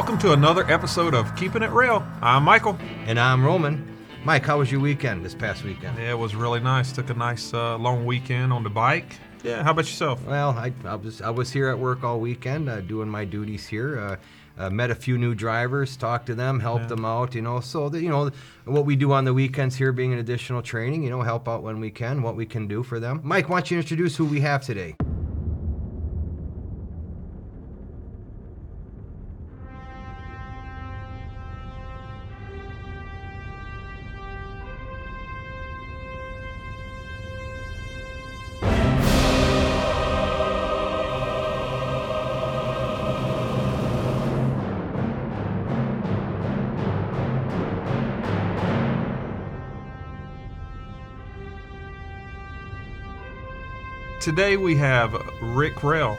Welcome 0.00 0.18
to 0.20 0.32
another 0.32 0.64
episode 0.70 1.12
of 1.12 1.36
Keeping 1.36 1.62
It 1.62 1.68
Roehl. 1.68 2.02
I'm 2.22 2.42
Michael. 2.42 2.78
And 3.04 3.20
I'm 3.20 3.44
Roman. 3.44 3.98
Mike, 4.24 4.46
how 4.46 4.58
was 4.60 4.72
your 4.72 4.80
weekend 4.80 5.22
this 5.22 5.34
past 5.34 5.62
weekend? 5.62 5.98
Yeah, 5.98 6.12
it 6.12 6.18
was 6.18 6.34
really 6.34 6.58
nice. 6.58 6.90
Took 6.90 7.10
a 7.10 7.14
nice 7.14 7.52
uh, 7.52 7.76
long 7.76 8.06
weekend 8.06 8.50
on 8.50 8.62
the 8.62 8.70
bike. 8.70 9.16
Yeah, 9.42 9.62
how 9.62 9.72
about 9.72 9.84
yourself? 9.84 10.24
Well, 10.24 10.52
I, 10.52 10.72
I 10.86 10.94
was 10.94 11.20
I 11.20 11.28
was 11.28 11.52
here 11.52 11.68
at 11.68 11.78
work 11.78 12.02
all 12.02 12.18
weekend 12.18 12.70
uh, 12.70 12.80
doing 12.80 13.10
my 13.10 13.26
duties 13.26 13.66
here. 13.66 13.98
Uh, 13.98 14.16
uh, 14.58 14.70
met 14.70 14.90
a 14.90 14.94
few 14.94 15.18
new 15.18 15.34
drivers, 15.34 15.98
talked 15.98 16.24
to 16.28 16.34
them, 16.34 16.60
helped 16.60 16.84
Yeah. 16.84 16.88
them 16.96 17.04
out. 17.04 17.34
You 17.34 17.42
know, 17.42 17.60
so 17.60 17.90
that 17.90 18.00
you 18.00 18.08
know 18.08 18.30
what 18.64 18.86
we 18.86 18.96
do 18.96 19.12
on 19.12 19.26
the 19.26 19.34
weekends 19.34 19.76
here, 19.76 19.92
being 19.92 20.14
an 20.14 20.18
additional 20.18 20.62
training. 20.62 21.02
You 21.02 21.10
know, 21.10 21.20
help 21.20 21.46
out 21.46 21.62
when 21.62 21.78
we 21.78 21.90
can, 21.90 22.22
what 22.22 22.36
we 22.36 22.46
can 22.46 22.66
do 22.66 22.82
for 22.82 23.00
them. 23.00 23.20
Mike, 23.22 23.50
why 23.50 23.58
don't 23.60 23.70
you 23.70 23.76
introduce 23.76 24.16
who 24.16 24.24
we 24.24 24.40
have 24.40 24.64
today? 24.64 24.96
Today 54.20 54.58
we 54.58 54.76
have 54.76 55.14
Rick 55.40 55.76
Roehl. 55.76 56.18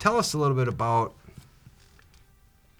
Tell 0.00 0.18
us 0.18 0.34
a 0.34 0.38
little 0.38 0.56
bit 0.56 0.66
about 0.66 1.14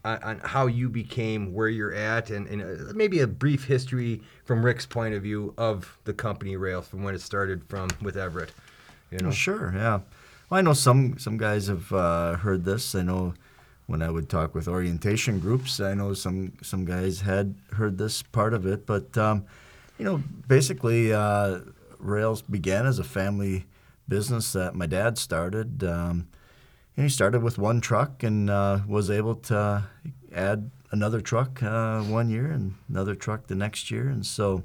on, 0.05 0.21
on 0.25 0.39
how 0.41 0.67
you 0.67 0.89
became 0.89 1.55
where 1.55 1.69
you're 1.69 1.95
at, 1.95 2.31
and, 2.31 2.49
and 2.49 2.63
uh, 2.63 2.93
maybe 2.95 3.21
a 3.21 3.29
brief 3.29 3.67
history 3.67 4.21
from 4.45 4.65
Rick's 4.65 4.85
point 4.85 5.15
of 5.15 5.23
view 5.23 5.55
of 5.57 5.97
the 6.03 6.13
company 6.13 6.57
Roehl's 6.57 6.89
from 6.89 7.05
when 7.05 7.15
it 7.15 7.21
started 7.21 7.63
from 7.69 7.89
with 8.03 8.17
Everett. 8.17 8.51
You 9.13 9.19
know, 9.19 9.31
sure, 9.31 9.73
yeah. 9.77 10.01
Well, 10.51 10.59
I 10.59 10.61
know 10.61 10.73
some 10.73 11.19
some 11.19 11.39
guys 11.39 11.69
have 11.69 11.93
uh, 11.93 12.35
heard 12.35 12.65
this. 12.65 12.97
I 12.97 13.03
know 13.03 13.35
when 13.91 14.03
I 14.03 14.11
would 14.11 14.29
talk 14.29 14.55
with 14.55 14.69
orientation 14.69 15.41
groups, 15.41 15.81
I 15.81 15.95
know 15.95 16.15
some 16.15 16.53
some 16.63 16.85
guys 16.85 17.23
had 17.23 17.57
heard 17.73 17.99
this 17.99 18.23
part 18.23 18.55
of 18.55 18.65
it. 18.65 18.87
But 18.87 19.19
um, 19.19 19.45
you 19.99 20.05
know, 20.05 20.23
basically, 20.47 21.13
uh, 21.13 21.61
Roehl's 21.99 22.41
began 22.41 22.87
as 22.87 23.01
a 23.01 23.05
family 23.05 23.67
business 24.07 24.53
that 24.53 24.77
my 24.77 24.87
dad 24.87 25.19
started. 25.19 25.83
Um, 25.83 26.29
and 26.97 27.05
he 27.05 27.09
started 27.09 27.43
with 27.43 27.59
one 27.59 27.81
truck 27.81 28.23
and 28.23 28.49
uh, 28.49 28.81
was 28.87 29.11
able 29.11 29.35
to 29.35 29.85
add 30.33 30.71
another 30.93 31.21
truck 31.21 31.61
uh, 31.61 32.01
one 32.03 32.31
year 32.31 32.47
and 32.47 32.77
another 32.89 33.17
truck 33.17 33.49
the 33.49 33.57
next 33.57 33.91
year, 33.91 34.09
and 34.09 34.25
so 34.25 34.63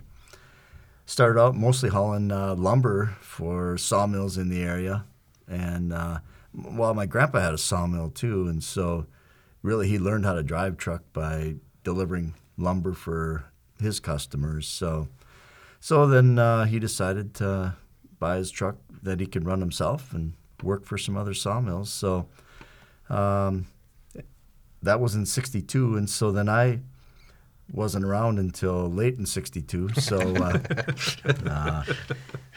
started 1.07 1.39
out 1.39 1.55
mostly 1.55 1.89
hauling 1.89 2.31
uh, 2.31 2.53
lumber 2.55 3.15
for 3.21 3.75
sawmills 3.77 4.37
in 4.37 4.49
the 4.49 4.61
area. 4.61 5.05
And 5.47 5.93
uh, 5.93 6.19
well, 6.53 6.93
my 6.93 7.05
grandpa 7.07 7.39
had 7.39 7.53
a 7.53 7.57
sawmill 7.57 8.11
too, 8.11 8.47
and 8.47 8.63
so 8.63 9.07
really 9.65 9.87
he 9.87 9.97
learned 9.97 10.25
how 10.25 10.33
to 10.33 10.43
drive 10.43 10.77
truck 10.77 11.01
by 11.11 11.55
delivering 11.83 12.35
lumber 12.55 12.93
for 12.93 13.45
his 13.81 13.99
customers. 13.99 14.67
So, 14.67 15.07
so 15.79 16.07
then 16.07 16.37
uh, 16.37 16.65
he 16.65 16.79
decided 16.79 17.33
to 17.35 17.75
buy 18.19 18.37
his 18.37 18.51
truck 18.51 18.77
that 19.01 19.19
he 19.19 19.25
could 19.25 19.45
run 19.45 19.59
himself 19.59 20.13
and 20.13 20.33
work 20.63 20.85
for 20.85 20.97
some 20.97 21.17
other 21.17 21.33
sawmills. 21.33 21.91
So 21.91 22.27
um, 23.09 23.65
that 24.83 24.99
was 24.99 25.15
in 25.15 25.25
'62, 25.25 25.97
and 25.97 26.09
so 26.09 26.31
then 26.31 26.47
I 26.47 26.79
wasn't 27.71 28.05
around 28.05 28.37
until 28.37 28.89
late 28.89 29.17
in 29.17 29.25
'62. 29.25 29.89
So 29.95 30.19
uh, 30.35 30.59
uh, 31.49 31.83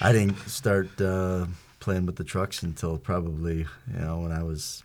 I 0.00 0.12
didn't 0.12 0.38
start 0.48 1.00
uh, 1.00 1.46
playing 1.80 2.04
with 2.06 2.16
the 2.16 2.24
trucks 2.24 2.62
until 2.62 2.98
probably 2.98 3.66
you 3.92 3.98
know 3.98 4.20
when 4.20 4.32
I 4.32 4.42
was 4.42 4.84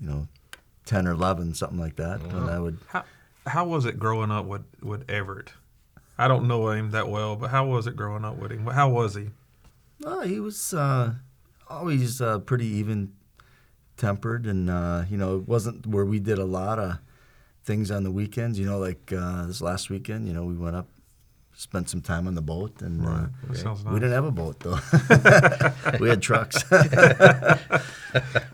you 0.00 0.08
know 0.08 0.28
10 0.86 1.06
or 1.06 1.12
11, 1.12 1.54
something 1.54 1.78
like 1.78 1.96
that. 1.96 2.20
And 2.20 2.50
I 2.50 2.58
would 2.58 2.78
How, 2.88 3.04
how 3.46 3.64
was 3.66 3.84
it 3.84 3.98
growing 3.98 4.30
up 4.30 4.46
with, 4.46 4.62
with 4.82 5.08
Everett? 5.10 5.52
I 6.18 6.28
don't 6.28 6.46
know 6.46 6.70
him 6.70 6.90
that 6.90 7.08
well, 7.08 7.36
but 7.36 7.50
how 7.50 7.66
was 7.66 7.86
it 7.86 7.96
growing 7.96 8.24
up 8.24 8.36
with 8.36 8.52
him? 8.52 8.66
How 8.66 8.88
was 8.90 9.14
he? 9.14 9.30
Oh, 10.04 10.20
he 10.20 10.40
was 10.40 10.74
uh, 10.74 11.14
always 11.68 12.20
uh, 12.20 12.38
pretty 12.40 12.66
even 12.66 13.12
tempered, 13.96 14.46
and 14.46 14.68
uh, 14.68 15.04
you 15.08 15.16
know, 15.16 15.36
it 15.36 15.48
wasn't 15.48 15.86
where 15.86 16.04
we 16.04 16.18
did 16.20 16.38
a 16.38 16.44
lot 16.44 16.78
of 16.78 16.98
things 17.64 17.90
on 17.90 18.04
the 18.04 18.10
weekends. 18.10 18.58
You 18.58 18.66
know, 18.66 18.78
like 18.78 19.12
uh, 19.16 19.46
this 19.46 19.60
last 19.60 19.90
weekend, 19.90 20.26
you 20.26 20.34
know, 20.34 20.44
we 20.44 20.56
went 20.56 20.76
up, 20.76 20.88
spent 21.54 21.88
some 21.88 22.00
time 22.00 22.26
on 22.26 22.34
the 22.34 22.42
boat, 22.42 22.80
and 22.82 23.06
uh, 23.06 23.26
That 23.48 23.56
sounds 23.58 23.84
nice. 23.84 23.92
we 23.94 24.00
didn't 24.00 24.14
have 24.14 24.24
a 24.24 24.30
boat 24.30 24.58
though. 24.60 24.78
we 26.00 26.08
had 26.08 26.22
trucks. 26.22 26.62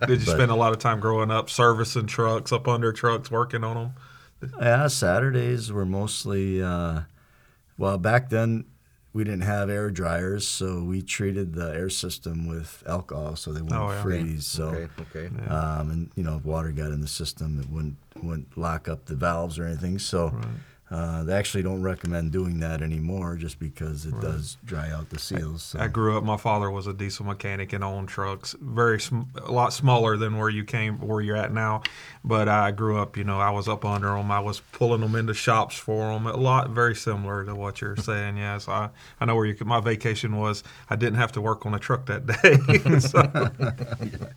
Did 0.06 0.20
you 0.20 0.26
spend 0.26 0.50
a 0.50 0.54
lot 0.54 0.72
of 0.72 0.78
time 0.78 1.00
growing 1.00 1.30
up 1.30 1.50
servicing 1.50 2.06
trucks, 2.06 2.52
up 2.52 2.68
under 2.68 2.92
trucks, 2.92 3.30
working 3.30 3.64
on 3.64 3.76
them? 4.40 4.50
yeah, 4.60 4.86
Saturdays 4.86 5.72
were 5.72 5.86
mostly. 5.86 6.62
Uh, 6.62 7.02
well, 7.76 7.98
back 7.98 8.28
then 8.30 8.64
we 9.12 9.24
didn't 9.24 9.40
have 9.42 9.68
air 9.70 9.90
dryers, 9.90 10.46
so 10.46 10.82
we 10.82 11.02
treated 11.02 11.54
the 11.54 11.72
air 11.74 11.90
system 11.90 12.46
with 12.46 12.82
alcohol 12.86 13.34
so 13.36 13.52
they 13.52 13.60
wouldn't 13.62 13.80
Oh, 13.80 13.90
yeah. 13.90 14.02
freeze. 14.02 14.46
So. 14.46 14.66
okay, 14.68 14.88
okay. 15.26 15.46
Um, 15.48 15.90
and 15.90 16.10
you 16.14 16.22
know, 16.22 16.36
if 16.36 16.44
water 16.44 16.70
got 16.72 16.90
in 16.92 17.00
the 17.00 17.08
system, 17.08 17.58
it 17.60 17.68
wouldn't 17.68 17.96
wouldn't 18.22 18.56
lock 18.56 18.88
up 18.88 19.06
the 19.06 19.14
valves 19.16 19.58
or 19.58 19.64
anything. 19.64 19.98
So 19.98 20.38
uh, 20.90 21.22
they 21.24 21.34
actually 21.34 21.62
don't 21.62 21.82
recommend 21.82 22.32
doing 22.32 22.60
that 22.60 22.80
anymore, 22.80 23.36
just 23.36 23.58
because 23.58 24.06
it 24.06 24.18
does 24.20 24.56
dry 24.64 24.90
out 24.90 25.10
the 25.10 25.18
seals. 25.18 25.62
So. 25.62 25.78
I 25.78 25.86
grew 25.88 26.16
up. 26.16 26.24
My 26.24 26.38
father 26.38 26.70
was 26.70 26.86
a 26.86 26.94
diesel 26.94 27.26
mechanic 27.26 27.74
and 27.74 27.84
owned 27.84 28.08
trucks. 28.08 28.56
Very 28.60 28.98
sm- 28.98 29.22
a 29.42 29.52
lot 29.52 29.74
smaller 29.74 30.16
than 30.16 30.38
where 30.38 30.48
you 30.48 30.64
came, 30.64 30.98
where 30.98 31.20
you're 31.20 31.36
at 31.36 31.52
now. 31.52 31.82
But 32.24 32.48
I 32.48 32.70
grew 32.70 32.98
up. 32.98 33.18
You 33.18 33.24
know, 33.24 33.38
I 33.38 33.50
was 33.50 33.68
up 33.68 33.84
under 33.84 34.08
them. 34.08 34.30
I 34.30 34.40
was 34.40 34.60
pulling 34.72 35.02
them 35.02 35.14
into 35.14 35.34
shops 35.34 35.76
for 35.76 36.12
them. 36.12 36.26
A 36.26 36.36
lot 36.36 36.70
very 36.70 36.94
similar 36.94 37.44
to 37.44 37.54
what 37.54 37.82
you're 37.82 37.96
saying. 37.96 38.38
Yeah, 38.38 38.56
so 38.56 38.72
I, 38.72 38.88
I 39.20 39.26
know 39.26 39.36
where 39.36 39.44
you. 39.44 39.56
My 39.66 39.80
vacation 39.80 40.36
was. 40.38 40.64
I 40.88 40.96
didn't 40.96 41.18
have 41.18 41.32
to 41.32 41.42
work 41.42 41.66
on 41.66 41.74
a 41.74 41.78
truck 41.78 42.06
that 42.06 42.26
day. 42.26 42.98
so, 43.00 43.22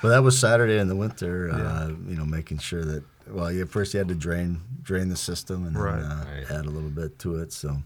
But 0.00 0.10
that 0.10 0.22
was 0.22 0.38
Saturday 0.38 0.78
in 0.78 0.88
the 0.88 0.94
winter. 0.94 1.50
Uh, 1.50 1.88
you 2.06 2.16
know, 2.16 2.24
making 2.24 2.58
sure 2.58 2.84
that 2.84 3.02
well, 3.30 3.52
you, 3.52 3.66
first 3.66 3.94
you 3.94 3.98
had 3.98 4.08
to 4.08 4.14
drain 4.14 4.60
drain 4.82 5.08
the 5.08 5.16
system 5.16 5.66
and 5.66 5.76
then 5.76 5.82
uh, 5.82 6.24
Right. 6.26 6.50
add 6.50 6.66
a 6.66 6.70
little 6.70 6.90
bit 6.90 7.18
to 7.20 7.36
it. 7.36 7.52
So 7.52 7.82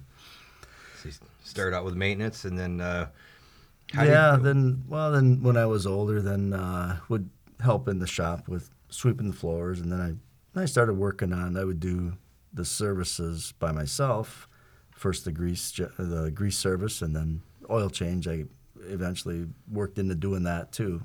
So 1.02 1.08
you 1.08 1.14
started 1.44 1.76
out 1.76 1.84
with 1.84 1.94
maintenance, 1.94 2.44
and 2.44 2.58
then 2.58 2.80
uh, 2.80 3.08
yeah, 3.94 4.36
you- 4.36 4.42
then 4.42 4.84
well, 4.88 5.10
then 5.12 5.42
when 5.42 5.56
I 5.56 5.66
was 5.66 5.86
older, 5.86 6.22
then 6.22 6.52
uh, 6.52 6.98
would 7.08 7.28
help 7.60 7.88
in 7.88 7.98
the 7.98 8.06
shop 8.06 8.48
with 8.48 8.70
sweeping 8.88 9.28
the 9.28 9.36
floors, 9.36 9.80
and 9.80 9.90
then 9.92 10.00
I 10.54 10.60
I 10.60 10.64
started 10.66 10.94
working 10.94 11.32
on. 11.32 11.56
I 11.56 11.64
would 11.64 11.80
do 11.80 12.14
the 12.52 12.64
services 12.64 13.52
by 13.58 13.72
myself. 13.72 14.46
First 14.90 15.24
the 15.24 15.32
grease 15.32 15.72
the 15.98 16.30
grease 16.34 16.58
service, 16.58 17.02
and 17.02 17.16
then 17.16 17.42
oil 17.70 17.90
change. 17.90 18.28
I 18.28 18.44
eventually 18.86 19.46
worked 19.70 19.98
into 19.98 20.14
doing 20.14 20.42
that 20.44 20.70
too. 20.72 21.02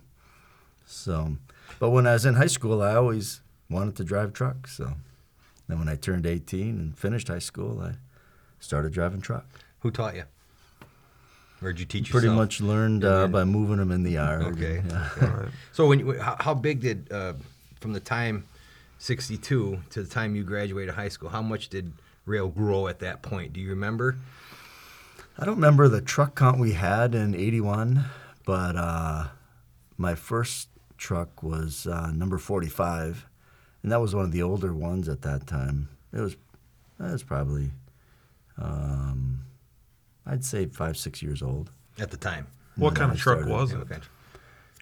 So, 0.86 1.38
but 1.80 1.89
when 1.92 2.06
I 2.07 2.13
was 2.13 2.25
in 2.25 2.36
high 2.36 2.48
school, 2.48 2.81
I 2.81 2.95
always 2.95 3.42
wanted 3.69 3.95
to 3.97 4.03
drive 4.03 4.33
trucks. 4.33 4.77
So, 4.77 4.93
then 5.67 5.79
when 5.79 5.89
I 5.89 5.95
turned 5.95 6.25
18 6.25 6.77
and 6.79 6.97
finished 6.97 7.27
high 7.27 7.39
school, 7.39 7.81
I 7.81 7.93
started 8.59 8.93
driving 8.93 9.21
truck. 9.21 9.45
who 9.79 9.91
taught 9.91 10.15
you? 10.15 10.23
Or 11.61 11.73
did 11.73 11.79
you 11.79 11.85
teach 11.87 12.11
Pretty 12.11 12.27
yourself? 12.27 12.37
much 12.37 12.61
learned 12.61 13.03
uh, 13.03 13.27
by 13.27 13.43
moving 13.43 13.77
them 13.77 13.91
in 13.91 14.03
the 14.03 14.11
yard. 14.11 14.43
Okay. 14.43 14.81
Yeah. 14.87 15.09
Right. 15.21 15.49
So 15.73 15.87
when 15.87 15.99
you, 15.99 16.19
how, 16.19 16.35
how 16.39 16.53
big 16.53 16.81
did 16.81 17.11
uh, 17.11 17.33
from 17.79 17.93
the 17.93 17.99
time 17.99 18.43
'62 18.99 19.79
to 19.89 20.03
the 20.03 20.07
time 20.09 20.35
you 20.35 20.43
graduated 20.43 20.93
high 20.93 21.09
school, 21.09 21.29
how 21.29 21.41
much 21.41 21.69
did 21.69 21.93
Roehl 22.27 22.53
grow 22.53 22.87
at 22.87 22.99
that 22.99 23.21
point? 23.23 23.53
Do 23.53 23.59
you 23.59 23.69
remember? 23.69 24.17
I 25.39 25.45
don't 25.45 25.55
remember 25.55 25.87
the 25.87 26.01
truck 26.01 26.35
count 26.35 26.59
we 26.59 26.73
had 26.73 27.15
in 27.15 27.33
'81, 27.35 28.05
but 28.45 28.75
uh, 28.75 29.27
my 29.97 30.13
first 30.13 30.69
truck 30.97 31.41
was 31.41 31.87
uh, 31.87 32.11
number 32.11 32.37
45, 32.37 33.25
and 33.83 33.91
that 33.91 34.01
was 34.01 34.15
one 34.15 34.25
of 34.25 34.31
the 34.31 34.44
older 34.44 34.74
ones 34.74 35.07
at 35.09 35.21
that 35.21 35.47
time. 35.47 35.89
It 36.13 36.19
was, 36.19 36.33
it 36.33 37.12
was 37.12 37.24
probably, 37.24 37.71
um, 38.57 39.44
I'd 40.25 40.44
say 40.44 40.65
five, 40.65 40.97
six 40.97 41.21
years 41.21 41.41
old. 41.41 41.71
At 42.00 42.12
the 42.12 42.18
time. 42.18 42.47
What 42.75 42.95
kind 42.95 43.12
I 43.12 43.15
of 43.15 43.19
truck 43.19 43.39
started. 43.39 43.53
was 43.53 43.74
it? 43.74 43.77
Okay. 43.77 44.00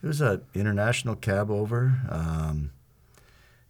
It 0.04 0.08
was 0.08 0.22
an 0.22 0.42
international 0.54 1.16
cab 1.16 1.50
over. 1.50 1.98
Um, 2.10 2.72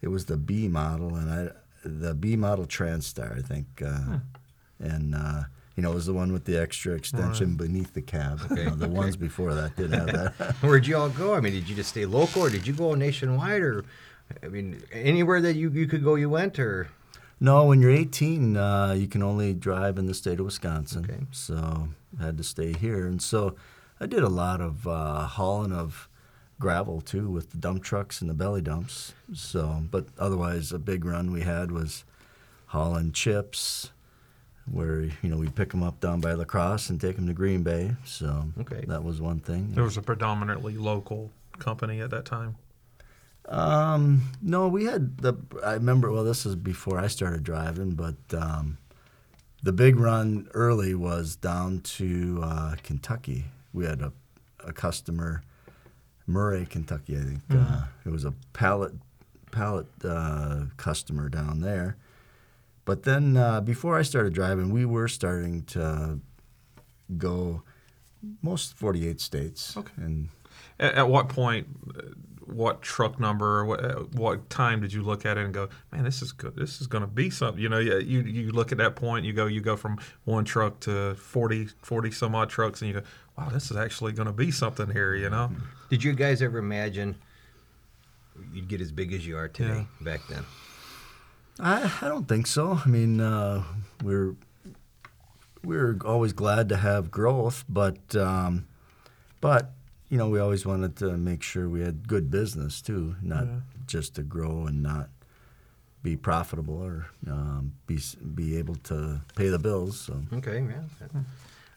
it 0.02 0.10
was 0.10 0.26
the 0.26 0.38
B 0.38 0.68
model, 0.68 1.16
and 1.16 1.32
I 1.32 1.50
the 1.88 2.14
B 2.14 2.36
model 2.36 2.66
Transtar, 2.66 3.38
I 3.38 3.42
think, 3.42 3.68
uh, 3.86 4.20
and 4.80 5.16
uh, 5.16 5.44
you 5.76 5.84
know 5.84 5.92
it 5.92 5.96
was 5.96 6.08
the 6.08 6.14
one 6.14 6.34
with 6.34 6.46
the 6.46 6.58
extra 6.58 6.94
extension 6.94 7.56
beneath 7.56 7.94
the 7.94 8.02
cab. 8.02 8.42
You 8.50 8.66
know, 8.66 8.76
the 8.76 8.86
okay. 8.86 8.94
ones 8.94 9.16
before 9.16 9.54
that 9.54 9.76
didn't 9.76 9.94
have 9.94 10.38
that. 10.38 10.56
Where'd 10.62 10.88
you 10.88 10.98
all 10.98 11.10
go? 11.10 11.36
I 11.36 11.40
mean, 11.40 11.54
did 11.54 11.70
you 11.70 11.76
just 11.76 11.90
stay 11.90 12.06
local, 12.06 12.44
or 12.44 12.50
did 12.50 12.68
you 12.68 12.74
go 12.74 12.94
nationwide, 12.96 13.62
or 13.62 13.86
I 14.44 14.48
mean, 14.48 14.82
anywhere 14.92 15.42
that 15.42 15.56
you, 15.56 15.70
you 15.70 15.88
could 15.88 16.04
go, 16.04 16.16
you 16.16 16.30
went, 16.30 16.60
or 16.60 16.90
no, 17.40 17.66
when 17.66 17.82
you're 17.82 17.92
18, 17.92 18.56
uh, 18.58 18.94
you 18.98 19.08
can 19.08 19.22
only 19.22 19.54
drive 19.54 19.98
in 19.98 20.06
the 20.08 20.14
state 20.14 20.40
of 20.40 20.46
Wisconsin. 20.46 21.06
Okay. 21.10 21.24
So 21.32 21.90
I 22.20 22.26
had 22.26 22.38
to 22.38 22.44
stay 22.44 22.74
here, 22.74 23.06
and 23.08 23.22
so 23.22 23.56
I 24.00 24.06
did 24.06 24.24
a 24.24 24.30
lot 24.30 24.62
of 24.62 24.88
uh, 24.88 25.26
hauling 25.28 25.74
of 25.74 26.08
gravel 26.60 27.02
too 27.02 27.30
with 27.30 27.52
the 27.52 27.58
dump 27.58 27.84
trucks 27.84 28.22
and 28.22 28.30
the 28.30 28.34
belly 28.34 28.62
dumps. 28.62 29.14
So, 29.34 29.84
but 29.92 30.08
otherwise, 30.18 30.72
a 30.72 30.80
big 30.80 31.04
run 31.06 31.32
we 31.32 31.42
had 31.42 31.72
was 31.72 32.04
hauling 32.68 33.12
chips, 33.12 33.92
where 34.72 35.02
you 35.02 35.30
know 35.30 35.38
we 35.38 35.50
pick 35.50 35.70
them 35.72 35.84
up 35.84 36.00
down 36.00 36.22
by 36.22 36.34
La 36.34 36.46
Crosse 36.46 36.90
and 36.90 37.00
take 37.00 37.16
them 37.18 37.28
to 37.28 37.34
Green 37.34 37.62
Bay. 37.64 37.96
So 38.06 38.46
Okay. 38.62 38.86
that 38.88 39.04
was 39.04 39.22
one 39.22 39.40
thing. 39.40 39.72
There 39.74 39.84
was 39.84 39.98
a 39.98 40.02
predominantly 40.02 40.78
local 40.78 41.32
company 41.60 42.00
at 42.02 42.10
that 42.12 42.26
time. 42.26 42.56
Um, 43.48 44.32
no, 44.42 44.68
we 44.68 44.86
had 44.86 45.18
the. 45.20 45.36
I 45.64 45.74
remember. 45.74 46.12
Well, 46.12 46.24
this 46.24 46.46
is 46.46 46.56
before 46.56 47.00
I 47.00 47.08
started 47.08 47.44
driving, 47.44 47.92
but 47.92 48.16
um, 48.34 48.78
the 49.62 49.72
big 49.72 49.98
run 50.00 50.48
early 50.54 50.96
was 50.96 51.36
down 51.36 51.82
to 51.82 52.40
uh, 52.44 52.76
Kentucky. 52.84 53.46
We 53.74 53.86
had 53.86 54.02
a, 54.02 54.12
a 54.66 54.74
customer, 54.74 55.44
Murray, 56.26 56.66
Kentucky. 56.66 57.18
I 57.18 57.22
think 57.22 57.40
uh, 57.52 57.84
it 58.06 58.10
was 58.10 58.26
a 58.26 58.34
pallet 58.54 58.94
pallet 59.52 59.88
uh, 60.04 60.66
customer 60.78 61.30
down 61.30 61.62
there. 61.62 61.98
But 62.84 63.04
then 63.04 63.38
uh, 63.38 63.62
before 63.62 63.98
I 63.98 64.04
started 64.04 64.34
driving, 64.34 64.70
we 64.70 64.86
were 64.86 65.08
starting 65.08 65.64
to 65.64 66.20
go 67.18 67.64
most 68.42 68.76
48 68.76 69.20
states. 69.22 69.76
Okay. 69.78 69.94
And 69.98 70.30
At, 70.80 70.96
at 70.96 71.10
what 71.10 71.30
point, 71.30 71.68
uh, 71.98 72.02
what 72.48 72.82
truck 72.82 73.20
number, 73.20 73.66
what, 73.66 73.84
uh, 73.84 74.00
what 74.14 74.50
time 74.50 74.82
did 74.82 74.94
you 74.94 75.02
look 75.02 75.26
at 75.26 75.38
it 75.38 75.46
and 75.46 75.54
go, 75.54 75.70
man, 75.92 76.04
this 76.04 76.22
is 76.22 76.32
good. 76.32 76.56
This 76.56 76.82
is 76.82 76.88
going 76.88 77.02
to 77.02 77.08
be 77.08 77.30
something. 77.30 77.62
You 77.62 77.70
know, 77.70 77.80
you, 77.80 78.00
you 78.00 78.22
you 78.22 78.52
look 78.52 78.72
at 78.72 78.78
that 78.78 78.96
point, 78.96 79.26
you 79.26 79.34
go, 79.34 79.46
you 79.48 79.62
go 79.62 79.76
from 79.76 80.00
one 80.26 80.46
truck 80.46 80.80
to 80.82 81.16
40, 81.16 81.68
40 81.82 82.12
some 82.12 82.36
odd 82.36 82.50
trucks, 82.50 82.82
and 82.82 82.90
you 82.90 83.00
go, 83.00 83.06
wow, 83.38 83.50
this 83.50 83.72
is 83.72 83.78
actually 83.78 84.14
going 84.14 84.28
to 84.28 84.34
be 84.34 84.52
something 84.52 84.90
here. 84.90 85.16
You 85.16 85.30
know, 85.30 85.52
did 85.90 86.04
you 86.04 86.14
guys 86.14 86.42
ever 86.42 86.58
imagine 86.58 87.16
you'd 88.54 88.68
get 88.68 88.82
as 88.82 88.92
big 88.92 89.14
as 89.14 89.26
you 89.26 89.38
are 89.38 89.48
today 89.48 89.88
back 90.02 90.22
then? 90.30 90.44
I, 91.60 91.92
I 92.02 92.08
don't 92.08 92.28
think 92.28 92.48
so. 92.48 92.82
I 92.86 92.88
mean, 92.88 93.22
uh, 93.22 93.64
we're 94.04 94.36
we're 95.64 95.98
always 96.06 96.34
glad 96.34 96.70
to 96.70 96.78
have 96.78 97.12
growth, 97.12 97.64
but 97.68 98.16
um, 98.16 98.68
but 99.42 99.72
you 100.16 100.20
know 100.20 100.30
we 100.30 100.40
always 100.40 100.66
wanted 100.66 100.96
to 100.96 101.18
make 101.18 101.44
sure 101.44 101.68
we 101.68 101.82
had 101.82 102.08
good 102.08 102.32
business 102.32 102.82
too, 102.82 103.18
not 103.22 103.44
Yeah. 103.48 103.60
just 103.86 104.16
to 104.16 104.24
grow 104.24 104.66
and 104.66 104.82
not 104.82 105.10
be 106.04 106.16
profitable 106.16 106.82
or 106.82 107.08
um, 107.28 107.74
be 107.86 108.00
be 108.34 108.56
able 108.58 108.76
to 108.92 109.20
pay 109.36 109.50
the 109.50 109.60
bills. 109.60 110.00
So 110.00 110.14
Okay, 110.32 110.64
yeah. 110.64 111.20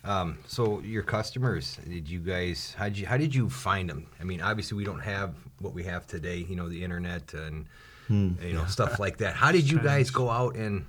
Um, 0.05 0.38
so 0.46 0.79
your 0.82 1.02
customers, 1.02 1.79
did 1.85 2.08
you 2.08 2.20
guys? 2.20 2.75
How 2.79 2.85
did 2.85 2.99
you? 2.99 3.06
How 3.06 3.17
did 3.17 3.35
you 3.35 3.50
find 3.50 3.90
them? 3.90 4.06
I 4.20 4.25
mean, 4.25 4.40
obviously 4.40 4.76
we 4.79 4.85
don't 4.85 5.00
have 5.17 5.35
what 5.58 5.75
we 5.75 5.82
have 5.93 6.06
today. 6.06 6.46
You 6.49 6.55
know, 6.55 6.69
the 6.69 6.85
internet 6.85 7.35
and 7.35 7.67
you 8.08 8.55
know 8.55 8.67
stuff 8.67 9.00
like 9.05 9.17
that. 9.19 9.35
How 9.35 9.50
did 9.50 9.69
you 9.69 9.81
guys 9.81 10.11
go 10.11 10.31
out 10.31 10.55
and 10.55 10.85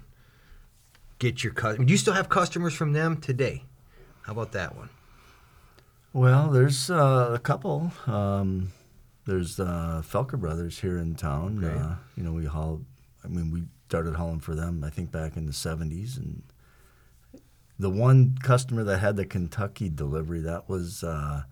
get 1.17 1.43
your 1.43 1.53
customers? 1.53 1.87
Do 1.87 1.91
you 1.93 1.97
still 1.97 2.13
have 2.13 2.29
customers 2.29 2.75
from 2.75 2.93
them 2.93 3.17
today? 3.17 3.63
How 4.21 4.33
about 4.33 4.51
that 4.51 4.75
one? 4.75 4.89
Well, 6.13 6.49
there's 6.49 6.89
uh, 6.89 7.31
a 7.33 7.39
couple. 7.39 7.91
Um, 8.07 8.71
there's 9.25 9.59
uh, 9.59 10.01
Felker 10.03 10.39
Brothers 10.39 10.79
here 10.79 10.97
in 10.97 11.15
town. 11.15 11.63
Okay. 11.63 11.79
Uh, 11.79 11.95
you 12.15 12.23
know, 12.23 12.33
we 12.33 12.45
haul. 12.45 12.81
I 13.23 13.27
mean, 13.27 13.51
we 13.51 13.63
started 13.87 14.15
hauling 14.15 14.39
for 14.39 14.55
them. 14.55 14.83
I 14.83 14.89
think 14.89 15.11
back 15.11 15.37
in 15.37 15.45
the 15.45 15.51
'70s, 15.51 16.17
and 16.17 16.41
the 17.77 17.91
one 17.91 18.37
customer 18.41 18.83
that 18.83 18.99
had 18.99 19.17
the 19.17 19.25
Kentucky 19.25 19.89
delivery 19.89 20.39
that 20.41 20.67
was 20.67 21.03
uh, 21.03 21.43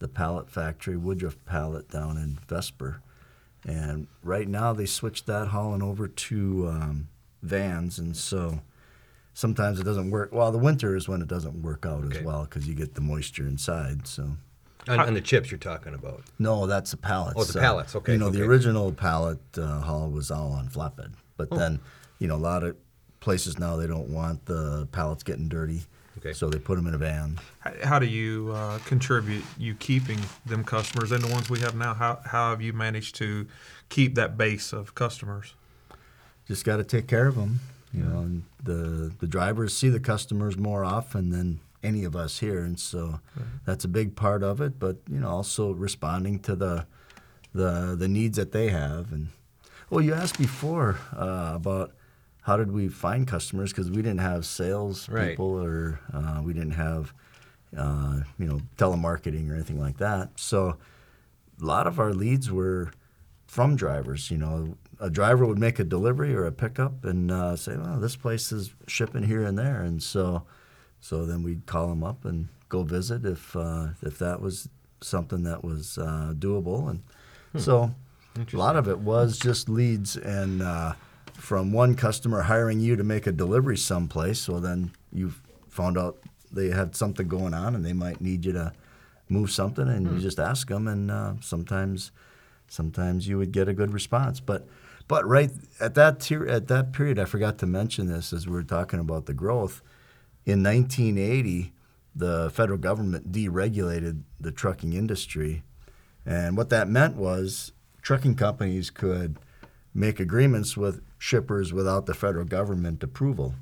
the 0.00 0.08
pallet 0.08 0.50
factory, 0.50 0.96
Woodruff 0.96 1.36
Pallet 1.46 1.88
down 1.88 2.16
in 2.16 2.38
Vesper. 2.48 3.02
And 3.64 4.08
right 4.24 4.48
now 4.48 4.72
they 4.72 4.86
switched 4.86 5.26
that 5.26 5.48
hauling 5.48 5.82
over 5.82 6.08
to 6.08 6.68
um, 6.68 7.08
vans, 7.40 8.00
and 8.00 8.16
so 8.16 8.60
sometimes 9.34 9.80
it 9.80 9.84
doesn't 9.84 10.10
work. 10.10 10.30
Well, 10.32 10.52
the 10.52 10.58
winter 10.58 10.96
is 10.96 11.08
when 11.08 11.22
it 11.22 11.28
doesn't 11.28 11.62
work 11.62 11.86
out 11.86 12.04
Okay. 12.04 12.18
as 12.18 12.24
well 12.24 12.44
because 12.44 12.66
you 12.68 12.74
get 12.74 12.94
the 12.94 13.00
moisture 13.00 13.46
inside. 13.46 14.06
So 14.06 14.36
On, 14.88 14.98
on 15.00 15.14
the 15.14 15.20
chips 15.20 15.50
you're 15.50 15.58
talking 15.58 15.94
about. 15.94 16.22
no, 16.38 16.66
that's 16.66 16.90
the 16.90 16.96
pallets. 16.96 17.34
Oh, 17.40 17.44
the 17.44 17.60
pallets, 17.60 17.94
okay, 17.96 18.12
You 18.12 18.18
know, 18.18 18.26
okay. 18.26 18.38
the 18.38 18.44
original 18.44 18.92
pallet 18.92 19.38
uh, 19.56 19.80
haul 19.80 20.10
was 20.10 20.30
all 20.30 20.52
on 20.52 20.68
flatbed, 20.68 21.12
but 21.36 21.48
Oh. 21.50 21.56
then 21.56 21.80
you 22.18 22.28
know 22.28 22.36
a 22.36 22.44
lot 22.52 22.62
of 22.62 22.76
places 23.20 23.58
now 23.58 23.76
they 23.76 23.86
don't 23.86 24.08
want 24.08 24.44
the 24.46 24.86
pallets 24.92 25.22
getting 25.22 25.48
dirty, 25.48 25.82
Okay. 26.18 26.32
so 26.32 26.48
they 26.50 26.58
put 26.58 26.74
them 26.76 26.86
in 26.88 26.94
a 26.94 26.98
van. 26.98 27.38
how, 27.60 27.72
how 27.84 27.98
do 27.98 28.06
you 28.06 28.50
uh, 28.54 28.78
contribute 28.80 29.44
you 29.56 29.74
keeping 29.76 30.18
them 30.44 30.62
customers 30.64 31.10
and 31.12 31.22
the 31.22 31.28
ones 31.32 31.48
we 31.48 31.60
have 31.60 31.74
now? 31.76 31.94
How 31.94 32.20
how 32.24 32.50
have 32.50 32.60
you 32.60 32.72
managed 32.72 33.14
to 33.16 33.46
keep 33.88 34.14
that 34.16 34.36
base 34.36 34.72
of 34.72 34.94
customers? 34.94 35.54
Just 36.48 36.64
got 36.64 36.78
to 36.78 36.84
take 36.84 37.06
care 37.06 37.28
of 37.28 37.36
them. 37.36 37.60
You 37.92 38.02
know, 38.04 38.18
and 38.20 38.42
the 38.62 39.12
the 39.18 39.26
drivers 39.26 39.76
see 39.76 39.88
the 39.90 40.00
customers 40.00 40.56
more 40.56 40.84
often 40.84 41.30
than 41.30 41.60
any 41.82 42.04
of 42.04 42.14
us 42.16 42.38
here, 42.38 42.60
and 42.64 42.78
so 42.80 43.20
that's 43.66 43.84
a 43.84 43.88
big 43.88 44.16
part 44.16 44.42
of 44.42 44.60
it. 44.60 44.78
But 44.78 44.96
you 45.10 45.18
know, 45.20 45.28
also 45.28 45.72
responding 45.72 46.38
to 46.40 46.56
the 46.56 46.86
the 47.54 47.94
the 47.98 48.08
needs 48.08 48.36
that 48.38 48.52
they 48.52 48.68
have. 48.70 49.12
And 49.12 49.28
well, 49.90 50.00
you 50.00 50.14
asked 50.14 50.38
before 50.38 50.98
uh, 51.14 51.52
about 51.54 51.92
how 52.42 52.56
did 52.56 52.72
we 52.72 52.88
find 52.88 53.26
customers 53.28 53.72
because 53.72 53.90
we 53.90 53.96
didn't 54.02 54.20
have 54.20 54.46
sales 54.46 55.08
Right. 55.08 55.30
people 55.30 55.46
or 55.62 56.00
uh, 56.12 56.40
we 56.42 56.52
didn't 56.54 56.72
have 56.72 57.12
uh, 57.76 58.20
you 58.38 58.46
know 58.46 58.60
telemarketing 58.78 59.50
or 59.50 59.54
anything 59.54 59.78
like 59.80 59.98
that. 59.98 60.30
So 60.36 60.76
a 61.60 61.64
lot 61.64 61.86
of 61.86 62.00
our 62.00 62.12
leads 62.14 62.50
were 62.50 62.90
from 63.46 63.76
drivers. 63.76 64.30
You 64.30 64.38
know, 64.38 64.76
a 65.02 65.10
driver 65.10 65.44
would 65.44 65.58
make 65.58 65.78
a 65.78 65.84
delivery 65.84 66.34
or 66.34 66.46
a 66.46 66.52
pickup 66.52 67.04
and 67.04 67.30
uh, 67.30 67.56
say, 67.56 67.76
"Well, 67.76 67.98
this 67.98 68.16
place 68.16 68.52
is 68.52 68.72
shipping 68.86 69.24
here 69.24 69.42
and 69.42 69.58
there," 69.58 69.82
and 69.82 70.02
so 70.02 70.44
so 71.00 71.26
then 71.26 71.42
we'd 71.42 71.66
call 71.66 71.88
them 71.88 72.04
up 72.04 72.24
and 72.24 72.48
go 72.68 72.82
visit 72.84 73.26
if 73.26 73.54
uh, 73.56 73.88
if 74.02 74.18
that 74.18 74.40
was 74.40 74.68
something 75.00 75.42
that 75.42 75.64
was 75.64 75.98
uh, 75.98 76.32
doable, 76.38 76.88
and 76.88 77.02
so 77.60 77.94
a 78.52 78.56
lot 78.56 78.76
of 78.76 78.88
it 78.88 79.00
was 79.00 79.38
just 79.38 79.68
leads 79.68 80.16
and. 80.16 80.62
Uh, 80.62 80.92
from 81.34 81.72
one 81.72 81.94
customer 81.96 82.42
hiring 82.42 82.78
you 82.78 82.94
to 82.94 83.02
make 83.02 83.26
a 83.26 83.32
delivery 83.32 83.76
someplace, 83.76 84.38
so 84.38 84.60
then 84.60 84.92
you 85.12 85.32
found 85.68 85.98
out 85.98 86.18
they 86.52 86.68
had 86.68 86.94
something 86.94 87.26
going 87.26 87.54
on 87.54 87.74
and 87.74 87.84
they 87.84 87.94
might 87.94 88.20
need 88.20 88.44
you 88.44 88.52
to 88.52 88.72
move 89.28 89.50
something, 89.50 89.88
and 89.88 90.06
you 90.12 90.20
just 90.20 90.38
ask 90.38 90.68
them, 90.68 90.86
and 90.86 91.10
uh, 91.10 91.32
sometimes, 91.40 92.12
sometimes 92.68 93.26
you 93.26 93.38
would 93.38 93.50
get 93.50 93.66
a 93.66 93.72
good 93.72 93.92
response. 93.92 94.38
But, 94.40 94.68
but 95.08 95.26
right 95.26 95.50
at 95.80 95.94
that 95.94 96.20
tier, 96.20 96.46
at 96.46 96.68
that 96.68 96.92
period, 96.92 97.18
I 97.18 97.24
forgot 97.24 97.58
to 97.58 97.66
mention 97.66 98.06
this 98.06 98.32
as 98.32 98.46
we 98.46 98.52
were 98.52 98.62
talking 98.62 99.00
about 99.00 99.26
the 99.26 99.34
growth. 99.34 99.82
In 100.44 100.62
1980, 100.62 101.72
the 102.14 102.50
federal 102.50 102.78
government 102.78 103.32
deregulated 103.32 104.22
the 104.40 104.52
trucking 104.52 104.92
industry, 104.92 105.62
and 106.26 106.56
what 106.56 106.70
that 106.70 106.88
meant 106.88 107.16
was 107.16 107.72
trucking 108.02 108.34
companies 108.34 108.90
could 108.90 109.38
make 109.94 110.20
agreements 110.20 110.76
with 110.76 111.02
shippers 111.18 111.72
without 111.72 112.06
the 112.06 112.14
federal 112.14 112.44
government 112.44 113.02
approval. 113.02 113.54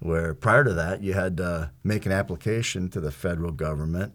Where 0.00 0.32
prior 0.32 0.64
to 0.64 0.72
that, 0.74 1.02
you 1.02 1.14
had 1.14 1.36
to 1.38 1.72
make 1.82 2.06
an 2.06 2.12
application 2.12 2.88
to 2.90 3.00
the 3.00 3.10
federal 3.10 3.52
government, 3.52 4.12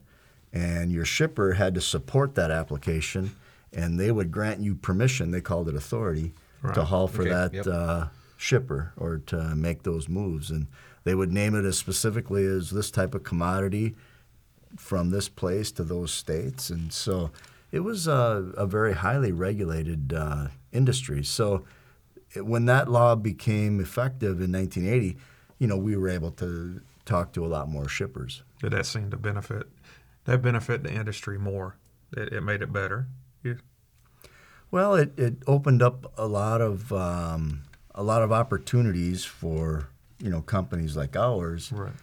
and 0.51 0.91
your 0.91 1.05
shipper 1.05 1.53
had 1.53 1.75
to 1.75 1.81
support 1.81 2.36
that 2.36 2.51
application, 2.51 3.36
and 3.74 4.00
they 4.00 4.12
would 4.12 4.31
grant 4.31 4.62
you 4.62 4.75
permission. 4.75 5.31
They 5.31 5.41
called 5.41 5.67
it 5.67 5.75
authority 5.75 6.33
to 6.72 6.84
haul 6.84 7.08
for 7.08 7.22
Okay, 7.24 7.32
that 7.32 7.53
yep. 7.53 7.67
uh, 7.67 8.05
shipper 8.38 8.93
or 8.98 9.17
to 9.17 9.55
make 9.55 9.84
those 9.84 10.08
moves, 10.08 10.50
and 10.50 10.67
they 11.03 11.15
would 11.15 11.32
name 11.32 11.55
it 11.55 11.65
as 11.65 11.77
specifically 11.77 12.46
as 12.46 12.72
this 12.72 12.91
type 12.91 13.13
of 13.13 13.24
commodity 13.24 13.96
from 14.77 15.10
this 15.12 15.29
place 15.29 15.72
to 15.74 15.84
those 15.84 16.12
states, 16.12 16.70
and 16.70 16.93
so 16.93 17.32
it 17.72 17.82
was 17.82 18.08
a, 18.08 18.51
a 18.55 18.65
very 18.65 18.93
highly 18.93 19.32
regulated 19.32 20.13
uh, 20.13 20.48
industry. 20.72 21.24
So 21.24 21.65
it, 22.36 22.46
when 22.46 22.65
that 22.65 22.89
law 22.89 23.15
became 23.15 23.79
effective 23.79 24.41
in 24.41 24.51
1980, 24.51 25.17
you 25.60 25.67
know, 25.67 25.77
we 25.77 25.96
were 25.96 26.10
able 26.10 26.32
to 26.32 26.82
talk 27.05 27.34
to 27.34 27.46
a 27.46 27.48
lot 27.48 27.67
more 27.70 27.88
shippers. 27.88 28.43
Did 28.62 28.74
that 28.74 28.86
seem 28.86 29.10
to 29.12 29.17
benefit? 29.17 29.67
That 30.25 30.41
benefit 30.41 30.84
the 30.84 30.93
industry 30.93 31.38
more. 31.38 31.77
It, 32.15 32.34
it 32.34 32.41
made 32.41 32.62
it 32.62 32.72
better. 32.72 33.08
Well, 34.74 34.96
it, 34.96 35.13
it 35.20 35.36
opened 35.46 35.84
up 35.84 36.12
a 36.18 36.25
lot 36.25 36.60
of 36.60 36.92
um, 36.92 37.62
a 37.94 38.01
lot 38.01 38.24
of 38.24 38.32
opportunities 38.32 39.24
for 39.24 39.89
you 40.18 40.32
know 40.32 40.42
companies 40.42 40.98
like 40.98 41.15
ours. 41.15 41.72
Right. 41.72 41.94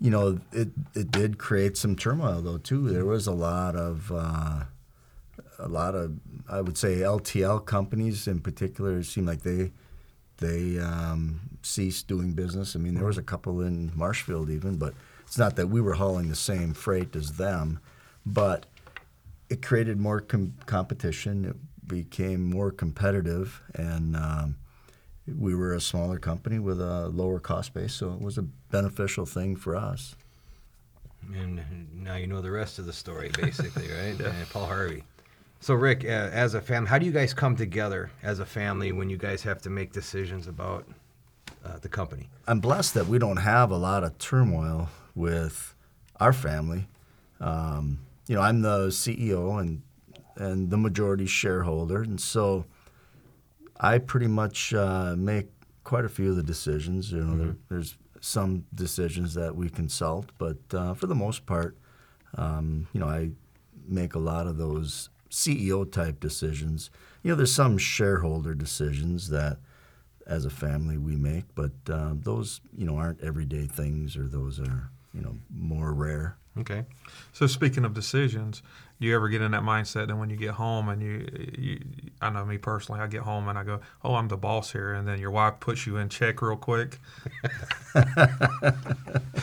You 0.00 0.10
know, 0.10 0.40
it 0.50 0.70
it 0.96 1.12
did 1.12 1.38
create 1.38 1.76
some 1.76 1.94
turmoil 1.94 2.42
though 2.42 2.58
too. 2.58 2.90
There 2.90 3.04
was 3.04 3.28
a 3.28 3.32
lot 3.32 3.76
of 3.76 4.10
uh, 4.12 4.64
a 5.60 5.68
lot 5.68 5.94
of 5.94 6.14
I 6.48 6.62
would 6.62 6.76
say 6.76 6.96
LTL 6.96 7.64
companies 7.64 8.26
in 8.26 8.40
particular. 8.40 8.98
It 8.98 9.04
seemed 9.04 9.28
like 9.28 9.42
they 9.42 9.70
they 10.38 10.80
um, 10.80 11.58
ceased 11.62 12.08
doing 12.08 12.32
business. 12.32 12.74
I 12.74 12.80
mean, 12.80 12.94
there 12.94 13.06
was 13.06 13.18
a 13.18 13.22
couple 13.22 13.60
in 13.60 13.92
Marshfield 13.94 14.50
even, 14.50 14.78
but 14.78 14.94
it's 15.28 15.38
not 15.38 15.54
that 15.54 15.68
we 15.68 15.80
were 15.80 15.94
hauling 15.94 16.28
the 16.28 16.34
same 16.34 16.74
freight 16.74 17.14
as 17.14 17.36
them, 17.36 17.78
but 18.26 18.66
it 19.48 19.62
created 19.62 20.00
more 20.00 20.20
com- 20.20 20.54
competition. 20.66 21.44
It 21.44 21.56
became 21.86 22.48
more 22.48 22.70
competitive, 22.70 23.62
and 23.74 24.16
um, 24.16 24.56
we 25.26 25.54
were 25.54 25.74
a 25.74 25.80
smaller 25.80 26.18
company 26.18 26.58
with 26.58 26.80
a 26.80 27.08
lower 27.08 27.40
cost 27.40 27.74
base, 27.74 27.94
so 27.94 28.12
it 28.12 28.20
was 28.20 28.38
a 28.38 28.42
beneficial 28.42 29.26
thing 29.26 29.56
for 29.56 29.76
us. 29.76 30.16
And 31.34 31.60
now 31.92 32.16
you 32.16 32.26
know 32.26 32.40
the 32.40 32.50
rest 32.50 32.78
of 32.78 32.86
the 32.86 32.92
story, 32.92 33.30
basically, 33.36 33.88
right? 34.00 34.20
Uh, 34.20 34.32
Paul 34.52 34.66
Harvey. 34.66 35.04
So, 35.60 35.74
Rick, 35.74 36.04
uh, 36.04 36.08
as 36.08 36.54
a 36.54 36.60
family, 36.60 36.88
how 36.88 36.98
do 36.98 37.06
you 37.06 37.12
guys 37.12 37.34
come 37.34 37.56
together 37.56 38.10
as 38.22 38.38
a 38.38 38.46
family 38.46 38.92
when 38.92 39.10
you 39.10 39.16
guys 39.16 39.42
have 39.42 39.60
to 39.62 39.70
make 39.70 39.92
decisions 39.92 40.46
about 40.46 40.86
uh, 41.64 41.78
the 41.80 41.88
company? 41.88 42.28
I'm 42.46 42.60
blessed 42.60 42.94
that 42.94 43.06
we 43.06 43.18
don't 43.18 43.38
have 43.38 43.70
a 43.70 43.76
lot 43.76 44.04
of 44.04 44.16
turmoil 44.18 44.88
with 45.14 45.74
our 46.20 46.32
family. 46.32 46.86
Um, 47.40 48.00
you 48.28 48.34
know, 48.36 48.42
I'm 48.42 48.62
the 48.62 48.88
CEO 48.88 49.58
and 49.60 49.82
and 50.36 50.70
the 50.70 50.76
majority 50.76 51.26
shareholder, 51.26 52.02
and 52.02 52.20
so 52.20 52.64
I 53.78 53.98
pretty 53.98 54.28
much 54.28 54.72
uh, 54.74 55.14
make 55.16 55.48
quite 55.84 56.04
a 56.04 56.08
few 56.08 56.30
of 56.30 56.36
the 56.36 56.42
decisions. 56.42 57.12
You 57.12 57.22
know, 57.22 57.36
there, 57.36 57.56
there's 57.68 57.96
some 58.20 58.64
decisions 58.74 59.34
that 59.34 59.54
we 59.54 59.68
consult, 59.68 60.30
but 60.38 60.58
uh, 60.72 60.94
for 60.94 61.06
the 61.06 61.14
most 61.14 61.46
part, 61.46 61.76
um, 62.36 62.88
you 62.92 63.00
know, 63.00 63.08
I 63.08 63.30
make 63.86 64.14
a 64.14 64.18
lot 64.18 64.46
of 64.46 64.56
those 64.56 65.10
CEO 65.30 65.90
type 65.90 66.20
decisions. 66.20 66.90
You 67.22 67.30
know, 67.30 67.36
there's 67.36 67.54
some 67.54 67.78
shareholder 67.78 68.54
decisions 68.54 69.30
that, 69.30 69.58
as 70.26 70.44
a 70.44 70.50
family, 70.50 70.98
we 70.98 71.14
make, 71.14 71.44
but 71.54 71.72
uh, 71.90 72.14
those 72.14 72.60
you 72.76 72.84
know 72.84 72.96
aren't 72.96 73.20
everyday 73.22 73.66
things, 73.66 74.16
or 74.16 74.26
those 74.26 74.58
are 74.58 74.90
you 75.14 75.20
know 75.20 75.36
more 75.50 75.92
rare. 75.92 76.36
Okay. 76.58 76.84
So 77.32 77.46
speaking 77.46 77.84
of 77.84 77.94
decisions, 77.94 78.62
do 79.00 79.06
you 79.06 79.14
ever 79.14 79.28
get 79.28 79.42
in 79.42 79.50
that 79.50 79.62
mindset 79.62 80.06
that 80.08 80.16
when 80.16 80.30
you 80.30 80.36
get 80.36 80.50
home 80.52 80.88
and 80.88 81.02
you, 81.02 81.28
you, 81.58 81.80
I 82.22 82.30
know 82.30 82.44
me 82.46 82.56
personally, 82.56 83.00
I 83.00 83.06
get 83.08 83.20
home 83.22 83.46
and 83.48 83.58
I 83.58 83.62
go, 83.64 83.80
oh, 84.02 84.14
I'm 84.14 84.28
the 84.28 84.38
boss 84.38 84.72
here, 84.72 84.94
and 84.94 85.06
then 85.06 85.18
your 85.18 85.30
wife 85.30 85.60
puts 85.60 85.86
you 85.86 85.98
in 85.98 86.08
check 86.08 86.40
real 86.40 86.56
quick. 86.56 86.98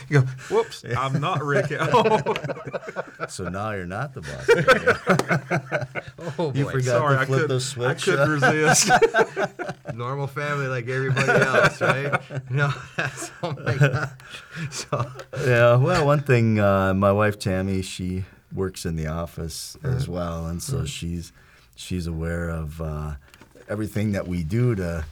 you 0.10 0.22
go, 0.22 0.28
whoops, 0.50 0.84
I'm 0.98 1.20
not 1.22 1.44
Rick 1.44 1.72
at 1.72 1.90
home. 1.92 2.36
So 3.30 3.48
now 3.50 3.72
you're 3.72 3.86
not 3.86 4.14
the 4.14 4.22
boss. 4.22 5.90
Oh, 6.40 6.54
You 6.56 6.64
boy. 6.66 6.72
forgot 6.72 6.86
Sorry, 6.86 7.16
to 7.18 7.22
I 7.22 7.26
flip 7.26 7.40
could, 7.42 7.50
the 7.50 7.56
I 7.56 7.60
switch. 7.60 8.04
couldn't 8.06 8.30
resist. 8.30 8.90
Normal 9.94 10.28
family 10.28 10.68
like 10.68 10.88
everybody 10.88 11.30
else, 11.32 11.82
right? 11.82 12.22
No, 12.50 12.72
that's, 12.96 13.30
oh 13.44 13.52
my 13.52 13.76
God. 13.76 14.10
So, 14.72 15.06
yeah. 15.46 15.76
Well, 15.76 16.06
one 16.06 16.22
thing, 16.22 16.60
uh, 16.60 16.94
my 16.94 17.12
wife 17.12 17.38
Tammy, 17.40 17.82
she 17.82 18.24
works 18.54 18.86
in 18.86 18.96
the 18.96 19.08
office 19.08 19.78
as 19.84 20.08
well, 20.08 20.46
and 20.48 20.62
so 20.62 20.86
she's 20.86 21.32
she's 21.76 22.08
aware 22.08 22.50
of 22.50 22.82
uh, 22.82 23.14
everything 23.68 24.12
that 24.14 24.28
we 24.28 24.44
do 24.44 24.76
to 24.76 25.06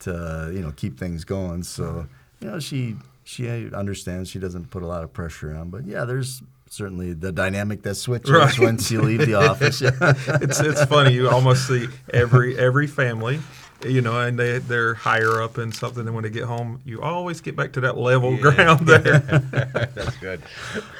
to 0.00 0.50
you 0.54 0.60
know 0.60 0.72
keep 0.76 0.98
things 0.98 1.24
going. 1.24 1.62
So 1.62 2.06
you 2.40 2.48
know 2.48 2.58
she 2.60 2.96
she 3.24 3.48
understands. 3.74 4.28
She 4.30 4.38
doesn't 4.38 4.70
put 4.70 4.82
a 4.82 4.86
lot 4.86 5.02
of 5.04 5.12
pressure 5.12 5.54
on, 5.54 5.70
but 5.70 5.86
yeah, 5.86 6.04
there's 6.04 6.42
certainly 6.70 7.12
the 7.12 7.30
dynamic 7.30 7.82
that 7.82 7.94
switches 7.94 8.30
Right. 8.30 8.58
once 8.58 8.90
you 8.90 9.00
leave 9.00 9.24
the 9.26 9.34
office. 9.50 9.80
it's 9.82 10.60
it's 10.60 10.84
funny. 10.86 11.14
You 11.14 11.28
almost 11.30 11.66
see 11.68 11.86
every 12.12 12.58
every 12.58 12.86
family, 12.86 13.40
you 13.84 14.00
know, 14.00 14.20
and 14.20 14.38
they 14.38 14.58
they're 14.58 14.94
higher 14.94 15.40
up 15.42 15.58
in 15.58 15.72
something, 15.72 16.06
and 16.06 16.14
when 16.14 16.24
they 16.24 16.30
get 16.30 16.44
home, 16.44 16.80
you 16.84 17.02
always 17.02 17.40
get 17.40 17.56
back 17.56 17.72
to 17.74 17.80
that 17.82 17.96
level 17.96 18.32
Yeah. 18.34 18.40
ground 18.40 18.80
there. 18.86 19.18
That's 19.94 20.16
good. 20.18 20.42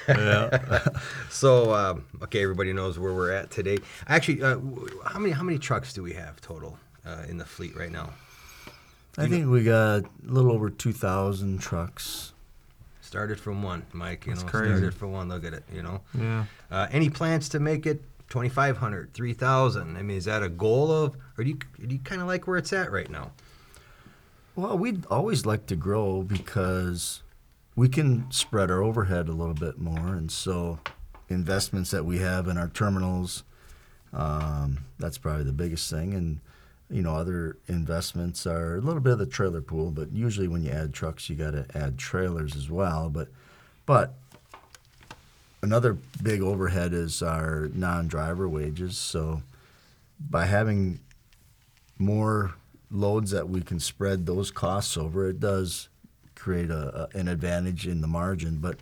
Yeah. 0.08 0.88
so, 1.30 1.74
um, 1.74 2.04
okay, 2.22 2.42
everybody 2.42 2.72
knows 2.72 2.98
where 2.98 3.12
we're 3.12 3.32
at 3.32 3.50
today. 3.50 3.78
Actually, 4.08 4.42
uh, 4.42 4.58
how 5.06 5.18
many 5.18 5.32
how 5.32 5.42
many 5.42 5.58
trucks 5.58 5.92
do 5.92 6.02
we 6.02 6.12
have 6.14 6.40
total 6.40 6.78
uh, 7.06 7.24
in 7.28 7.38
the 7.38 7.44
fleet 7.44 7.76
right 7.76 7.92
now? 7.92 8.10
I 9.16 9.28
think 9.28 9.48
we 9.48 9.62
got 9.62 10.00
a 10.04 10.04
little 10.24 10.50
over 10.52 10.70
two 10.70 10.92
thousand 10.92 11.60
trucks. 11.60 12.32
Started 13.00 13.38
from 13.38 13.62
one, 13.62 13.86
Mike. 13.92 14.26
You 14.26 14.32
That's 14.32 14.44
know, 14.44 14.50
crazy. 14.50 14.72
started 14.74 14.94
from 14.94 15.12
one. 15.12 15.28
Look 15.28 15.44
at 15.44 15.52
it. 15.54 15.62
You 15.72 15.82
know, 15.82 16.00
yeah. 16.18 16.44
uh, 16.70 16.88
any 16.90 17.10
plans 17.10 17.48
to 17.50 17.60
make 17.60 17.86
it 17.86 18.02
2,500, 18.30 19.12
3,000? 19.14 19.96
I 19.96 20.02
mean, 20.02 20.16
is 20.16 20.24
that 20.24 20.42
a 20.42 20.48
goal 20.48 20.90
of, 20.90 21.16
or 21.36 21.44
do 21.44 21.50
you 21.50 21.58
do 21.86 21.94
you 21.94 22.00
kind 22.00 22.20
of 22.20 22.26
like 22.26 22.46
where 22.46 22.56
it's 22.56 22.72
at 22.72 22.90
right 22.90 23.10
now? 23.10 23.32
Well, 24.56 24.78
we'd 24.78 25.04
always 25.06 25.44
like 25.44 25.66
to 25.66 25.76
grow 25.76 26.22
because 26.22 27.22
we 27.74 27.88
can 27.88 28.30
spread 28.30 28.70
our 28.70 28.82
overhead 28.82 29.28
a 29.28 29.32
little 29.32 29.54
bit 29.54 29.78
more, 29.78 30.14
and 30.14 30.30
so 30.30 30.78
investments 31.28 31.90
that 31.90 32.04
we 32.04 32.18
have 32.18 32.46
in 32.48 32.56
our 32.56 32.68
terminals, 32.68 33.42
um, 34.12 34.84
that's 34.98 35.18
probably 35.18 35.44
the 35.44 35.52
biggest 35.52 35.90
thing. 35.90 36.14
And 36.14 36.40
you 36.90 37.02
know, 37.02 37.16
other 37.16 37.56
investments 37.66 38.46
are 38.46 38.76
a 38.76 38.80
little 38.80 39.00
bit 39.00 39.14
of 39.14 39.18
the 39.18 39.26
trailer 39.26 39.60
pool, 39.60 39.90
but 39.90 40.12
usually 40.12 40.48
when 40.48 40.62
you 40.62 40.70
add 40.70 40.92
trucks, 40.92 41.28
you 41.28 41.36
got 41.36 41.52
to 41.52 41.66
add 41.74 41.98
trailers 41.98 42.54
as 42.54 42.70
well. 42.70 43.08
But, 43.08 43.28
but 43.86 44.14
another 45.62 45.96
big 46.22 46.42
overhead 46.42 46.92
is 46.92 47.22
our 47.22 47.70
non-driver 47.74 48.48
wages. 48.48 48.98
So 48.98 49.42
by 50.20 50.44
having 50.44 51.00
more 51.98 52.54
loads 52.90 53.30
that 53.32 53.48
we 53.48 53.60
can 53.60 53.80
spread 53.80 54.26
those 54.26 54.50
costs 54.50 54.96
over, 54.96 55.28
it 55.28 55.40
does 55.40 55.88
create 56.34 56.70
a, 56.70 57.08
a, 57.14 57.18
an 57.18 57.28
advantage 57.28 57.86
in 57.86 58.00
the 58.00 58.06
margin. 58.06 58.58
But 58.58 58.78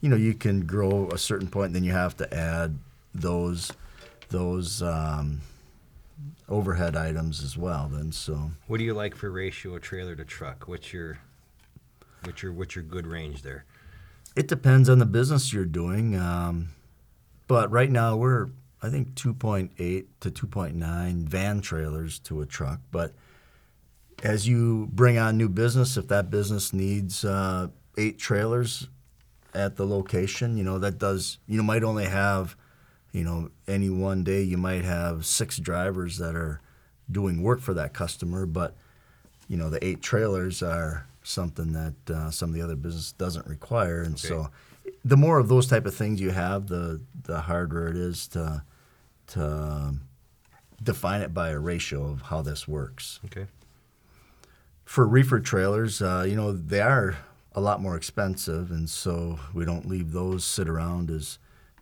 you 0.00 0.08
know, 0.08 0.16
you 0.16 0.34
can 0.34 0.66
grow 0.66 1.08
a 1.10 1.18
certain 1.18 1.48
point, 1.48 1.72
then 1.72 1.84
you 1.84 1.92
have 1.92 2.16
to 2.18 2.34
add 2.34 2.78
those 3.14 3.72
those 4.28 4.82
um, 4.82 5.40
overhead 6.48 6.96
items 6.96 7.42
as 7.42 7.56
well. 7.56 7.88
Then 7.92 8.12
so 8.12 8.50
What 8.66 8.78
do 8.78 8.84
you 8.84 8.94
like 8.94 9.14
for 9.14 9.30
ratio 9.30 9.78
trailer 9.78 10.14
to 10.16 10.24
truck? 10.24 10.64
What's 10.68 10.92
your 10.92 11.18
what's 12.24 12.42
your 12.42 12.52
what's 12.52 12.74
your 12.74 12.84
good 12.84 13.06
range 13.06 13.42
there? 13.42 13.64
it 14.34 14.48
depends 14.48 14.90
on 14.90 14.98
the 14.98 15.06
business 15.06 15.50
you're 15.50 15.64
doing. 15.64 16.14
Um, 16.14 16.68
but 17.48 17.70
right 17.70 17.90
now 17.90 18.16
we're 18.16 18.48
I 18.82 18.90
think 18.90 19.14
2.8 19.14 20.04
to 20.20 20.30
2.9 20.30 21.22
van 21.22 21.60
trailers 21.60 22.18
to 22.20 22.40
a 22.40 22.46
truck. 22.46 22.80
But 22.90 23.14
as 24.22 24.46
you 24.46 24.88
bring 24.92 25.18
on 25.18 25.36
new 25.36 25.48
business, 25.48 25.96
if 25.96 26.08
that 26.08 26.30
business 26.30 26.72
needs 26.72 27.24
uh, 27.24 27.68
eight 27.96 28.18
trailers 28.18 28.88
at 29.54 29.76
the 29.76 29.86
location, 29.86 30.56
you 30.56 30.64
know 30.64 30.78
that 30.78 30.98
does 30.98 31.38
you 31.46 31.62
might 31.62 31.82
only 31.82 32.06
have, 32.06 32.56
you 33.12 33.24
know, 33.24 33.50
any 33.66 33.88
one 33.90 34.24
day 34.24 34.42
you 34.42 34.58
might 34.58 34.84
have 34.84 35.24
six 35.24 35.56
drivers 35.58 36.18
that 36.18 36.34
are 36.34 36.60
doing 37.10 37.42
work 37.42 37.60
for 37.60 37.74
that 37.74 37.94
customer, 37.94 38.46
but 38.46 38.76
you 39.48 39.56
know 39.56 39.70
the 39.70 39.84
eight 39.84 40.02
trailers 40.02 40.62
are 40.62 41.06
something 41.22 41.72
that 41.72 42.14
uh, 42.14 42.30
some 42.30 42.50
of 42.50 42.54
the 42.54 42.62
other 42.62 42.76
business 42.76 43.12
doesn't 43.12 43.46
require, 43.46 44.02
and 44.02 44.18
so 44.18 44.50
the 45.06 45.16
more 45.16 45.38
of 45.38 45.46
those 45.46 45.68
type 45.68 45.86
of 45.86 45.94
things 45.94 46.20
you 46.20 46.30
have, 46.30 46.66
the 46.66 47.00
the 47.22 47.42
harder 47.42 47.86
it 47.86 47.96
is 47.96 48.26
to 48.28 48.62
to 49.28 49.44
um, 49.44 50.02
define 50.82 51.20
it 51.20 51.32
by 51.32 51.50
a 51.50 51.58
ratio 51.58 52.04
of 52.04 52.22
how 52.22 52.42
this 52.42 52.66
works. 52.66 53.20
Okay. 53.26 53.46
For 54.84 55.06
reefer 55.06 55.38
trailers, 55.40 56.02
uh, 56.02 56.24
you 56.28 56.34
know 56.34 56.52
they 56.52 56.80
are 56.80 57.16
a 57.52 57.60
lot 57.60 57.80
more 57.80 57.96
expensive, 57.96 58.70
and 58.72 58.90
so 58.90 59.38
we 59.54 59.64
don't 59.64 59.88
leave 59.88 60.10
those 60.10 60.44
sit 60.44 60.68
around 60.68 61.10
as 61.10 61.38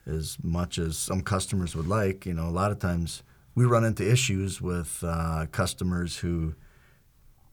as 0.06 0.36
much 0.42 0.76
as 0.76 0.98
some 0.98 1.22
customers 1.22 1.74
would 1.74 1.88
like. 1.88 2.26
You 2.26 2.34
know, 2.34 2.46
a 2.46 2.56
lot 2.60 2.72
of 2.72 2.78
times 2.78 3.22
we 3.54 3.64
run 3.64 3.84
into 3.84 4.10
issues 4.10 4.60
with 4.60 5.02
uh, 5.02 5.46
customers 5.50 6.18
who 6.18 6.54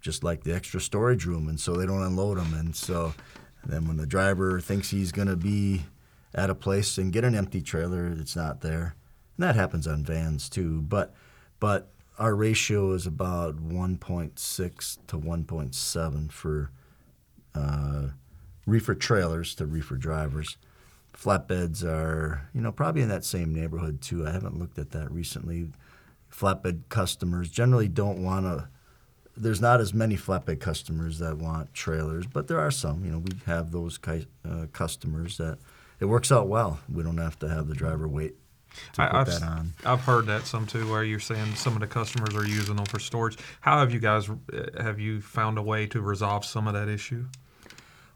just 0.02 0.22
like 0.22 0.44
the 0.44 0.54
extra 0.54 0.82
storage 0.82 1.26
room, 1.26 1.48
and 1.48 1.60
so 1.60 1.76
they 1.76 1.86
don't 1.86 2.04
unload 2.04 2.38
them. 2.38 2.54
And 2.54 2.76
so 2.76 3.14
then 3.66 3.88
when 3.88 3.98
the 3.98 4.06
driver 4.06 4.60
thinks 4.60 4.90
he's 4.90 5.12
going 5.12 5.28
to 5.28 5.36
be 5.36 5.84
at 6.34 6.50
a 6.50 6.56
place 6.56 6.98
and 6.98 7.14
get 7.14 7.24
an 7.24 7.36
empty 7.36 7.62
trailer, 7.62 8.08
it's 8.08 8.36
not 8.36 8.62
there. 8.62 8.96
And 9.38 9.44
that 9.48 9.56
happens 9.56 9.88
on 9.88 10.04
vans 10.04 10.50
too. 10.50 10.82
But 10.82 11.14
but 11.60 11.92
our 12.18 12.36
ratio 12.36 12.92
is 12.92 13.06
about 13.08 13.58
1.6 13.58 14.98
to 15.08 15.18
1.7 15.18 16.32
for 16.32 16.72
uh, 17.56 18.08
reefer 18.66 18.96
trailers 18.96 19.56
to 19.56 19.66
reefer 19.66 19.96
drivers. 19.96 20.58
Flatbeds 21.14 21.84
are, 21.84 22.50
you 22.54 22.62
know, 22.62 22.72
probably 22.72 23.02
in 23.02 23.10
that 23.10 23.26
same 23.26 23.54
neighborhood 23.54 24.02
too. 24.02 24.26
I 24.26 24.32
haven't 24.32 24.60
looked 24.60 24.80
at 24.80 24.92
that 24.92 25.12
recently. 25.12 25.70
Flatbed 26.32 26.84
customers 26.90 27.50
generally 27.50 27.88
don't 27.88 28.24
want 28.24 28.46
to. 28.46 28.70
There's 29.38 29.62
not 29.62 29.80
as 29.80 29.94
many 29.94 30.18
flatbed 30.18 30.60
customers 30.60 31.20
that 31.20 31.38
want 31.38 31.74
trailers, 31.74 32.28
but 32.28 32.48
there 32.48 32.60
are 32.60 32.72
some. 32.72 33.06
You 33.06 33.12
know, 33.12 33.20
we 33.20 33.32
have 33.46 33.72
those 33.72 33.98
ki- 33.98 34.28
uh, 34.48 34.68
customers 34.74 35.38
that 35.38 35.58
it 36.00 36.06
works 36.06 36.32
out 36.32 36.48
well. 36.48 36.80
We 36.92 37.04
don't 37.04 37.18
have 37.18 37.40
to 37.40 37.50
have 37.50 37.68
the 37.68 37.76
driver 37.76 38.08
wait 38.08 38.36
to 38.94 39.02
put 39.02 39.16
I, 39.16 39.20
I've, 39.22 39.28
that 39.28 39.44
on. 39.44 39.74
I've 39.86 40.02
heard 40.02 40.26
that 40.28 40.46
some 40.46 40.66
too, 40.66 40.90
where 40.90 41.04
you're 41.04 41.20
saying 41.20 41.56
some 41.56 41.74
of 41.74 41.80
the 41.80 41.88
customers 41.88 42.36
are 42.36 42.48
using 42.48 42.76
them 42.76 42.86
for 42.86 43.00
storage. 43.00 43.38
How 43.62 43.80
have 43.80 43.94
you 43.94 44.00
guys 44.00 44.30
uh, 44.30 44.36
have 44.82 45.00
you 45.00 45.22
found 45.22 45.58
a 45.58 45.62
way 45.62 45.88
to 45.88 46.02
resolve 46.02 46.46
some 46.46 46.68
of 46.68 46.74
that 46.74 46.90
issue? 46.90 47.26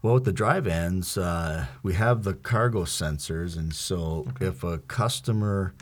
Well, 0.02 0.14
with 0.14 0.24
the 0.24 0.32
dry 0.32 0.60
vans, 0.60 1.16
uh, 1.16 1.66
we 1.82 1.94
have 1.94 2.22
the 2.22 2.34
cargo 2.34 2.84
sensors, 2.84 3.56
and 3.56 3.74
so 3.74 4.28
if 4.40 4.62
a 4.62 4.78
customer 4.78 5.74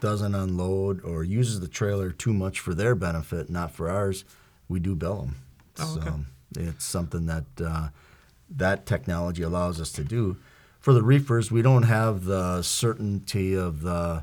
doesn't 0.00 0.34
unload 0.34 1.02
or 1.04 1.24
uses 1.24 1.60
the 1.60 1.68
trailer 1.68 2.10
too 2.10 2.32
much 2.32 2.60
for 2.60 2.74
their 2.74 2.94
benefit, 2.94 3.48
not 3.48 3.70
for 3.70 3.90
ours, 3.90 4.24
we 4.68 4.78
do 4.78 4.94
bill 4.94 5.16
them. 5.16 5.36
Oh, 5.78 5.96
okay. 5.98 6.06
So 6.06 6.20
it's 6.60 6.84
something 6.84 7.26
that 7.26 7.44
uh, 7.62 7.88
that 8.50 8.86
technology 8.86 9.42
allows 9.42 9.80
us 9.80 9.92
to 9.92 10.04
do. 10.04 10.36
For 10.80 10.92
the 10.92 11.02
reefers, 11.02 11.50
we 11.50 11.62
don't 11.62 11.82
have 11.82 12.24
the 12.24 12.62
certainty 12.62 13.54
of 13.54 13.82
the 13.82 14.22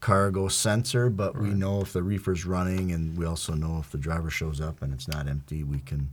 cargo 0.00 0.46
sensor, 0.46 1.10
but 1.10 1.36
we 1.36 1.48
know 1.48 1.80
if 1.80 1.92
the 1.92 2.02
reefer's 2.04 2.46
running, 2.46 2.92
and 2.92 3.18
we 3.18 3.26
also 3.26 3.54
know 3.54 3.78
if 3.80 3.90
the 3.90 3.98
driver 3.98 4.30
shows 4.30 4.60
up 4.60 4.80
and 4.80 4.94
it's 4.94 5.08
not 5.08 5.26
empty, 5.26 5.64
we 5.64 5.80
can 5.80 6.10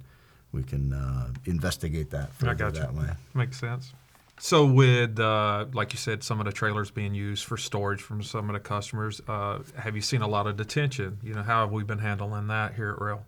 we 0.51 0.63
can 0.63 0.93
uh, 0.93 1.29
investigate 1.45 2.09
that 2.11 2.29
I 2.29 2.31
further 2.31 2.55
got 2.55 2.75
you. 2.75 2.81
that 2.81 2.93
way. 2.95 3.09
Makes 3.33 3.59
sense. 3.59 3.93
So, 4.37 4.65
with 4.65 5.19
uh, 5.19 5.65
like 5.73 5.93
you 5.93 5.97
said, 5.97 6.23
some 6.23 6.39
of 6.39 6.45
the 6.45 6.51
trailers 6.51 6.91
being 6.91 7.13
used 7.15 7.45
for 7.45 7.55
storage 7.57 8.01
from 8.01 8.21
some 8.21 8.49
of 8.49 8.53
the 8.53 8.59
customers, 8.59 9.21
uh, 9.27 9.59
have 9.77 9.95
you 9.95 10.01
seen 10.01 10.21
a 10.21 10.27
lot 10.27 10.45
of 10.45 10.57
detention? 10.57 11.19
You 11.23 11.33
know, 11.33 11.43
how 11.43 11.61
have 11.61 11.71
we 11.71 11.83
been 11.83 11.99
handling 11.99 12.47
that 12.47 12.75
here 12.75 12.91
at 12.91 12.99
Roehl? 12.99 13.21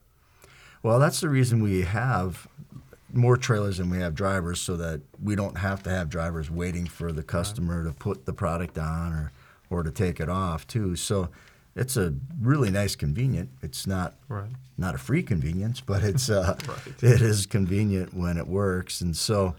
Well, 0.83 0.99
that's 0.99 1.21
the 1.21 1.29
reason 1.29 1.63
we 1.63 1.83
have 1.83 2.47
more 3.13 3.37
trailers 3.37 3.77
than 3.77 3.89
we 3.89 3.99
have 3.99 4.15
drivers, 4.15 4.59
so 4.59 4.75
that 4.77 5.01
we 5.23 5.35
don't 5.35 5.57
have 5.57 5.81
to 5.83 5.89
have 5.89 6.09
drivers 6.09 6.51
waiting 6.51 6.85
for 6.85 7.13
the 7.13 7.23
customer 7.23 7.83
to 7.85 7.93
put 7.93 8.25
the 8.25 8.33
product 8.33 8.77
on 8.77 9.13
or 9.13 9.31
or 9.69 9.83
to 9.83 9.91
take 9.91 10.19
it 10.21 10.29
off 10.29 10.65
too. 10.67 10.95
So 10.95 11.29
it's 11.75 11.97
a 11.97 12.13
really 12.41 12.69
nice 12.69 12.95
convenient. 12.95 13.49
It's 13.61 13.85
not 13.87 14.15
Right. 14.29 14.49
not 14.77 14.95
a 14.95 14.97
free 14.97 15.23
convenience, 15.23 15.79
but 15.81 16.03
it's 16.03 16.29
uh, 16.29 16.57
Right. 16.67 17.03
it 17.03 17.21
is 17.21 17.45
convenient 17.45 18.13
when 18.13 18.37
it 18.37 18.47
works. 18.47 19.01
And 19.01 19.15
so, 19.15 19.55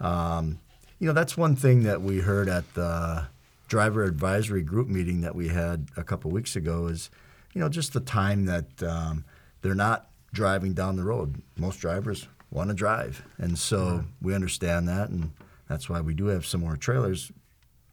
um, 0.00 0.58
you 0.98 1.06
know, 1.06 1.12
that's 1.12 1.36
one 1.36 1.54
thing 1.56 1.84
that 1.84 2.02
we 2.02 2.18
heard 2.20 2.48
at 2.48 2.74
the 2.74 3.26
driver 3.68 4.04
advisory 4.04 4.62
group 4.62 4.88
meeting 4.88 5.20
that 5.20 5.34
we 5.34 5.48
had 5.48 5.88
a 5.96 6.02
couple 6.02 6.30
weeks 6.30 6.56
ago 6.56 6.86
is, 6.86 7.10
you 7.54 7.60
know, 7.60 7.68
just 7.68 7.92
the 7.92 8.00
time 8.00 8.46
that 8.46 8.82
um, 8.82 9.24
they're 9.62 9.74
not 9.74 10.08
driving 10.32 10.72
down 10.72 10.96
the 10.96 11.04
road. 11.04 11.42
Most 11.56 11.76
drivers 11.78 12.26
want 12.50 12.70
to 12.70 12.74
drive, 12.74 13.22
and 13.36 13.58
so 13.58 14.04
we 14.22 14.34
understand 14.34 14.88
that, 14.88 15.10
and 15.10 15.32
that's 15.68 15.88
why 15.88 16.00
we 16.00 16.14
do 16.14 16.26
have 16.26 16.46
some 16.46 16.62
more 16.62 16.76
trailers. 16.76 17.30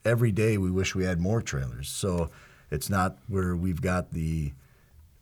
Every 0.04 0.32
day, 0.32 0.58
we 0.58 0.72
wish 0.72 0.96
we 0.96 1.04
had 1.04 1.20
more 1.20 1.42
trailers. 1.42 1.90
So 1.90 2.30
it's 2.72 2.90
not 2.90 3.18
where 3.28 3.56
we've 3.56 3.82
got 3.82 4.12
the 4.12 4.54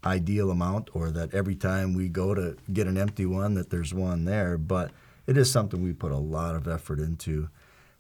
ideal 0.06 0.52
amount 0.52 0.90
or 0.94 1.12
that 1.12 1.34
every 1.34 1.56
time 1.56 1.94
we 1.94 2.10
go 2.10 2.34
to 2.34 2.58
get 2.72 2.88
an 2.88 2.98
empty 2.98 3.26
one 3.26 3.54
that 3.54 3.70
there's 3.70 3.94
one 3.94 4.26
there 4.26 4.58
but 4.58 4.92
it 5.28 5.38
is 5.38 5.50
something 5.50 5.82
we 5.82 5.94
put 5.94 6.12
a 6.12 6.18
lot 6.18 6.56
of 6.56 6.68
effort 6.68 7.00
into 7.00 7.48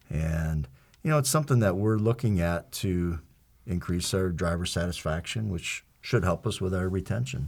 and 0.09 0.67
you 1.03 1.09
know 1.09 1.17
it's 1.17 1.29
something 1.29 1.59
that 1.59 1.75
we're 1.75 1.97
looking 1.97 2.39
at 2.39 2.71
to 2.71 3.19
increase 3.65 4.13
our 4.13 4.29
driver 4.29 4.65
satisfaction 4.65 5.49
which 5.49 5.83
should 6.01 6.23
help 6.23 6.45
us 6.45 6.59
with 6.59 6.73
our 6.73 6.89
retention 6.89 7.47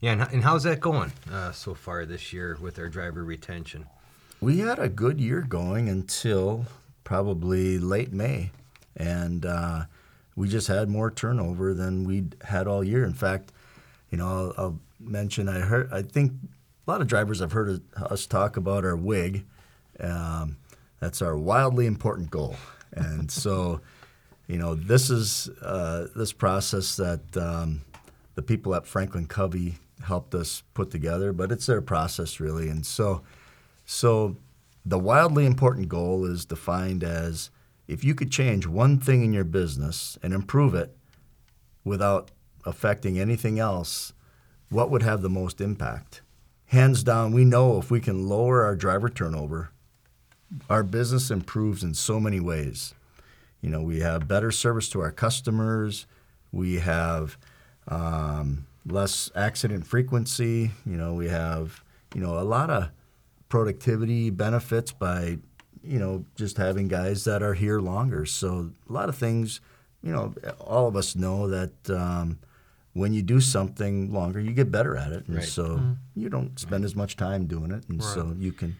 Yeah, 0.00 0.12
and, 0.12 0.22
and 0.32 0.42
how's 0.42 0.62
that 0.64 0.80
going 0.80 1.12
uh, 1.30 1.52
so 1.52 1.74
far 1.74 2.06
this 2.06 2.32
year 2.32 2.56
with 2.60 2.78
our 2.78 2.88
driver 2.88 3.22
retention? 3.24 3.86
we 4.40 4.60
had 4.60 4.78
a 4.78 4.88
good 4.88 5.20
year 5.20 5.42
going 5.42 5.88
until 5.90 6.64
probably 7.04 7.78
late 7.78 8.10
May, 8.10 8.50
and 8.96 9.44
uh, 9.44 9.84
we 10.34 10.48
just 10.48 10.66
had 10.68 10.88
more 10.88 11.10
turnover 11.10 11.74
than 11.74 12.04
we'd 12.04 12.36
had 12.44 12.66
all 12.66 12.82
year. 12.82 13.04
In 13.04 13.12
fact, 13.12 13.52
you 14.10 14.16
know, 14.16 14.26
I'll, 14.26 14.54
I'll 14.56 14.78
mention 14.98 15.46
I 15.46 15.58
heard 15.60 15.92
I 15.92 16.00
think 16.00 16.32
a 16.86 16.90
lot 16.90 17.02
of 17.02 17.06
drivers 17.06 17.40
have 17.40 17.52
heard 17.52 17.82
us 17.96 18.24
talk 18.26 18.56
about 18.56 18.82
our 18.86 18.96
WIG. 18.96 19.44
Um, 19.98 20.56
that's 21.00 21.22
our 21.22 21.36
wildly 21.36 21.86
important 21.86 22.30
goal, 22.30 22.56
and 22.92 23.30
so 23.30 23.80
you 24.46 24.58
know 24.58 24.74
this 24.74 25.10
is 25.10 25.48
uh, 25.62 26.06
this 26.14 26.32
process 26.32 26.96
that 26.96 27.36
um, 27.36 27.82
the 28.34 28.42
people 28.42 28.74
at 28.74 28.86
Franklin 28.86 29.26
Covey 29.26 29.76
helped 30.04 30.34
us 30.34 30.62
put 30.74 30.90
together, 30.90 31.32
but 31.32 31.52
it's 31.52 31.66
their 31.66 31.82
process 31.82 32.40
really, 32.40 32.68
and 32.68 32.86
so. 32.86 33.22
So, 33.86 34.36
the 34.86 35.00
wildly 35.00 35.46
important 35.46 35.88
goal 35.88 36.24
is 36.24 36.44
defined 36.44 37.02
as 37.02 37.50
if 37.88 38.04
you 38.04 38.14
could 38.14 38.30
change 38.30 38.64
one 38.64 39.00
thing 39.00 39.24
in 39.24 39.32
your 39.32 39.42
business 39.42 40.16
and 40.22 40.32
improve 40.32 40.76
it 40.76 40.96
without 41.82 42.30
affecting 42.64 43.18
anything 43.18 43.58
else, 43.58 44.12
what 44.68 44.90
would 44.90 45.02
have 45.02 45.22
the 45.22 45.28
most 45.28 45.60
impact? 45.60 46.22
Hands 46.66 47.02
down, 47.02 47.32
we 47.32 47.44
know 47.44 47.78
if 47.78 47.90
we 47.90 47.98
can 48.00 48.28
lower 48.28 48.62
our 48.62 48.76
driver 48.76 49.08
turnover, 49.08 49.72
our 50.68 50.82
business 50.82 51.30
improves 51.30 51.82
in 51.82 51.94
so 51.94 52.18
many 52.20 52.40
ways. 52.40 52.94
You 53.60 53.70
know, 53.70 53.82
we 53.82 54.00
have 54.00 54.26
better 54.26 54.50
service 54.50 54.88
to 54.90 55.00
our 55.00 55.12
customers, 55.12 56.06
we 56.52 56.76
have 56.80 57.36
um, 57.88 58.66
less 58.86 59.30
accident 59.34 59.86
frequency, 59.86 60.70
you 60.86 60.96
know, 60.96 61.14
we 61.14 61.28
have, 61.28 61.82
you 62.14 62.20
know, 62.20 62.38
a 62.38 62.42
lot 62.42 62.70
of 62.70 62.90
productivity 63.48 64.30
benefits 64.30 64.92
by 64.92 65.36
you 65.82 65.98
know 65.98 66.24
just 66.36 66.56
having 66.56 66.88
guys 66.88 67.24
that 67.24 67.42
are 67.42 67.54
here 67.54 67.80
longer. 67.80 68.24
So 68.24 68.70
a 68.88 68.92
lot 68.92 69.08
of 69.08 69.16
things 69.16 69.60
you 70.02 70.12
know 70.12 70.34
all 70.60 70.86
of 70.86 70.94
us 70.96 71.16
know 71.16 71.48
that 71.48 71.90
um, 71.90 72.38
when 72.92 73.12
you 73.12 73.22
do 73.22 73.40
something 73.40 74.12
longer 74.12 74.40
you 74.40 74.52
get 74.52 74.70
better 74.70 74.96
at 74.96 75.12
it. 75.12 75.26
And 75.26 75.36
Right. 75.36 75.44
so 75.44 75.82
you 76.14 76.28
don't 76.28 76.58
spend 76.58 76.84
as 76.84 76.94
much 76.94 77.16
time 77.16 77.46
doing 77.46 77.70
it. 77.72 77.88
And 77.88 78.02
so 78.02 78.34
you 78.38 78.52
can 78.52 78.76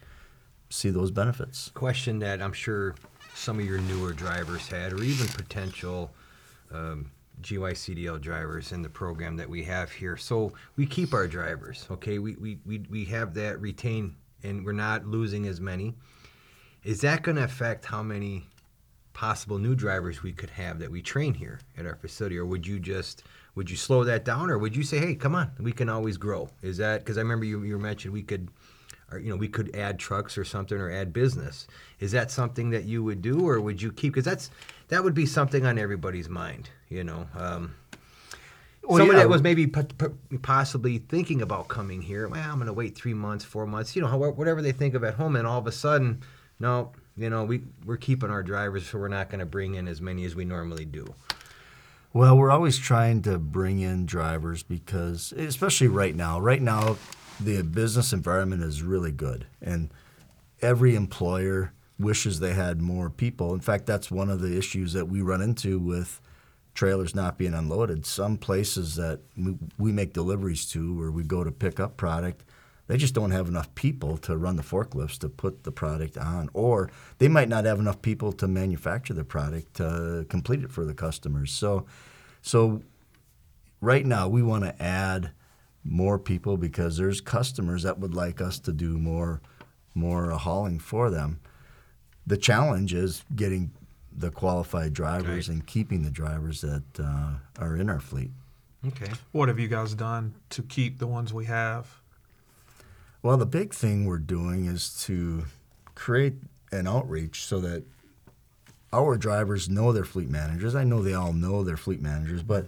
see 0.71 0.89
those 0.89 1.11
benefits 1.11 1.69
Question 1.73 2.19
that 2.19 2.41
I'm 2.41 2.53
sure 2.53 2.95
some 3.35 3.59
of 3.59 3.65
your 3.65 3.79
newer 3.79 4.13
drivers 4.13 4.67
had, 4.67 4.93
or 4.93 5.03
even 5.03 5.27
potential 5.27 6.11
um, 6.71 7.11
GYCDL 7.41 8.21
drivers 8.21 8.71
in 8.71 8.81
the 8.81 8.89
program 8.89 9.35
that 9.37 9.49
we 9.49 9.63
have 9.63 9.91
here. 9.91 10.17
So 10.17 10.53
we 10.75 10.85
keep 10.85 11.13
our 11.13 11.27
drivers, 11.27 11.85
okay? 11.91 12.19
We, 12.19 12.35
we, 12.35 12.59
we, 12.65 12.79
we 12.89 13.05
have 13.05 13.33
that 13.35 13.59
retain, 13.59 14.15
and 14.43 14.65
we're 14.65 14.73
not 14.73 15.05
losing 15.05 15.47
as 15.47 15.59
many. 15.59 15.95
Is 16.83 17.01
that 17.01 17.23
going 17.23 17.37
to 17.37 17.43
affect 17.43 17.85
how 17.85 18.03
many 18.03 18.45
possible 19.13 19.57
new 19.57 19.75
drivers 19.75 20.23
we 20.23 20.31
could 20.31 20.49
have 20.49 20.79
that 20.79 20.89
we 20.89 21.01
train 21.01 21.33
here 21.33 21.59
at 21.77 21.85
our 21.85 21.95
facility, 21.95 22.37
or 22.37 22.45
would 22.45 22.65
you 22.65 22.79
just 22.79 23.23
would 23.55 23.69
you 23.69 23.75
slow 23.75 24.03
that 24.05 24.23
down, 24.23 24.49
or 24.49 24.57
would 24.57 24.75
you 24.75 24.83
say, 24.83 24.97
hey, 24.97 25.13
come 25.13 25.35
on, 25.35 25.51
we 25.59 25.73
can 25.73 25.89
always 25.89 26.17
grow? 26.17 26.49
Is 26.61 26.77
that 26.77 27.01
because 27.01 27.17
I 27.17 27.21
remember 27.21 27.45
you, 27.45 27.63
you 27.63 27.77
mentioned 27.77 28.13
we 28.13 28.23
could, 28.23 28.47
or 29.11 29.19
you 29.19 29.29
know, 29.29 29.35
we 29.35 29.47
could 29.47 29.75
add 29.75 29.99
trucks 29.99 30.37
or 30.37 30.43
something, 30.45 30.77
or 30.77 30.89
add 30.91 31.13
business. 31.13 31.67
Is 31.99 32.11
that 32.13 32.31
something 32.31 32.69
that 32.71 32.85
you 32.85 33.03
would 33.03 33.21
do, 33.21 33.47
or 33.47 33.59
would 33.61 33.81
you 33.81 33.91
keep? 33.91 34.13
Because 34.13 34.25
that's 34.25 34.49
that 34.89 35.03
would 35.03 35.13
be 35.13 35.25
something 35.25 35.65
on 35.65 35.77
everybody's 35.77 36.29
mind, 36.29 36.69
you 36.89 37.03
know. 37.03 37.27
Um, 37.35 37.75
Well, 38.83 38.97
Someone 38.97 39.15
yeah. 39.17 39.23
that 39.23 39.29
was 39.29 39.41
maybe 39.43 39.67
po- 39.67 39.83
po- 39.83 40.13
possibly 40.41 40.97
thinking 40.97 41.41
about 41.41 41.67
coming 41.67 42.01
here. 42.01 42.27
Well, 42.27 42.41
I'm 42.41 42.55
going 42.55 42.65
to 42.65 42.73
wait 42.73 42.95
three 42.95 43.13
months, 43.13 43.45
four 43.45 43.67
months, 43.67 43.95
you 43.95 44.01
know, 44.01 44.07
however, 44.07 44.31
whatever 44.31 44.61
they 44.61 44.71
think 44.71 44.95
of 44.95 45.03
at 45.03 45.13
home, 45.13 45.35
and 45.35 45.45
all 45.47 45.59
of 45.59 45.67
a 45.67 45.71
sudden, 45.71 46.21
no, 46.59 46.91
you 47.15 47.29
know, 47.29 47.43
we 47.43 47.61
we're 47.85 47.97
keeping 47.97 48.29
our 48.31 48.41
drivers, 48.43 48.87
so 48.87 48.97
we're 48.97 49.07
not 49.07 49.29
going 49.29 49.39
to 49.39 49.45
bring 49.45 49.75
in 49.75 49.87
as 49.87 50.01
many 50.01 50.25
as 50.25 50.35
we 50.35 50.45
normally 50.45 50.85
do. 50.85 51.13
Well, 52.13 52.35
we're 52.37 52.51
always 52.51 52.77
trying 52.77 53.21
to 53.21 53.37
bring 53.37 53.79
in 53.79 54.05
drivers 54.05 54.63
because, 54.63 55.31
especially 55.37 55.87
right 55.87 56.15
now, 56.15 56.41
right 56.41 56.61
now, 56.61 56.97
the 57.43 57.61
business 57.63 58.13
environment 58.13 58.63
is 58.63 58.81
really 58.81 59.11
good, 59.11 59.47
and 59.61 59.91
every 60.61 60.95
employer 60.95 61.73
wishes 61.99 62.39
they 62.39 62.53
had 62.53 62.81
more 62.81 63.09
people. 63.09 63.53
In 63.53 63.59
fact, 63.59 63.85
that's 63.85 64.11
one 64.11 64.29
of 64.29 64.41
the 64.41 64.57
issues 64.57 64.93
that 64.93 65.07
we 65.07 65.21
run 65.21 65.41
into 65.41 65.79
with 65.79 66.19
trailers 66.73 67.13
not 67.13 67.37
being 67.37 67.53
unloaded. 67.53 68.05
Some 68.05 68.37
places 68.37 68.95
that 68.95 69.19
we, 69.77 69.91
make 69.91 70.13
deliveries 70.13 70.65
to, 70.71 70.97
where 70.97 71.11
we 71.11 71.23
go 71.23 71.43
to 71.43 71.51
pick 71.51 71.79
up 71.79 71.97
product, 71.97 72.43
they 72.87 72.97
just 72.97 73.13
don't 73.13 73.31
have 73.31 73.47
enough 73.47 73.73
people 73.75 74.17
to 74.17 74.37
run 74.37 74.55
the 74.55 74.63
forklifts 74.63 75.17
to 75.19 75.29
put 75.29 75.63
the 75.63 75.71
product 75.71 76.17
on, 76.17 76.49
or 76.53 76.89
they 77.19 77.27
might 77.27 77.49
not 77.49 77.65
have 77.65 77.79
enough 77.79 78.01
people 78.01 78.31
to 78.33 78.47
manufacture 78.47 79.13
the 79.13 79.23
product 79.23 79.75
to 79.75 80.25
complete 80.29 80.63
it 80.63 80.71
for 80.71 80.85
the 80.85 80.93
customers. 80.93 81.51
So, 81.51 81.85
so 82.41 82.81
right 83.79 84.05
now 84.05 84.27
we 84.27 84.41
want 84.41 84.63
to 84.63 84.81
add 84.81 85.31
more 85.83 86.19
people 86.19 86.57
because 86.57 86.97
there's 86.97 87.21
customers 87.21 87.83
that 87.83 87.99
would 87.99 88.13
like 88.13 88.39
us 88.41 88.59
to 88.59 88.71
do 88.71 88.97
more 88.97 89.41
more 89.93 90.29
hauling 90.31 90.79
for 90.79 91.09
them. 91.09 91.39
The 92.25 92.37
challenge 92.37 92.93
is 92.93 93.23
getting 93.35 93.71
the 94.15 94.29
qualified 94.31 94.93
drivers 94.93 95.49
Right. 95.49 95.55
and 95.57 95.65
keeping 95.65 96.03
the 96.03 96.11
drivers 96.11 96.61
that 96.61 96.83
uh, 96.99 97.31
are 97.59 97.75
in 97.75 97.89
our 97.89 97.99
fleet. 97.99 98.31
Okay. 98.87 99.11
What 99.31 99.47
have 99.49 99.59
you 99.59 99.67
guys 99.67 99.93
done 99.93 100.35
to 100.51 100.61
keep 100.63 100.99
the 100.99 101.07
ones 101.07 101.33
we 101.33 101.45
have? 101.45 101.99
Well, 103.21 103.37
the 103.37 103.45
big 103.45 103.73
thing 103.73 104.05
we're 104.05 104.17
doing 104.17 104.65
is 104.65 105.01
to 105.05 105.45
create 105.95 106.35
an 106.71 106.87
outreach 106.87 107.43
so 107.45 107.59
that 107.59 107.83
our 108.93 109.17
drivers 109.17 109.69
know 109.69 109.91
their 109.91 110.03
fleet 110.05 110.29
managers. 110.29 110.73
I 110.75 110.83
know 110.83 111.01
they 111.01 111.13
all 111.13 111.33
know 111.33 111.63
their 111.63 111.77
fleet 111.77 112.01
managers, 112.01 112.43
but 112.43 112.67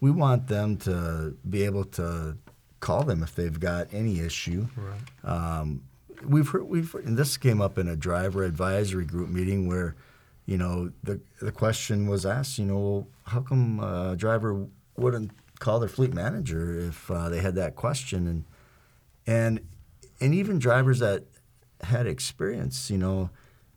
we 0.00 0.10
want 0.10 0.46
them 0.48 0.76
to 0.78 1.36
be 1.48 1.64
able 1.64 1.84
to 1.84 2.36
call 2.80 3.04
them 3.04 3.22
if 3.22 3.34
they've 3.34 3.60
got 3.60 3.88
any 3.92 4.20
issue. 4.20 4.66
Right. 4.76 5.30
Um, 5.30 5.82
we've 6.26 6.48
heard, 6.48 6.64
we've 6.64 6.94
and 6.94 7.16
this 7.16 7.36
came 7.36 7.60
up 7.60 7.78
in 7.78 7.88
a 7.88 7.96
driver 7.96 8.42
advisory 8.44 9.04
group 9.04 9.28
meeting 9.28 9.68
where, 9.68 9.94
you 10.46 10.58
know, 10.58 10.90
the 11.02 11.20
the 11.40 11.52
question 11.52 12.08
was 12.08 12.26
asked, 12.26 12.58
you 12.58 12.64
know, 12.64 13.06
how 13.24 13.40
come 13.40 13.80
a 13.80 14.16
driver 14.16 14.66
wouldn't 14.96 15.30
call 15.58 15.78
their 15.78 15.88
fleet 15.88 16.14
manager 16.14 16.78
if 16.78 17.10
uh, 17.10 17.28
they 17.28 17.40
had 17.40 17.54
that 17.54 17.76
question 17.76 18.26
and 18.26 18.44
and 19.26 19.60
and 20.20 20.34
even 20.34 20.58
drivers 20.58 20.98
that 20.98 21.24
had 21.82 22.06
experience, 22.06 22.90
you 22.90 22.98
know, 22.98 23.30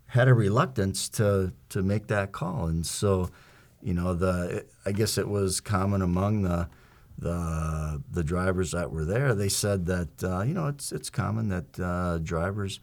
had 0.08 0.28
a 0.28 0.34
reluctance 0.34 1.10
to 1.10 1.54
to 1.70 1.82
make 1.82 2.08
that 2.08 2.32
call, 2.32 2.68
and 2.68 2.86
so, 2.86 3.30
you 3.82 3.94
know, 3.94 4.14
the 4.14 4.66
I 4.86 4.92
guess 4.92 5.18
it 5.18 5.28
was 5.28 5.60
common 5.60 6.02
among 6.02 6.44
the 6.44 6.68
the 7.18 8.02
the 8.12 8.24
drivers 8.24 8.72
that 8.72 8.92
were 8.92 9.06
there. 9.06 9.34
They 9.34 9.50
said 9.50 9.86
that 9.88 10.24
uh, 10.24 10.42
you 10.42 10.54
know 10.54 10.68
it's 10.68 10.92
it's 10.92 11.10
common 11.10 11.50
that 11.50 11.80
uh, 11.80 12.18
drivers 12.20 12.80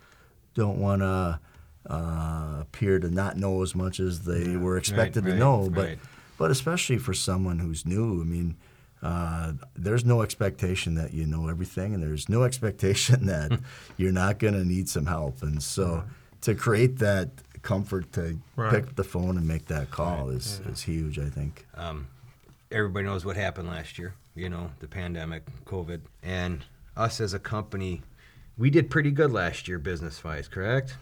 don't 0.54 0.78
want 0.78 1.02
to 1.02 1.40
uh, 1.88 2.58
appear 2.60 2.98
to 2.98 3.10
not 3.10 3.36
know 3.36 3.62
as 3.62 3.74
much 3.74 4.00
as 4.00 4.24
they 4.24 4.56
were 4.56 4.76
expected 4.76 5.24
right, 5.24 5.32
to 5.32 5.38
know, 5.38 5.70
but 5.70 5.88
right. 5.88 5.98
but 6.38 6.50
especially 6.50 6.98
for 6.98 7.14
someone 7.14 7.58
who's 7.58 7.86
new, 7.86 8.20
I 8.20 8.24
mean, 8.24 8.56
uh, 9.02 9.52
there's 9.74 10.04
no 10.04 10.22
expectation 10.22 10.94
that 10.94 11.14
you 11.14 11.26
know 11.26 11.48
everything, 11.48 11.94
and 11.94 12.02
there's 12.02 12.28
no 12.28 12.42
expectation 12.50 13.26
that 13.26 13.58
you're 13.96 14.12
not 14.12 14.38
going 14.38 14.54
to 14.54 14.64
need 14.64 14.88
some 14.88 15.06
help. 15.06 15.42
And 15.42 15.62
so, 15.62 16.04
to 16.42 16.54
create 16.54 16.98
that 16.98 17.30
comfort 17.62 18.12
to 18.12 18.38
Right. 18.56 18.70
pick 18.72 18.86
up 18.88 18.96
the 18.96 19.04
phone 19.04 19.36
and 19.36 19.46
make 19.46 19.66
that 19.66 19.90
call 19.90 20.28
Right, 20.28 20.36
is, 20.36 20.60
is 20.70 20.82
huge, 20.82 21.18
I 21.18 21.28
think. 21.28 21.66
Um, 21.74 22.08
everybody 22.70 23.06
knows 23.06 23.24
what 23.24 23.36
happened 23.36 23.68
last 23.68 23.98
year. 23.98 24.14
You 24.34 24.48
know, 24.48 24.70
the 24.78 24.86
pandemic, 24.86 25.44
COVID, 25.64 26.00
and 26.22 26.64
us 26.96 27.20
as 27.20 27.34
a 27.34 27.38
company, 27.38 28.02
we 28.56 28.70
did 28.70 28.90
pretty 28.90 29.10
good 29.10 29.32
last 29.32 29.68
year, 29.68 29.78
business 29.78 30.22
wise. 30.22 30.48
Correct? 30.48 30.96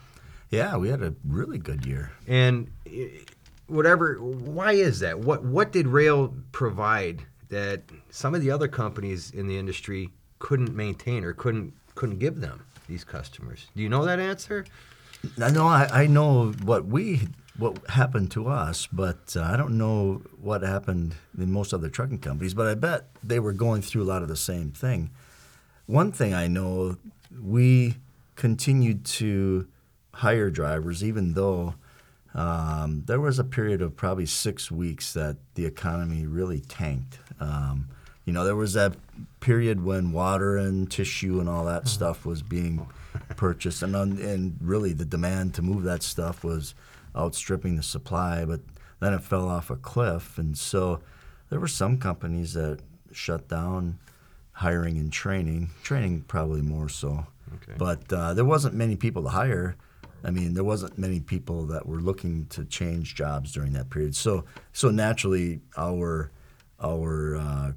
Yeah, 0.51 0.77
we 0.77 0.89
had 0.89 1.03
a 1.03 1.15
really 1.25 1.59
good 1.59 1.85
year. 1.85 2.13
And 2.27 2.71
eh, 2.87 3.09
whatever, 3.67 4.15
why 4.17 4.73
is 4.73 5.01
that? 5.01 5.19
What 5.19 5.45
what 5.45 5.73
did 5.73 5.87
Roehl 5.87 6.35
provide 6.53 7.23
that 7.49 7.83
some 8.11 8.35
of 8.35 8.41
the 8.41 8.51
other 8.51 8.69
companies 8.69 9.31
in 9.31 9.47
the 9.47 9.59
industry 9.59 10.11
couldn't 10.39 10.75
maintain 10.75 11.25
or 11.25 11.33
couldn't 11.33 11.75
couldn't 11.95 12.19
give 12.19 12.41
them 12.41 12.65
these 12.89 13.05
customers? 13.05 13.67
Do 13.77 13.83
you 13.83 13.89
know 13.89 14.05
that 14.05 14.19
answer? 14.19 14.65
I 15.41 15.51
know 15.51 15.67
I, 15.67 15.89
I 15.93 16.07
know 16.07 16.53
what 16.63 16.87
we 16.87 17.29
what 17.59 17.77
happened 17.89 18.31
to 18.31 18.49
us, 18.49 18.87
but 18.87 19.37
uh, 19.37 19.43
I 19.43 19.57
don't 19.57 19.77
know 19.77 20.23
what 20.41 20.63
happened 20.63 21.17
in 21.37 21.51
most 21.51 21.75
other 21.75 21.89
trucking 21.89 22.21
companies. 22.21 22.55
But 22.55 22.69
I 22.69 22.75
bet 22.75 23.09
they 23.23 23.41
were 23.41 23.53
going 23.53 23.83
through 23.83 24.03
a 24.03 24.05
lot 24.05 24.23
of 24.23 24.29
the 24.29 24.37
same 24.37 24.71
thing. 24.71 25.11
One 25.87 26.13
thing 26.13 26.33
I 26.33 26.47
know, 26.47 26.97
we 27.43 27.97
continued 28.37 29.05
to 29.05 29.67
hire 30.15 30.51
drivers, 30.51 31.03
even 31.03 31.35
though 31.35 31.75
um, 32.35 33.03
there 33.07 33.21
was 33.21 33.41
a 33.41 33.45
period 33.45 33.83
of 33.83 33.97
probably 33.97 34.27
six 34.27 34.71
weeks 34.71 35.13
that 35.15 35.37
the 35.55 35.67
economy 35.67 36.27
really 36.27 36.61
tanked. 36.61 37.19
Um, 37.41 37.89
you 38.25 38.33
know, 38.33 38.45
there 38.45 38.55
was 38.55 38.75
that 38.75 38.95
period 39.41 39.83
when 39.83 40.13
water 40.13 40.57
and 40.57 40.89
tissue 40.89 41.41
and 41.41 41.49
all 41.49 41.65
that 41.65 41.89
stuff 41.89 42.25
was 42.25 42.43
being 42.43 42.87
purchased, 43.37 43.83
and 43.83 43.97
and 43.97 44.59
really 44.61 44.93
the 44.93 45.05
demand 45.05 45.55
to 45.55 45.63
move 45.63 45.83
that 45.85 46.03
stuff 46.03 46.45
was 46.45 46.75
outstripping 47.19 47.77
the 47.77 47.83
supply. 47.83 48.45
But 48.45 48.61
then 49.01 49.13
it 49.15 49.23
fell 49.23 49.49
off 49.49 49.71
a 49.71 49.77
cliff, 49.77 50.39
and 50.39 50.57
so 50.57 51.01
there 51.51 51.61
were 51.61 51.69
some 51.69 51.99
companies 51.99 52.55
that 52.55 52.81
shut 53.13 53.49
down 53.49 53.99
hiring 54.53 54.97
and 54.99 55.13
training. 55.13 55.71
Training 55.83 56.23
probably 56.29 56.63
more 56.63 56.89
so, 56.89 57.27
Okay. 57.57 57.75
but 57.79 58.13
uh, 58.13 58.35
there 58.35 58.45
wasn't 58.45 58.75
many 58.75 58.97
people 58.97 59.23
to 59.23 59.29
hire. 59.31 59.77
I 60.25 60.31
mean, 60.33 60.55
there 60.55 60.65
wasn't 60.65 60.99
many 60.99 61.21
people 61.21 61.65
that 61.67 61.87
were 61.87 62.01
looking 62.01 62.47
to 62.47 62.65
change 62.65 63.15
jobs 63.15 63.53
during 63.53 63.73
that 63.75 63.89
period. 63.89 64.17
So, 64.17 64.45
so 64.73 64.91
naturally, 64.91 65.61
our 65.77 66.31
our 66.83 67.37
uh, 67.37 67.73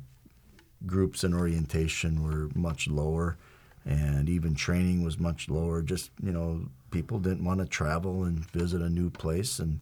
groups 0.85 1.23
and 1.23 1.33
orientation 1.35 2.23
were 2.23 2.49
much 2.55 2.87
lower, 2.87 3.37
and 3.85 4.29
even 4.29 4.55
training 4.55 5.03
was 5.03 5.19
much 5.19 5.49
lower. 5.49 5.81
Just 5.81 6.11
you 6.23 6.31
know, 6.31 6.67
people 6.91 7.19
didn't 7.19 7.43
want 7.43 7.59
to 7.59 7.65
travel 7.65 8.23
and 8.23 8.45
visit 8.51 8.81
a 8.81 8.89
new 8.89 9.09
place 9.09 9.59
and 9.59 9.79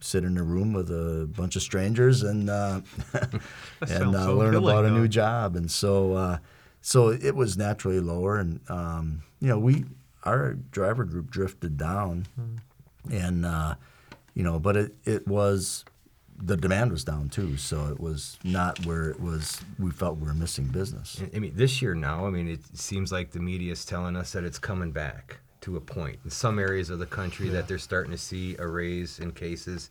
sit 0.00 0.24
in 0.24 0.38
a 0.38 0.42
room 0.42 0.72
with 0.72 0.90
a 0.90 1.26
bunch 1.36 1.56
of 1.56 1.62
strangers 1.62 2.22
and 2.22 2.48
uh, 2.48 2.80
and 3.82 4.14
uh, 4.14 4.24
so 4.24 4.36
learn 4.36 4.54
about 4.54 4.84
a 4.84 4.90
new 4.90 5.08
job. 5.08 5.56
And 5.56 5.70
so, 5.70 6.14
uh, 6.14 6.38
so 6.80 7.08
it 7.08 7.34
was 7.34 7.56
naturally 7.58 8.00
lower. 8.00 8.38
And 8.38 8.60
um, 8.68 9.22
you 9.40 9.48
know, 9.48 9.58
we 9.58 9.84
our 10.24 10.54
driver 10.70 11.04
group 11.04 11.30
drifted 11.30 11.76
down, 11.76 12.26
and 13.10 13.44
uh, 13.44 13.74
you 14.34 14.42
know, 14.42 14.58
but 14.58 14.76
it 14.76 14.94
it 15.04 15.26
was 15.26 15.84
the 16.42 16.56
demand 16.56 16.90
was 16.92 17.04
down 17.04 17.28
too. 17.28 17.56
So 17.56 17.86
it 17.88 18.00
was 18.00 18.38
not 18.44 18.84
where 18.86 19.10
it 19.10 19.20
was. 19.20 19.60
We 19.78 19.90
felt 19.90 20.18
we 20.18 20.26
were 20.26 20.34
missing 20.34 20.66
business. 20.66 21.20
I 21.34 21.38
mean, 21.38 21.52
this 21.54 21.80
year 21.82 21.94
now, 21.94 22.26
I 22.26 22.30
mean, 22.30 22.48
it 22.48 22.60
seems 22.74 23.12
like 23.12 23.30
the 23.32 23.40
media 23.40 23.72
is 23.72 23.84
telling 23.84 24.16
us 24.16 24.32
that 24.32 24.44
it's 24.44 24.58
coming 24.58 24.90
back 24.92 25.38
to 25.62 25.76
a 25.76 25.80
point 25.80 26.18
in 26.24 26.30
some 26.30 26.58
areas 26.58 26.88
of 26.88 26.98
the 26.98 27.06
country 27.06 27.48
that 27.50 27.68
they're 27.68 27.78
starting 27.78 28.12
to 28.12 28.18
see 28.18 28.56
a 28.58 28.66
raise 28.66 29.18
in 29.18 29.30
cases. 29.32 29.90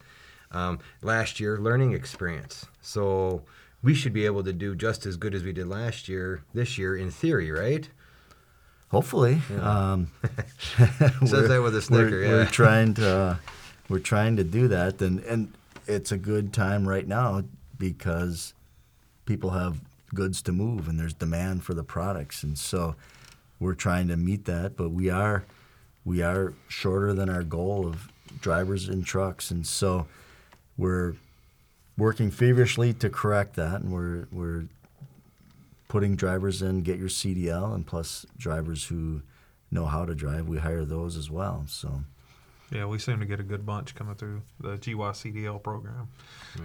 Um, 0.52 0.80
last 1.04 1.40
year, 1.40 1.60
learning 1.60 1.94
experience. 1.94 2.66
So 2.82 3.44
we 3.84 3.94
should 3.94 4.14
be 4.14 4.26
able 4.26 4.44
to 4.44 4.52
do 4.52 4.76
just 4.76 5.06
as 5.06 5.16
good 5.16 5.36
as 5.36 5.44
we 5.44 5.54
did 5.54 5.68
last 5.68 6.10
year, 6.10 6.44
this 6.56 6.80
year, 6.80 6.98
in 6.98 7.12
theory, 7.12 7.52
right? 7.52 7.88
Hopefully, 8.90 9.40
um, 9.62 10.10
Says 10.78 11.32
we're- 11.32 11.48
that 11.48 11.62
with 11.62 11.76
a 11.76 11.82
snicker, 11.84 12.10
We're, 12.10 12.24
yeah. 12.24 12.30
we're 12.32 12.46
trying 12.48 12.96
to 12.96 13.08
uh, 13.08 13.36
we're 13.90 14.00
trying 14.00 14.36
to 14.38 14.44
do 14.44 14.68
that, 14.70 15.00
and 15.04 15.20
and 15.22 15.54
it's 15.90 16.12
a 16.12 16.18
good 16.18 16.54
time 16.54 16.88
right 16.88 17.08
now 17.08 17.44
because 17.78 18.54
people 19.26 19.50
have 19.52 19.82
goods 20.14 20.42
to 20.44 20.52
move 20.52 20.88
and 20.88 21.00
there's 21.00 21.14
demand 21.14 21.64
for 21.64 21.74
the 21.74 21.84
products, 21.84 22.44
and 22.44 22.58
so 22.58 22.96
we're 23.60 23.74
trying 23.74 24.08
to 24.08 24.18
meet 24.18 24.46
that. 24.46 24.78
But 24.78 24.90
we 24.90 25.10
are 25.10 25.46
we 26.06 26.22
are 26.22 26.54
shorter 26.68 27.14
than 27.14 27.30
our 27.30 27.44
goal 27.44 27.88
of 27.88 28.12
drivers 28.40 28.88
and 28.88 29.04
trucks, 29.04 29.52
and 29.52 29.66
so 29.66 30.08
we're 30.78 31.16
working 31.98 32.32
feverishly 32.32 32.94
to 32.94 33.10
correct 33.10 33.56
that, 33.56 33.82
and 33.82 33.92
we're 33.92 34.28
we're 34.32 34.66
putting 35.88 36.16
drivers 36.16 36.62
in, 36.62 36.82
get 36.82 37.00
your 37.00 37.10
CDL, 37.10 37.74
and 37.74 37.86
plus 37.86 38.26
drivers 38.38 38.86
who 38.86 39.24
know 39.72 39.86
how 39.86 40.06
to 40.06 40.14
drive. 40.14 40.48
We 40.48 40.60
hire 40.60 40.86
those 40.86 41.18
as 41.18 41.32
well. 41.32 41.66
So 41.68 42.04
Yeah, 42.72 42.86
we 42.86 43.00
seem 43.00 43.20
to 43.20 43.26
get 43.26 43.40
a 43.40 43.44
good 43.44 43.66
bunch 43.66 43.96
coming 43.96 44.16
through 44.16 44.42
the 44.60 44.78
GYCDL 44.78 45.64
program, 45.64 46.10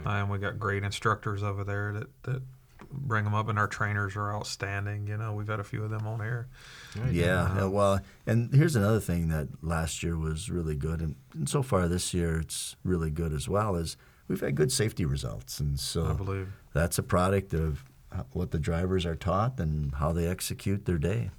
uh, 0.04 0.08
and 0.08 0.30
we 0.30 0.38
got 0.38 0.58
great 0.58 0.84
instructors 0.84 1.42
over 1.42 1.64
there 1.64 1.92
that, 1.92 2.22
that 2.24 2.42
bring 2.90 3.24
them 3.24 3.34
up, 3.34 3.48
and 3.48 3.58
our 3.58 3.66
trainers 3.66 4.16
are 4.16 4.32
outstanding. 4.34 5.06
You 5.06 5.16
know, 5.16 5.32
we've 5.32 5.48
had 5.48 5.60
a 5.60 5.64
few 5.64 5.82
of 5.82 5.90
them 5.90 6.06
on 6.06 6.20
here. 6.20 6.48
yeah, 6.96 7.56
yeah, 7.56 7.64
well, 7.66 8.00
and 8.26 8.54
here's 8.54 8.76
another 8.76 9.00
thing 9.00 9.28
that 9.28 9.48
last 9.62 10.02
year 10.02 10.16
was 10.16 10.50
really 10.50 10.76
good, 10.76 11.00
and, 11.00 11.16
and 11.32 11.48
so 11.48 11.62
far 11.62 11.88
this 11.88 12.12
year 12.14 12.40
it's 12.40 12.76
really 12.84 13.10
good 13.10 13.32
as 13.32 13.48
well. 13.48 13.76
Is 13.76 13.96
we've 14.28 14.40
had 14.40 14.54
good 14.54 14.72
safety 14.72 15.04
results, 15.04 15.60
and 15.60 15.78
so 15.80 16.06
I 16.06 16.12
believe. 16.12 16.48
that's 16.72 16.98
a 16.98 17.02
product 17.02 17.54
of 17.54 17.84
what 18.32 18.50
the 18.50 18.58
drivers 18.58 19.04
are 19.04 19.16
taught 19.16 19.58
and 19.58 19.94
how 19.96 20.12
they 20.12 20.26
execute 20.26 20.84
their 20.84 20.98
day. 20.98 21.30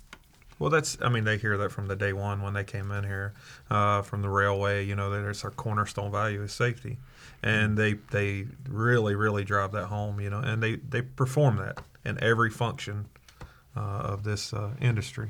Well, 0.57 0.69
that's, 0.69 0.97
I 1.01 1.09
mean, 1.09 1.25
they 1.25 1.37
hear 1.37 1.57
that 1.57 1.71
from 1.71 1.87
the 1.87 1.95
day 1.95 2.13
one 2.13 2.41
when 2.41 2.53
they 2.53 2.63
came 2.63 2.89
in 2.91 3.03
here 3.03 3.33
uh, 3.69 4.01
from 4.03 4.21
the 4.21 4.29
railway, 4.29 4.85
you 4.85 4.95
know, 4.95 5.09
that 5.09 5.27
it's 5.27 5.43
our 5.43 5.51
cornerstone 5.51 6.11
value 6.11 6.41
is 6.43 6.53
safety. 6.53 6.97
And 7.43 7.77
they, 7.77 7.93
they 8.11 8.47
really, 8.69 9.15
really 9.15 9.43
drive 9.43 9.73
that 9.73 9.85
home, 9.87 10.19
you 10.21 10.29
know, 10.29 10.39
and 10.39 10.63
they, 10.63 10.77
they 10.77 11.01
perform 11.01 11.57
that 11.57 11.79
in 12.05 12.21
every 12.23 12.49
function 12.49 13.05
uh, 13.75 13.79
of 13.79 14.23
this 14.23 14.53
uh, 14.53 14.71
industry. 14.79 15.29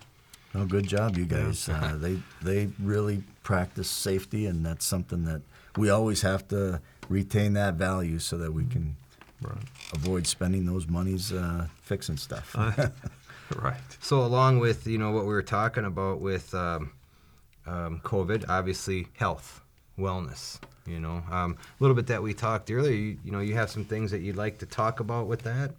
Oh, 0.54 0.64
good 0.66 0.88
job, 0.88 1.18
you 1.18 1.26
guys. 1.26 1.68
Uh, 1.68 1.98
they 2.00 2.18
they 2.42 2.70
really 2.80 3.24
practice 3.44 3.90
safety, 3.90 4.46
and 4.46 4.66
that's 4.66 4.86
something 4.86 5.26
that 5.26 5.42
we 5.76 5.90
always 5.90 6.22
have 6.22 6.48
to 6.48 6.80
retain 7.10 7.54
that 7.54 7.74
value 7.74 8.20
so 8.20 8.38
that 8.38 8.54
we 8.54 8.64
can 8.66 8.96
Right. 9.42 9.58
avoid 9.94 10.26
spending 10.28 10.66
those 10.66 10.88
monies 10.88 11.34
uh, 11.34 11.68
fixing 11.82 12.16
stuff. 12.16 12.56
right. 13.56 13.98
So 14.02 14.22
along 14.22 14.60
with 14.60 14.88
you 14.88 14.98
know 14.98 15.12
what 15.12 15.24
we 15.26 15.34
were 15.34 15.44
talking 15.44 15.86
about 15.86 16.20
with 16.20 16.54
um, 16.54 16.92
um, 17.66 18.02
COVID, 18.04 18.46
obviously 18.50 19.08
health, 19.18 19.62
wellness. 19.98 20.60
You 20.88 21.00
know, 21.00 21.24
um, 21.32 21.58
a 21.80 21.84
little 21.84 21.96
bit 21.96 22.08
that 22.08 22.22
we 22.22 22.34
talked 22.34 22.70
earlier. 22.70 22.94
You, 22.94 23.18
you 23.24 23.32
know, 23.32 23.40
you 23.40 23.56
have 23.56 23.72
some 23.72 23.86
things 23.86 24.12
that 24.12 24.22
you'd 24.22 24.36
like 24.36 24.60
to 24.60 24.66
talk 24.66 25.00
about 25.00 25.28
with 25.28 25.42
that. 25.42 25.72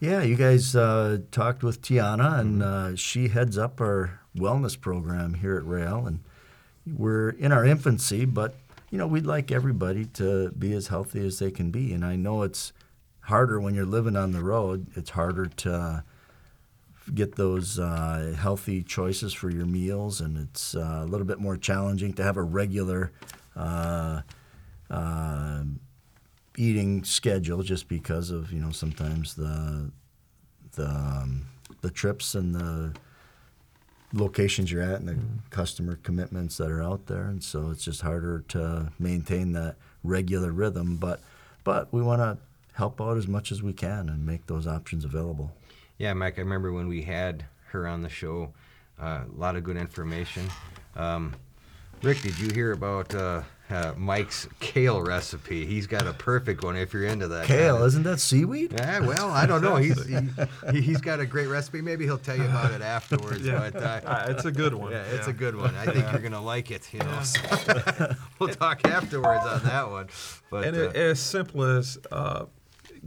Yeah, 0.00 0.22
you 0.22 0.36
guys 0.36 0.74
uh, 0.74 1.18
talked 1.30 1.62
with 1.62 1.80
Tiana, 1.80 2.38
and 2.38 2.62
uh, 2.62 2.96
she 2.96 3.28
heads 3.28 3.56
up 3.56 3.80
our 3.80 4.20
wellness 4.36 4.78
program 4.78 5.34
here 5.34 5.56
at 5.56 5.64
Roehl, 5.64 6.06
and 6.06 6.20
we're 6.86 7.30
in 7.30 7.52
our 7.52 7.64
infancy, 7.64 8.24
but 8.24 8.54
you 8.90 8.98
know 8.98 9.06
we'd 9.06 9.26
like 9.26 9.52
everybody 9.52 10.06
to 10.06 10.50
be 10.50 10.72
as 10.72 10.88
healthy 10.88 11.24
as 11.26 11.38
they 11.38 11.50
can 11.50 11.70
be, 11.70 11.92
and 11.92 12.04
I 12.04 12.16
know 12.16 12.42
it's 12.42 12.72
harder 13.20 13.60
when 13.60 13.74
you're 13.74 13.86
living 13.86 14.16
on 14.16 14.32
the 14.32 14.42
road. 14.42 14.86
It's 14.94 15.10
harder 15.10 15.46
to 15.46 15.74
uh, 15.74 16.00
get 17.12 17.34
those 17.34 17.78
uh, 17.78 18.34
healthy 18.38 18.82
choices 18.82 19.32
for 19.32 19.50
your 19.50 19.66
meals, 19.66 20.20
and 20.20 20.38
it's 20.38 20.74
uh, 20.74 21.02
a 21.02 21.06
little 21.06 21.26
bit 21.26 21.38
more 21.38 21.56
challenging 21.56 22.12
to 22.14 22.22
have 22.22 22.36
a 22.36 22.42
regular. 22.42 23.12
Uh, 23.56 24.22
uh, 24.90 25.62
eating 26.56 27.02
schedule 27.04 27.62
just 27.62 27.88
because 27.88 28.30
of 28.30 28.52
you 28.52 28.60
know 28.60 28.70
sometimes 28.70 29.34
the 29.34 29.90
the 30.72 30.86
um, 30.86 31.46
the 31.80 31.90
trips 31.90 32.34
and 32.34 32.54
the 32.54 32.92
locations 34.12 34.70
you're 34.70 34.82
at 34.82 35.00
and 35.00 35.08
the 35.08 35.18
customer 35.50 35.98
commitments 36.02 36.56
that 36.56 36.70
are 36.70 36.82
out 36.82 37.06
there 37.06 37.24
and 37.24 37.42
so 37.42 37.70
it's 37.70 37.84
just 37.84 38.02
harder 38.02 38.44
to 38.46 38.92
maintain 38.98 39.52
that 39.52 39.74
regular 40.04 40.52
rhythm 40.52 40.96
but 40.96 41.20
but 41.64 41.92
we 41.92 42.00
want 42.00 42.20
to 42.20 42.38
help 42.74 43.00
out 43.00 43.16
as 43.16 43.26
much 43.26 43.50
as 43.50 43.62
we 43.62 43.72
can 43.72 44.08
and 44.08 44.24
make 44.24 44.46
those 44.46 44.66
options 44.68 45.04
available 45.04 45.52
Yeah, 46.04 46.12
Mike. 46.12 46.36
I 46.36 46.42
remember 46.42 46.70
when 46.70 46.86
we 46.86 47.00
had 47.00 47.46
her 47.68 47.86
on 47.88 48.02
the 48.02 48.10
show. 48.10 48.52
Uh, 49.00 49.22
a 49.26 49.40
lot 49.40 49.56
of 49.56 49.64
good 49.64 49.78
information. 49.78 50.46
Um, 50.96 51.32
Rick, 52.02 52.20
did 52.20 52.38
you 52.38 52.50
hear 52.52 52.72
about 52.72 53.14
uh, 53.14 53.40
uh, 53.70 53.94
Mike's 53.96 54.46
kale 54.60 55.00
recipe? 55.00 55.64
He's 55.64 55.86
got 55.86 56.06
a 56.06 56.12
perfect 56.12 56.62
one 56.62 56.76
if 56.76 56.92
you're 56.92 57.04
into 57.06 57.26
that. 57.28 57.46
kale 57.46 57.76
kinda- 57.76 57.86
isn't 57.86 58.02
that 58.02 58.20
seaweed 58.20 58.72
Yeah, 58.72 59.00
well, 59.00 59.30
I 59.30 59.46
don't 59.46 59.62
know. 59.62 59.76
He's 59.76 60.04
he, 60.04 60.18
he's 60.82 61.00
got 61.00 61.20
a 61.20 61.24
great 61.26 61.46
recipe. 61.46 61.80
Maybe 61.80 62.04
he'll 62.04 62.18
tell 62.18 62.36
you 62.36 62.44
about 62.44 62.70
it 62.72 62.82
afterwards. 62.82 63.40
Yeah. 63.40 63.70
But 63.70 63.82
uh, 63.82 64.00
Uh, 64.04 64.26
it's 64.28 64.44
a 64.44 64.52
good 64.52 64.74
one. 64.74 64.92
yeah, 64.92 65.04
it's 65.04 65.26
a 65.28 65.32
good 65.32 65.56
one. 65.56 65.74
I 65.74 65.86
think 65.86 66.04
you're 66.12 66.20
gonna 66.20 66.42
like 66.42 66.70
it. 66.70 66.92
You 66.92 66.98
know, 66.98 67.22
so 67.22 67.40
we'll 68.38 68.50
talk 68.54 68.86
afterwards 68.86 69.46
on 69.46 69.62
that 69.64 69.90
one. 69.90 70.08
But 70.50 70.66
And 70.66 70.76
uh, 70.76 70.80
it, 70.90 70.96
as 70.96 71.18
simple 71.18 71.62
as 71.62 71.96
uh, 72.12 72.44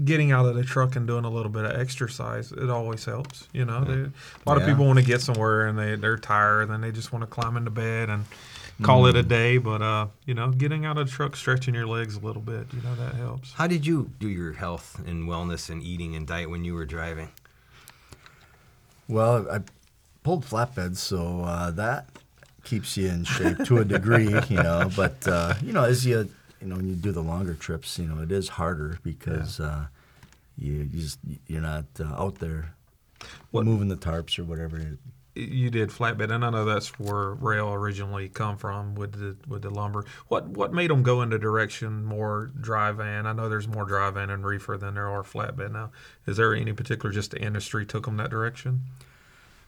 getting 0.03 0.31
out 0.31 0.45
of 0.45 0.55
the 0.55 0.63
truck 0.63 0.95
and 0.95 1.07
doing 1.07 1.25
a 1.25 1.29
little 1.29 1.51
bit 1.51 1.65
of 1.65 1.79
exercise, 1.79 2.51
it 2.51 2.69
always 2.69 3.05
helps. 3.05 3.47
You 3.53 3.65
know, 3.65 3.83
they, 3.83 3.93
a 3.93 4.12
lot 4.45 4.62
of 4.62 4.67
people 4.67 4.86
want 4.86 4.99
to 4.99 5.05
get 5.05 5.21
somewhere 5.21 5.67
and 5.67 5.77
they 5.77 5.95
they're 5.95 6.17
tired 6.17 6.69
and 6.69 6.83
they 6.83 6.91
just 6.91 7.12
want 7.12 7.23
to 7.23 7.27
climb 7.27 7.57
into 7.57 7.71
bed 7.71 8.10
and 8.10 8.25
call 8.81 9.07
it 9.07 9.15
a 9.15 9.23
day. 9.23 9.57
But 9.57 9.81
uh, 9.81 10.07
you 10.25 10.33
know, 10.33 10.51
getting 10.51 10.86
out 10.86 10.97
of 10.97 11.07
the 11.07 11.12
truck, 11.12 11.36
stretching 11.36 11.73
your 11.73 11.88
legs 11.88 12.15
a 12.15 12.19
little 12.19 12.41
bit, 12.41 12.67
you 12.73 12.81
know, 12.81 12.95
that 12.95 13.15
helps. 13.15 13.53
how 13.53 13.67
did 13.67 13.86
you 13.86 14.12
do 14.19 14.29
your 14.29 14.53
health 14.53 15.01
and 15.05 15.27
wellness 15.27 15.69
and 15.69 15.81
eating 15.83 16.15
and 16.15 16.27
diet 16.27 16.49
when 16.49 16.63
you 16.63 16.73
were 16.73 16.86
driving? 16.86 17.29
Well, 19.07 19.49
I 19.49 19.62
pulled 20.23 20.45
flatbeds, 20.45 20.97
so 20.97 21.43
uh, 21.43 21.71
that 21.71 22.07
keeps 22.63 22.97
you 22.97 23.07
in 23.07 23.23
shape 23.23 23.63
to 23.65 23.77
a 23.77 23.86
degree, 23.86 24.36
you 24.49 24.62
know. 24.62 24.89
But 24.95 25.27
uh, 25.27 25.53
you 25.63 25.71
know, 25.73 25.86
as 25.86 26.05
you 26.05 26.29
you 26.61 26.67
know, 26.67 26.75
when 26.75 26.87
you 26.87 26.95
do 26.95 27.11
the 27.11 27.21
longer 27.21 27.53
trips, 27.53 27.97
you 27.99 28.05
know, 28.07 28.21
it 28.21 28.31
is 28.31 28.49
harder 28.49 28.99
because 29.03 29.59
uh, 29.59 29.87
you, 30.57 30.73
you 30.73 31.01
just 31.01 31.19
you're 31.47 31.61
not 31.61 31.85
uh, 31.99 32.05
out 32.21 32.35
there 32.39 32.73
What- 33.51 33.65
moving 33.65 33.87
the 33.89 33.95
tarps 33.97 34.37
or 34.39 34.43
whatever. 34.43 34.97
You 35.35 35.69
did 35.69 35.89
flatbed, 35.89 36.31
and 36.31 36.43
I 36.43 36.49
know 36.49 36.65
that's 36.65 36.99
where 36.99 37.35
Roehl 37.35 37.71
originally 37.71 38.27
come 38.27 38.57
from 38.57 38.95
with 38.95 39.11
the 39.19 39.35
with 39.47 39.61
the 39.61 39.69
lumber. 39.69 40.03
What 40.29 40.47
what 40.47 40.73
made 40.73 40.89
them 40.89 41.03
go 41.03 41.21
in 41.21 41.29
the 41.29 41.37
direction 41.37 42.03
more 42.03 42.49
dry 42.59 42.91
van? 42.91 43.27
I 43.27 43.33
know 43.33 43.47
there's 43.47 43.67
more 43.67 43.85
dry 43.85 44.09
van 44.09 44.31
and 44.31 44.43
reefer 44.43 44.77
than 44.79 44.95
there 44.95 45.07
are 45.07 45.21
flatbed 45.21 45.73
now. 45.73 45.91
Is 46.25 46.37
there 46.37 46.55
any 46.55 46.73
particular 46.73 47.13
just 47.13 47.29
the 47.29 47.39
industry 47.39 47.85
took 47.85 48.05
them 48.05 48.17
that 48.17 48.31
direction? 48.31 48.81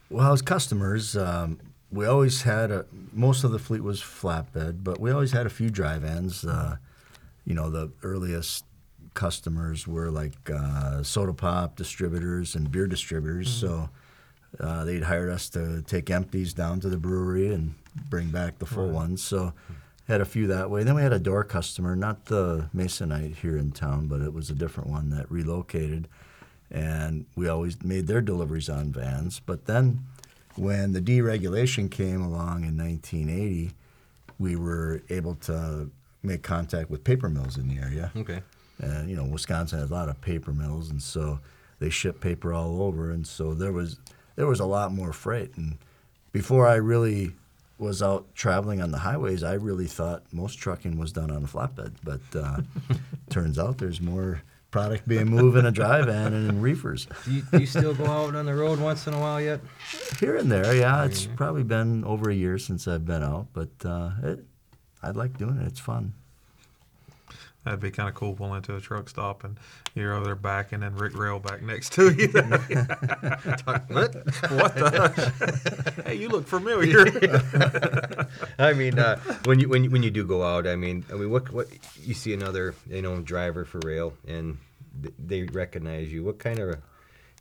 Well, 0.09 0.33
as 0.33 0.41
customers, 0.41 1.15
um, 1.15 1.59
we 1.91 2.05
always 2.05 2.43
had 2.43 2.71
a 2.71 2.85
most 3.13 3.43
of 3.43 3.51
the 3.51 3.59
fleet 3.59 3.81
was 3.83 4.01
flatbed, 4.01 4.83
but 4.83 4.99
we 4.99 5.11
always 5.11 5.31
had 5.31 5.45
a 5.45 5.49
few 5.49 5.69
dry 5.69 5.97
vans. 5.97 6.45
Uh, 6.45 6.77
you 7.45 7.53
know, 7.55 7.69
the 7.69 7.91
earliest 8.03 8.65
customers 9.15 9.87
were 9.87 10.11
like 10.11 10.49
uh, 10.53 11.01
soda 11.03 11.33
pop 11.33 11.75
distributors 11.75 12.55
and 12.55 12.71
beer 12.71 12.87
distributors. 12.87 13.49
So 13.49 13.89
uh, 14.59 14.83
they'd 14.85 15.03
hired 15.03 15.29
us 15.29 15.49
to 15.49 15.81
take 15.81 16.09
empties 16.09 16.53
down 16.53 16.79
to 16.81 16.89
the 16.89 16.97
brewery 16.97 17.53
and 17.53 17.73
bring 18.09 18.29
back 18.29 18.59
the 18.59 18.65
full 18.65 18.85
Right. 18.85 18.93
ones. 18.93 19.23
So 19.23 19.53
had 20.07 20.21
a 20.21 20.25
few 20.25 20.47
that 20.47 20.69
way. 20.69 20.83
Then 20.83 20.95
we 20.95 21.01
had 21.01 21.13
a 21.13 21.19
door 21.19 21.43
customer, 21.43 21.95
not 21.95 22.25
the 22.25 22.69
Masonite 22.75 23.35
here 23.37 23.57
in 23.57 23.71
town, 23.71 24.07
but 24.07 24.21
it 24.21 24.33
was 24.33 24.49
a 24.49 24.55
different 24.55 24.89
one 24.89 25.09
that 25.11 25.29
relocated, 25.31 26.07
and 26.71 27.25
we 27.35 27.47
always 27.47 27.83
made 27.83 28.07
their 28.07 28.21
deliveries 28.21 28.69
on 28.69 28.91
vans. 28.91 29.39
But 29.39 29.65
then 29.65 29.99
when 30.55 30.93
the 30.93 31.01
deregulation 31.01 31.89
came 31.89 32.21
along 32.21 32.63
in 32.63 32.77
1980, 32.77 33.71
we 34.37 34.55
were 34.55 35.01
able 35.09 35.35
to 35.35 35.91
make 36.23 36.43
contact 36.43 36.89
with 36.89 37.03
paper 37.03 37.29
mills 37.29 37.57
in 37.57 37.67
the 37.67 37.77
area. 37.77 38.11
Okay. 38.15 38.41
And 38.79 39.09
you 39.09 39.15
know, 39.15 39.25
Wisconsin 39.25 39.79
has 39.79 39.89
a 39.89 39.93
lot 39.93 40.09
of 40.09 40.19
paper 40.21 40.51
mills, 40.51 40.89
and 40.89 41.01
so 41.01 41.39
they 41.79 41.89
ship 41.89 42.21
paper 42.21 42.53
all 42.53 42.81
over, 42.81 43.11
and 43.11 43.27
so 43.27 43.53
there 43.53 43.71
was 43.73 43.97
there 44.35 44.47
was 44.47 44.59
a 44.59 44.65
lot 44.65 44.93
more 44.93 45.11
freight. 45.11 45.55
And 45.57 45.77
before 46.31 46.67
I 46.67 46.75
really 46.75 47.33
was 47.77 48.01
out 48.01 48.33
traveling 48.35 48.81
on 48.81 48.91
the 48.91 48.99
highways, 48.99 49.43
I 49.43 49.53
really 49.53 49.87
thought 49.87 50.23
most 50.31 50.55
trucking 50.55 50.97
was 50.97 51.11
done 51.11 51.31
on 51.31 51.43
a 51.43 51.47
flatbed, 51.47 51.93
but 52.03 52.21
uh, 52.35 52.61
turns 53.29 53.59
out 53.59 53.77
there's 53.77 54.01
more 54.01 54.41
product 54.71 55.07
being 55.07 55.25
moved 55.27 55.57
in 55.57 55.65
a 55.65 55.71
dry 55.71 56.01
van 56.01 56.33
and 56.33 56.49
in 56.49 56.61
reefers. 56.61 57.07
Do 57.25 57.31
you, 57.31 57.41
do 57.51 57.59
you 57.59 57.65
still 57.65 57.93
go 57.93 58.05
out 58.05 58.35
on 58.35 58.45
the 58.45 58.53
road 58.53 58.79
once 58.79 59.07
in 59.07 59.13
a 59.13 59.19
while 59.19 59.41
yet? 59.41 59.61
Here 60.19 60.35
and 60.35 60.51
there, 60.51 60.75
yeah. 60.75 61.05
It's 61.05 61.25
probably 61.25 61.63
been 61.63 62.03
over 62.03 62.29
a 62.29 62.35
year 62.35 62.57
since 62.57 62.87
I've 62.87 63.05
been 63.05 63.23
out, 63.23 63.47
but 63.53 63.69
uh, 63.83 64.11
it, 64.23 64.45
I 65.01 65.11
like 65.11 65.37
doing 65.37 65.57
it. 65.57 65.67
It's 65.67 65.79
fun. 65.79 66.13
That'd 67.65 67.81
be 67.81 67.91
kind 67.91 68.07
of 68.07 68.15
cool 68.15 68.35
pulling 68.35 68.55
into 68.55 68.75
a 68.75 68.79
truck 68.79 69.09
stop 69.09 69.43
and 69.43 69.57
you're 69.93 70.13
over 70.13 70.25
there 70.25 70.35
backing 70.35 70.81
and 70.81 70.97
Rick 70.99 71.13
Roehl 71.13 71.41
back 71.41 71.61
next 71.61 71.91
to 71.93 72.09
you. 72.13 72.27
what? 73.87 73.89
what 73.89 74.75
the? 74.75 76.03
hey, 76.05 76.15
you 76.15 76.29
look 76.29 76.47
familiar. 76.47 77.05
I 78.59 78.73
mean, 78.73 78.97
uh, 78.97 79.19
when 79.43 79.59
you 79.59 79.67
when 79.67 79.83
you, 79.83 79.89
when 79.89 80.03
you 80.03 80.09
do 80.09 80.25
go 80.25 80.41
out, 80.41 80.67
I 80.67 80.77
mean, 80.77 81.03
I 81.11 81.15
mean, 81.15 81.29
what 81.29 81.51
what 81.51 81.67
you 82.01 82.13
see 82.13 82.33
another 82.33 82.75
you 82.89 83.01
know 83.01 83.19
driver 83.19 83.65
for 83.65 83.79
Roehl 83.81 84.13
and 84.25 84.57
th- 85.01 85.13
they 85.19 85.43
recognize 85.43 86.11
you. 86.13 86.23
What 86.23 86.39
kind 86.39 86.59
of 86.59 86.77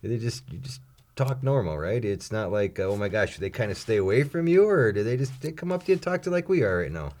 they 0.01 0.17
just 0.17 0.43
you 0.51 0.59
just 0.59 0.81
talk 1.15 1.41
normal, 1.43 1.77
right? 1.77 2.03
It's 2.03 2.29
not 2.29 2.51
like 2.51 2.77
oh 2.79 2.97
my 2.97 3.07
gosh, 3.07 3.37
they 3.37 3.49
kind 3.49 3.71
of 3.71 3.77
stay 3.77 3.95
away 3.95 4.23
from 4.23 4.49
you, 4.49 4.67
or 4.67 4.91
do 4.91 5.01
they 5.01 5.15
just 5.15 5.41
they 5.41 5.53
come 5.53 5.71
up 5.71 5.83
to 5.83 5.87
you 5.87 5.93
and 5.93 6.01
talk 6.01 6.23
to 6.23 6.29
you 6.29 6.35
like 6.35 6.49
we 6.49 6.61
are 6.63 6.79
right 6.79 6.91
now? 6.91 7.13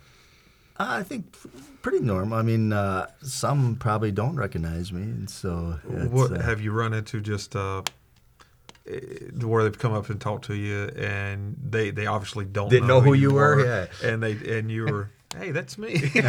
I 0.79 1.03
think 1.03 1.35
pretty 1.81 1.99
normal. 1.99 2.37
I 2.37 2.41
mean, 2.41 2.71
uh, 2.71 3.07
some 3.21 3.75
probably 3.75 4.11
don't 4.11 4.37
recognize 4.37 4.93
me, 4.93 5.01
and 5.01 5.29
so 5.29 5.77
what 5.83 6.31
uh, 6.31 6.39
have 6.39 6.61
you 6.61 6.71
run 6.71 6.93
into 6.93 7.19
just 7.19 7.53
uh, 7.55 7.81
eh, 8.89 8.99
where 9.41 9.63
they've 9.63 9.77
come 9.77 9.91
up 9.93 10.09
and 10.09 10.21
talked 10.21 10.45
to 10.45 10.55
you 10.55 10.85
and 10.97 11.57
they, 11.61 11.91
they 11.91 12.05
obviously 12.05 12.45
don't 12.45 12.69
Didn't 12.69 12.87
know 12.87 13.01
who 13.01 13.13
you 13.13 13.33
were, 13.33 13.65
yeah. 13.65 13.87
and 14.09 14.23
they 14.23 14.31
and 14.57 14.71
you 14.71 14.85
were 14.85 15.09
hey 15.37 15.51
that's 15.51 15.77
me 15.77 15.97
Hi. 16.15 16.23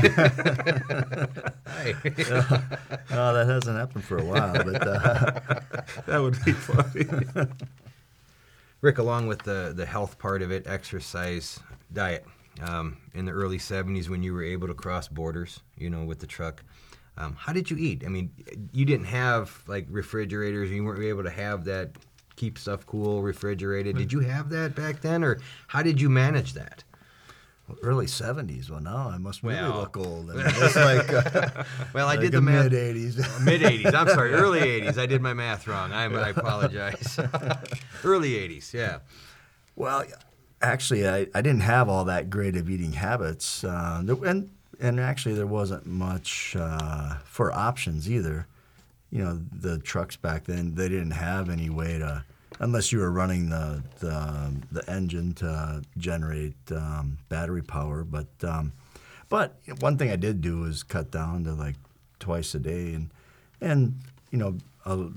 oh, 3.13 3.33
that 3.35 3.47
hasn't 3.49 3.79
happened 3.79 4.05
for 4.05 4.19
a 4.19 4.25
while, 4.25 4.53
but 4.53 4.87
uh, 4.87 5.41
that 6.07 6.19
would 6.19 6.45
be 6.45 6.53
funny 6.53 7.07
Rick, 8.83 8.99
along 8.99 9.27
with 9.27 9.43
the 9.45 9.73
the 9.75 9.87
health 9.87 10.19
part 10.19 10.43
of 10.43 10.51
it, 10.51 10.67
exercise, 10.67 11.61
diet. 11.93 12.25
Um, 12.63 12.99
in 13.15 13.25
the 13.25 13.33
early 13.33 13.59
'70s, 13.59 14.09
when 14.09 14.23
you 14.23 14.35
were 14.35 14.43
able 14.43 14.69
to 14.69 14.75
cross 14.75 15.09
borders, 15.09 15.61
you 15.79 15.89
know, 15.89 16.05
with 16.05 16.19
the 16.19 16.27
truck, 16.27 16.63
um, 17.17 17.35
how 17.39 17.53
did 17.53 17.71
you 17.71 17.77
eat? 17.79 18.03
I 18.05 18.09
mean, 18.09 18.31
you 18.73 18.85
didn't 18.85 19.07
have 19.07 19.63
like 19.67 19.87
refrigerators. 19.89 20.71
You 20.71 20.85
weren't 20.85 21.03
able 21.03 21.23
to 21.23 21.31
have 21.31 21.65
that 21.67 21.91
keep 22.37 22.59
stuff 22.59 22.85
cool, 22.87 23.23
refrigerated. 23.23 23.97
Did 23.97 24.13
you 24.13 24.21
have 24.21 24.51
that 24.51 24.75
back 24.75 25.01
then, 25.01 25.23
or 25.25 25.39
how 25.69 25.83
did 25.83 26.01
you 26.01 26.09
manage 26.11 26.55
that? 26.55 26.85
early 27.83 28.07
70s. 28.07 28.69
Well, 28.69 28.81
now 28.81 29.09
I 29.09 29.17
must 29.19 29.45
really 29.45 29.61
Well. 29.63 29.77
look 29.77 29.97
old. 29.97 30.29
I 30.29 30.35
mean, 30.39 30.45
it's 30.49 30.75
like, 30.75 31.09
uh, 31.13 31.63
Well, 31.95 32.09
I 32.09 32.15
like 32.15 32.21
did 32.21 32.33
the 32.33 32.41
math. 32.41 32.65
mid 32.65 32.73
80s. 32.97 33.45
Mid 33.45 33.61
80s. 33.61 33.95
I'm 33.95 34.09
sorry, 34.09 34.33
early 34.35 34.59
80s. 34.59 34.99
I 34.99 35.07
did 35.07 35.23
my 35.23 35.35
math 35.35 35.69
wrong. 35.69 35.93
I, 35.93 36.07
I 36.07 36.31
apologize. 36.31 37.17
early 38.05 38.31
80s, 38.33 38.73
yeah. 38.73 38.99
Well, 39.77 40.03
actually, 40.61 41.09
I, 41.09 41.27
I 41.35 41.43
didn't 41.43 41.61
have 41.61 41.89
all 41.89 42.05
that 42.05 42.31
great 42.31 42.57
of 42.57 42.69
eating 42.69 42.93
habits, 42.93 43.65
uh, 43.65 44.03
and 44.25 44.51
and 44.81 45.01
actually 45.01 45.35
there 45.35 45.47
wasn't 45.47 45.87
much 45.87 46.57
uh, 46.59 47.17
for 47.25 47.53
options 47.53 48.11
either. 48.11 48.47
You 49.11 49.25
know, 49.25 49.41
the 49.53 49.79
trucks 49.79 50.17
back 50.17 50.45
then 50.45 50.75
they 50.75 50.89
didn't 50.89 51.13
have 51.13 51.49
any 51.51 51.69
way 51.69 51.99
to, 51.99 52.25
unless 52.61 52.93
you 52.93 52.99
were 52.99 53.11
running 53.11 53.51
the 53.51 53.83
the, 53.99 54.55
the 54.71 54.91
engine 54.91 55.35
to 55.35 55.83
generate 55.99 56.55
um, 56.71 57.19
battery 57.29 57.63
power. 57.63 58.05
But 58.05 58.29
um, 58.43 58.73
but 59.29 59.57
one 59.81 59.97
thing 59.97 60.11
I 60.11 60.17
did 60.17 60.41
do 60.41 60.59
was 60.59 60.83
cut 60.83 61.11
down 61.11 61.45
to 61.45 61.53
like 61.53 61.77
twice 62.19 62.55
a 62.55 62.59
day, 62.59 62.93
and 62.95 63.11
and 63.61 63.95
you 64.31 64.39
know 64.39 64.59
a 64.85 65.09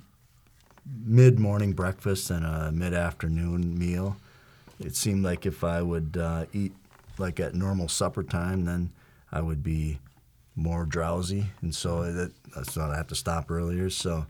mid 1.05 1.39
morning 1.39 1.73
breakfast 1.73 2.29
and 2.29 2.45
a 2.45 2.71
mid 2.71 2.93
afternoon 2.93 3.77
meal 3.77 4.17
it 4.79 4.95
seemed 4.95 5.23
like 5.23 5.45
if 5.45 5.63
I 5.63 5.81
would 5.81 6.17
uh, 6.19 6.45
eat 6.53 6.73
like 7.17 7.39
at 7.39 7.53
normal 7.53 7.87
supper 7.87 8.23
time, 8.23 8.65
then 8.65 8.91
I 9.31 9.41
would 9.41 9.63
be 9.63 9.99
more 10.55 10.85
drowsy, 10.85 11.47
and 11.61 11.73
so 11.73 12.11
that 12.11 12.31
so 12.63 12.81
I 12.81 12.95
have 12.95 13.07
to 13.07 13.15
stop 13.15 13.49
earlier. 13.49 13.89
So 13.89 14.25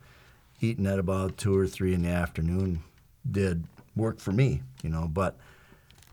eating 0.62 0.88
at 0.88 1.00
about 1.00 1.38
two 1.38 1.58
or 1.58 1.68
three 1.68 1.94
in 1.94 2.04
the 2.04 2.10
afternoon 2.10 2.84
did 3.30 3.66
work 3.96 4.20
for 4.20 4.32
me, 4.32 4.62
you 4.82 4.90
know. 4.90 5.08
But 5.08 5.38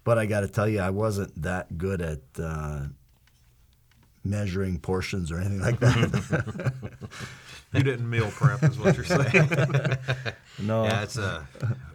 but 0.04 0.18
I 0.18 0.26
got 0.26 0.40
to 0.40 0.48
tell 0.48 0.68
you, 0.68 0.80
I 0.80 0.90
wasn't 0.90 1.40
that 1.42 1.78
good 1.78 2.00
at 2.00 2.20
uh, 2.38 2.86
measuring 4.24 4.78
portions 4.78 5.30
or 5.30 5.38
anything 5.38 5.60
like 5.60 5.80
that. 5.80 6.72
You 7.72 7.82
didn't 7.84 8.10
meal 8.10 8.30
prep, 8.32 8.64
is 8.64 8.76
what 8.78 8.96
you're 8.96 9.04
saying. 9.04 9.48
no, 10.58 10.84
Yeah, 10.84 11.02
it's 11.02 11.16
uh, 11.16 11.44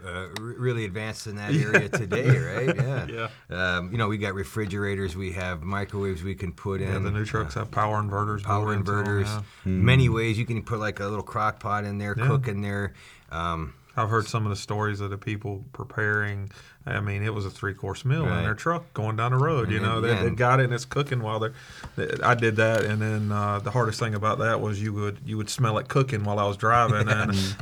uh, 0.07 0.27
really 0.39 0.85
advanced 0.85 1.27
in 1.27 1.35
that 1.35 1.53
area 1.53 1.89
today, 1.89 2.29
right? 2.29 2.75
Yeah. 2.85 3.27
Yeah. 3.49 3.77
Um, 3.77 3.91
you 3.91 3.97
know, 3.97 4.07
we 4.07 4.17
got 4.17 4.33
refrigerators, 4.35 5.15
we 5.17 5.33
have 5.33 5.63
microwaves 5.63 6.23
we 6.23 6.33
can 6.35 6.53
put 6.53 6.79
in. 6.81 6.87
yeah, 6.93 6.99
the 6.99 7.11
new 7.11 7.25
trucks 7.25 7.55
have 7.55 7.71
power 7.71 8.01
inverters. 8.01 8.43
power 8.43 8.67
built 8.67 8.77
into 8.87 8.91
'em, 8.93 9.05
inverters. 9.05 9.25
yeah. 9.25 9.41
Many 9.65 10.07
ways 10.07 10.37
you 10.37 10.45
can 10.45 10.63
put 10.63 10.79
like 10.79 10.99
a 11.01 11.05
little 11.07 11.23
crock 11.23 11.59
pot 11.59 11.83
in 11.83 11.97
there, 11.97 12.15
Yeah. 12.17 12.27
cook 12.27 12.47
in 12.47 12.61
there. 12.61 12.93
Um, 13.31 13.73
I've 13.97 14.09
heard 14.09 14.27
some 14.27 14.45
of 14.45 14.49
the 14.49 14.55
stories 14.55 14.99
of 15.01 15.09
the 15.09 15.17
people 15.17 15.63
preparing. 15.73 16.51
I 16.85 16.99
mean, 16.99 17.23
it 17.23 17.33
was 17.33 17.45
a 17.45 17.49
three 17.49 17.73
course 17.73 18.03
meal 18.05 18.25
Right. 18.25 18.39
in 18.39 18.43
their 18.43 18.53
truck 18.53 18.93
going 18.93 19.15
down 19.15 19.31
the 19.31 19.37
road. 19.37 19.69
you 19.71 19.77
And 19.77 19.85
know, 19.85 20.01
they, 20.01 20.15
they 20.15 20.29
got 20.29 20.59
it 20.59 20.65
and 20.65 20.73
it's 20.73 20.85
cooking 20.85 21.21
while 21.21 21.39
they're. 21.39 21.53
they- 21.95 22.21
I 22.23 22.35
did 22.35 22.55
that, 22.57 22.83
and 22.83 23.01
then 23.01 23.31
uh, 23.31 23.59
the 23.59 23.71
hardest 23.71 23.99
thing 23.99 24.13
about 24.15 24.39
that 24.39 24.59
was 24.61 24.81
you 24.81 24.93
would 24.93 25.19
you 25.25 25.37
would 25.37 25.49
smell 25.49 25.77
it 25.77 25.87
cooking 25.87 26.23
while 26.23 26.39
I 26.39 26.45
was 26.45 26.57
driving, 26.57 27.07
and 27.09 27.31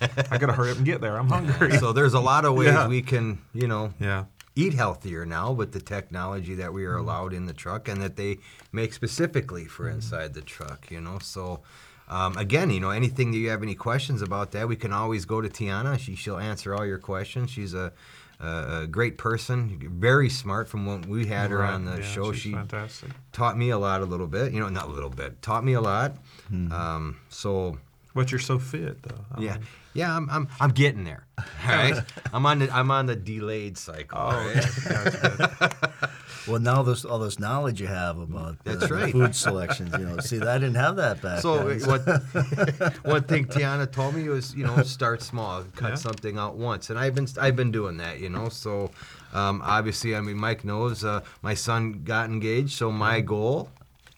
I 0.30 0.38
gotta 0.38 0.52
hurry 0.52 0.70
up 0.70 0.76
and 0.78 0.86
get 0.86 1.00
there. 1.00 1.18
I'm 1.18 1.28
hungry. 1.28 1.76
so 1.78 1.92
there's 1.92 2.14
a 2.14 2.20
lot 2.20 2.44
of 2.44 2.54
ways 2.54 2.68
Yeah. 2.68 2.88
we 2.88 3.02
can, 3.02 3.38
you 3.52 3.66
know, 3.66 3.92
yeah, 4.00 4.24
eat 4.56 4.74
healthier 4.74 5.26
now 5.26 5.52
with 5.52 5.72
the 5.72 5.80
technology 5.80 6.54
that 6.56 6.72
we 6.72 6.84
are 6.84 6.94
Mm-hmm. 6.94 7.08
allowed 7.08 7.32
in 7.34 7.46
the 7.46 7.52
truck 7.52 7.88
and 7.88 8.00
that 8.02 8.16
they 8.16 8.38
make 8.72 8.92
specifically 8.92 9.64
for 9.64 9.84
Mm-hmm. 9.86 9.96
inside 9.96 10.34
the 10.34 10.40
truck, 10.42 10.90
you 10.90 11.00
know. 11.00 11.18
So 11.20 11.60
um, 12.10 12.36
again, 12.36 12.70
you 12.70 12.80
know, 12.80 12.90
anything 12.90 13.30
that 13.30 13.38
you 13.38 13.50
have 13.50 13.62
any 13.62 13.76
questions 13.76 14.20
about 14.20 14.50
that, 14.50 14.66
we 14.68 14.74
can 14.74 14.92
always 14.92 15.24
go 15.24 15.40
to 15.40 15.48
Tiana. 15.48 15.98
She 15.98 16.16
she'll 16.16 16.38
answer 16.38 16.74
all 16.74 16.84
your 16.84 16.98
questions. 16.98 17.50
She's 17.50 17.72
a 17.72 17.92
a 18.40 18.82
a 18.82 18.86
great 18.88 19.16
person, 19.16 19.78
very 19.94 20.28
smart. 20.28 20.68
From 20.68 20.86
when 20.86 21.02
we 21.02 21.26
had 21.26 21.52
her 21.52 21.62
on 21.62 21.84
the 21.84 21.98
yeah, 21.98 22.02
show, 22.02 22.32
she's 22.32 22.42
she 22.42 22.52
fantastic. 22.52 23.10
taught 23.32 23.56
me 23.56 23.70
a 23.70 23.78
lot, 23.78 24.00
a 24.00 24.04
little 24.04 24.26
bit. 24.26 24.52
You 24.52 24.58
know, 24.58 24.68
not 24.68 24.88
a 24.88 24.90
little 24.90 25.08
bit, 25.08 25.40
taught 25.40 25.64
me 25.64 25.74
a 25.74 25.80
lot. 25.80 26.16
Hmm. 26.48 26.72
Um, 26.72 27.16
so 27.28 27.78
But 28.14 28.30
you're 28.32 28.40
so 28.40 28.58
fit, 28.58 29.02
though. 29.02 29.24
I 29.36 29.40
yeah, 29.40 29.52
mean, 29.54 29.66
yeah, 29.94 30.16
I'm, 30.16 30.28
I'm 30.30 30.48
I'm 30.60 30.70
getting 30.70 31.04
there. 31.04 31.26
All 31.38 31.44
right, 31.70 32.02
I'm 32.32 32.44
on 32.46 32.58
the 32.58 32.70
I'm 32.70 32.90
on 32.90 33.06
the 33.06 33.16
delayed 33.16 33.78
cycle. 33.78 34.18
Oh, 34.18 34.22
all 34.22 34.46
right? 34.46 34.66
okay. 35.06 35.68
Well 36.48 36.58
now 36.60 36.82
this 36.82 37.04
all 37.04 37.18
this 37.20 37.38
knowledge 37.38 37.80
you 37.80 37.86
have 37.86 38.18
about 38.18 38.64
the, 38.64 38.70
That's 38.74 38.88
the 38.88 38.94
right. 38.94 39.12
food 39.12 39.34
selections, 39.36 39.94
you 39.96 40.06
know. 40.06 40.18
See, 40.20 40.40
I 40.40 40.58
didn't 40.58 40.76
have 40.76 40.96
that 40.96 41.20
back 41.22 41.40
So 41.40 41.68
then. 41.68 41.86
what 41.86 42.00
one 43.04 43.22
thing 43.24 43.44
Tiana 43.44 43.90
told 43.90 44.14
me 44.14 44.26
was, 44.28 44.54
you 44.54 44.64
know, 44.64 44.82
start 44.82 45.22
small, 45.22 45.62
cut 45.76 45.90
Yeah. 45.90 45.94
something 45.96 46.38
out 46.38 46.56
once, 46.56 46.90
and 46.90 46.98
I've 46.98 47.14
been 47.14 47.28
I've 47.38 47.56
been 47.56 47.70
doing 47.70 47.98
that, 47.98 48.18
you 48.20 48.30
know. 48.30 48.48
So 48.48 48.90
um, 49.32 49.60
obviously, 49.64 50.16
I 50.16 50.20
mean, 50.20 50.38
Mike 50.38 50.64
knows 50.64 51.04
uh, 51.04 51.20
my 51.42 51.54
son 51.54 52.02
got 52.04 52.30
engaged, 52.30 52.72
so 52.72 52.90
my 52.90 53.20
goal 53.20 53.68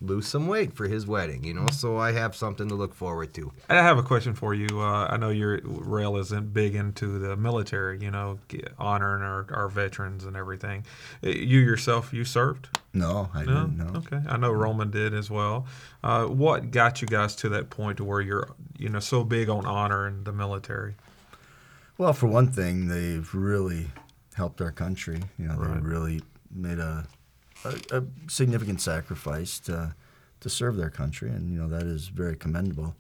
lose 0.05 0.27
some 0.27 0.49
weight 0.49 0.73
for 0.75 0.89
his 0.89 1.07
wedding, 1.07 1.45
you 1.45 1.55
know. 1.55 1.67
So 1.71 1.97
I 1.97 2.11
have 2.13 2.35
something 2.35 2.69
to 2.69 2.75
look 2.75 2.93
forward 2.93 3.33
to. 3.35 3.53
I 3.71 3.77
have 3.77 3.99
a 3.99 4.03
question 4.03 4.35
for 4.35 4.53
you. 4.53 4.81
Uh, 4.81 5.07
I 5.09 5.17
know 5.17 5.31
your 5.31 5.61
Roehl 5.61 6.19
isn't 6.21 6.53
big 6.53 6.75
into 6.75 7.19
the 7.21 7.37
military, 7.37 8.01
you 8.03 8.11
know, 8.11 8.39
honoring 8.79 9.23
our, 9.23 9.47
our 9.55 9.69
veterans 9.69 10.25
and 10.25 10.37
everything. 10.37 10.85
Uh, 11.25 11.29
You 11.29 11.61
yourself, 11.61 12.13
you 12.13 12.25
served? 12.25 12.69
no, 12.93 13.31
I 13.33 13.45
No? 13.45 13.67
didn't 13.67 13.77
know. 13.79 13.93
Okay. 14.01 14.21
I 14.29 14.37
know 14.37 14.51
Roman 14.51 14.91
did 14.91 15.15
as 15.15 15.31
well. 15.31 15.67
Uh, 16.03 16.25
what 16.27 16.71
got 16.73 17.01
you 17.01 17.07
guys 17.09 17.37
to 17.37 17.49
that 17.51 17.71
point 17.71 17.99
to 17.99 18.05
where 18.05 18.21
you're, 18.21 18.49
you 18.77 18.89
know, 18.89 18.99
so 19.01 19.23
big 19.25 19.49
on 19.49 19.65
honoring 19.67 20.25
the 20.25 20.33
military? 20.33 20.97
Well, 21.97 22.13
for 22.13 22.27
one 22.27 22.51
thing, 22.51 22.89
they've 22.89 23.33
really 23.35 23.91
helped 24.35 24.61
our 24.61 24.73
country. 24.73 25.21
You 25.39 25.47
know, 25.49 25.57
Right. 25.57 25.75
they 25.75 25.81
really 25.81 26.23
made 26.51 26.79
a, 26.79 27.07
a, 27.65 27.99
a 27.99 28.03
significant 28.29 28.81
sacrifice 28.81 29.59
to 29.61 29.95
to 30.41 30.51
serve 30.51 30.77
their 30.77 30.91
country, 30.91 31.31
and 31.31 31.51
you 31.51 31.59
know 31.59 31.69
that 31.69 31.85
is 31.85 32.09
very 32.09 32.37
commendable. 32.37 32.95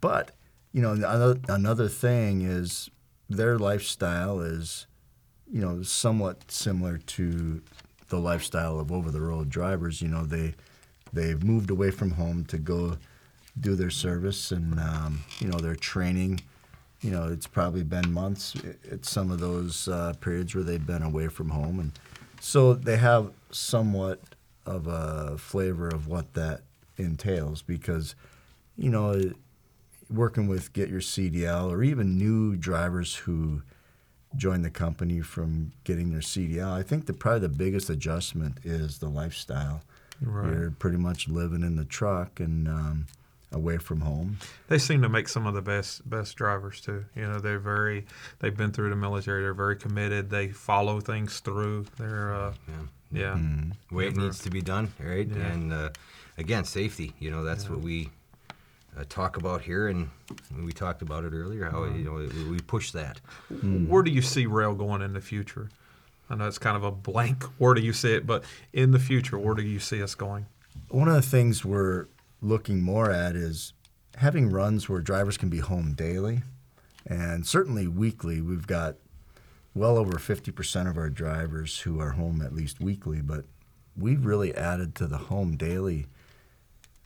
But 0.00 0.32
you 0.72 0.82
know, 0.82 0.92
another, 0.92 1.38
another 1.48 1.88
thing 1.88 2.42
is 2.42 2.90
their 3.28 3.58
lifestyle 3.58 4.40
is, 4.40 4.86
you 5.50 5.60
know, 5.60 5.82
somewhat 5.82 6.50
similar 6.50 6.98
to 6.98 7.62
the 8.08 8.18
lifestyle 8.18 8.78
of 8.78 8.92
over-the-road 8.92 9.48
drivers. 9.48 10.00
You 10.00 10.08
know, 10.08 10.24
they 10.24 10.54
they've 11.12 11.42
moved 11.42 11.70
away 11.70 11.90
from 11.90 12.12
home 12.12 12.44
to 12.46 12.58
go 12.58 12.98
do 13.58 13.74
their 13.74 13.90
service, 13.90 14.52
and 14.52 14.78
um, 14.78 15.24
you 15.40 15.48
know, 15.48 15.58
their 15.58 15.76
training 15.76 16.40
you 17.00 17.10
know, 17.10 17.28
it's 17.28 17.46
probably 17.46 17.82
been 17.82 18.12
months 18.12 18.54
at 18.90 19.04
some 19.04 19.30
of 19.30 19.38
those 19.38 19.86
uh, 19.88 20.14
periods 20.20 20.54
where 20.54 20.64
they've 20.64 20.86
been 20.86 21.02
away 21.02 21.28
from 21.28 21.50
home, 21.50 21.78
and 21.78 21.92
so 22.46 22.74
they 22.74 22.96
have 22.96 23.32
somewhat 23.50 24.20
of 24.64 24.86
a 24.86 25.36
flavor 25.36 25.88
of 25.88 26.06
what 26.06 26.34
that 26.34 26.60
entails. 26.96 27.60
Because, 27.60 28.14
you 28.76 28.88
know, 28.88 29.32
working 30.08 30.46
with 30.46 30.72
Get 30.72 30.88
Your 30.88 31.00
CDL 31.00 31.68
or 31.68 31.82
even 31.82 32.16
new 32.16 32.54
drivers 32.54 33.16
who 33.16 33.62
join 34.36 34.62
the 34.62 34.70
company 34.70 35.22
from 35.22 35.72
getting 35.82 36.10
their 36.10 36.20
CDL, 36.20 36.70
I 36.70 36.84
think 36.84 37.06
the 37.06 37.12
probably 37.12 37.40
the 37.40 37.48
biggest 37.48 37.90
adjustment 37.90 38.58
is 38.62 38.98
the 38.98 39.08
lifestyle. 39.08 39.82
Right. 40.20 40.52
You're 40.52 40.70
pretty 40.70 40.98
much 40.98 41.26
living 41.26 41.62
in 41.62 41.74
the 41.74 41.84
truck 41.84 42.38
and 42.38 42.68
um, 42.68 43.06
away 43.52 43.78
from 43.78 44.00
home. 44.00 44.38
They 44.68 44.78
seem 44.78 45.02
to 45.02 45.08
make 45.08 45.28
some 45.28 45.46
of 45.46 45.54
the 45.54 45.62
best 45.62 46.08
best 46.08 46.36
drivers 46.36 46.80
too. 46.80 47.04
You 47.14 47.22
know, 47.22 47.38
they're 47.38 47.58
very 47.58 48.06
they've 48.40 48.56
been 48.56 48.72
through 48.72 48.90
the 48.90 48.96
military. 48.96 49.42
They're 49.42 49.54
very 49.54 49.76
committed. 49.76 50.30
They 50.30 50.48
follow 50.48 51.00
things 51.00 51.40
through. 51.40 51.86
They're 51.98 52.34
uh, 52.34 52.54
yeah. 52.68 53.20
yeah. 53.20 53.34
Mm-hmm. 53.34 53.96
Way 53.96 54.08
it 54.08 54.16
needs 54.16 54.40
to 54.40 54.50
be 54.50 54.62
done, 54.62 54.92
right? 55.00 55.28
Yeah. 55.28 55.46
And 55.46 55.72
uh, 55.72 55.90
again, 56.38 56.64
safety. 56.64 57.12
You 57.18 57.30
know, 57.30 57.44
that's 57.44 57.70
what 57.70 57.80
we 57.80 58.10
uh, 58.98 59.04
talk 59.08 59.36
about 59.36 59.62
here, 59.62 59.88
and 59.88 60.10
we 60.62 60.72
talked 60.72 61.02
about 61.02 61.24
it 61.24 61.32
earlier. 61.32 61.70
How 61.70 61.84
you 61.84 62.04
know 62.04 62.12
we- 62.12 62.50
we 62.50 62.60
push 62.60 62.90
that. 62.92 63.20
Where 63.62 64.02
do 64.02 64.10
you 64.10 64.22
see 64.22 64.46
Roehl 64.46 64.76
going 64.76 65.02
in 65.02 65.12
the 65.12 65.20
future? 65.20 65.70
I 66.28 66.34
know 66.34 66.48
it's 66.48 66.58
kind 66.58 66.76
of 66.76 66.82
a 66.82 66.90
blank. 66.90 67.44
Where 67.58 67.74
do 67.74 67.80
you 67.80 67.92
see 67.92 68.14
it? 68.14 68.26
But 68.26 68.42
in 68.72 68.90
the 68.90 68.98
future, 68.98 69.38
where 69.38 69.54
do 69.54 69.62
you 69.62 69.78
see 69.78 70.02
us 70.02 70.16
going? 70.16 70.46
One 70.88 71.06
of 71.08 71.14
the 71.14 71.22
things 71.22 71.64
we're 71.64 72.06
looking 72.40 72.82
more 72.82 73.10
at 73.10 73.36
is 73.36 73.72
having 74.16 74.50
runs 74.50 74.88
where 74.88 75.00
drivers 75.00 75.36
can 75.36 75.48
be 75.48 75.58
home 75.58 75.92
daily 75.94 76.42
and 77.06 77.46
certainly 77.46 77.86
weekly. 77.86 78.40
We've 78.40 78.66
got 78.66 78.96
well 79.74 79.98
over 79.98 80.14
50% 80.14 80.88
of 80.88 80.96
our 80.96 81.10
drivers 81.10 81.80
who 81.80 82.00
are 82.00 82.12
home 82.12 82.40
at 82.40 82.54
least 82.54 82.80
weekly, 82.80 83.20
but 83.20 83.44
we've 83.96 84.24
really 84.24 84.54
added 84.54 84.94
to 84.96 85.06
the 85.06 85.18
home 85.18 85.56
daily 85.56 86.06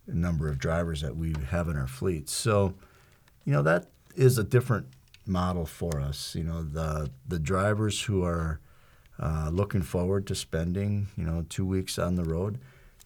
number 0.07 0.49
of 0.49 0.59
drivers 0.59 1.01
that 1.03 1.17
we 1.17 1.35
have 1.51 1.69
in 1.69 1.77
our 1.77 1.87
fleet. 1.87 2.29
So, 2.29 2.75
you 3.45 3.53
know, 3.53 3.63
that 3.63 3.87
is 4.17 4.39
a 4.39 4.45
different 4.45 4.87
model 5.27 5.67
for 5.67 6.01
us. 6.01 6.35
You 6.35 6.45
know, 6.45 6.63
the 6.63 7.11
the 7.27 7.39
drivers 7.39 8.03
who 8.03 8.25
are 8.25 8.61
uh, 9.19 9.51
looking 9.53 9.83
forward 9.83 10.27
to 10.29 10.35
spending, 10.35 11.09
you 11.17 11.25
know, 11.25 11.45
two 11.49 11.67
weeks 11.67 11.99
on 11.99 12.17
the 12.17 12.25
road, 12.25 12.59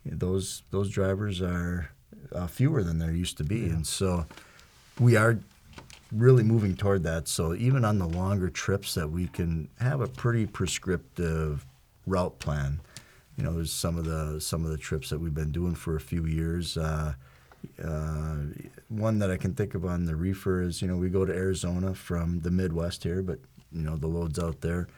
those 0.05 0.62
those 0.70 0.91
drivers 0.91 1.43
are 1.43 1.91
uh, 2.33 2.47
fewer 2.47 2.83
than 2.83 2.99
there 2.99 3.12
used 3.12 3.37
to 3.39 3.45
be, 3.45 3.64
and 3.68 3.87
so 3.87 4.27
we 4.99 5.16
are 5.16 5.39
really 6.12 6.45
moving 6.45 6.77
toward 6.77 7.03
that. 7.03 7.29
So 7.29 7.55
even 7.55 7.85
on 7.85 7.99
the 7.99 8.07
longer 8.07 8.49
trips, 8.49 8.95
that 8.95 9.11
we 9.11 9.27
can 9.27 9.68
have 9.81 10.01
a 10.01 10.07
pretty 10.07 10.47
prescriptive 10.47 11.66
route 12.07 12.39
plan. 12.39 12.81
You 13.37 13.45
know, 13.45 13.53
there's 13.53 13.72
some 13.72 13.99
of 13.99 14.05
the 14.05 14.41
some 14.41 14.64
of 14.64 14.70
the 14.70 14.79
trips 14.79 15.11
that 15.11 15.18
we've 15.18 15.35
been 15.35 15.53
doing 15.53 15.75
for 15.75 15.97
a 15.97 16.01
few 16.01 16.25
years. 16.27 16.77
Uh, 16.77 17.14
uh, 17.83 18.37
one 18.89 19.18
that 19.18 19.31
I 19.31 19.37
can 19.37 19.55
think 19.55 19.75
of 19.75 19.85
on 19.85 20.05
the 20.05 20.14
reefer 20.14 20.61
is, 20.61 20.83
you 20.83 20.89
know, 20.89 20.97
we 20.97 21.09
go 21.09 21.25
to 21.25 21.33
Arizona 21.33 21.95
from 21.95 22.41
the 22.41 22.51
Midwest 22.51 23.03
here, 23.03 23.22
but 23.22 23.39
you 23.72 23.83
know 23.83 23.97
the 23.97 24.07
loads 24.07 24.39
out 24.39 24.61
there 24.61 24.89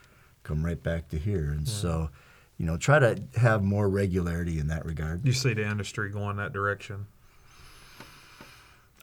come 0.43 0.63
right 0.63 0.81
back 0.81 1.09
to 1.09 1.17
here, 1.17 1.49
and 1.49 1.67
so 1.67 2.09
you 2.57 2.65
know 2.65 2.77
try 2.77 2.99
to 2.99 3.21
have 3.35 3.63
more 3.63 3.89
regularity 3.89 4.59
in 4.59 4.67
that 4.67 4.85
regard. 4.85 5.25
You 5.25 5.33
see 5.33 5.53
the 5.53 5.67
industry 5.67 6.09
going 6.09 6.37
that 6.37 6.53
direction. 6.53 7.07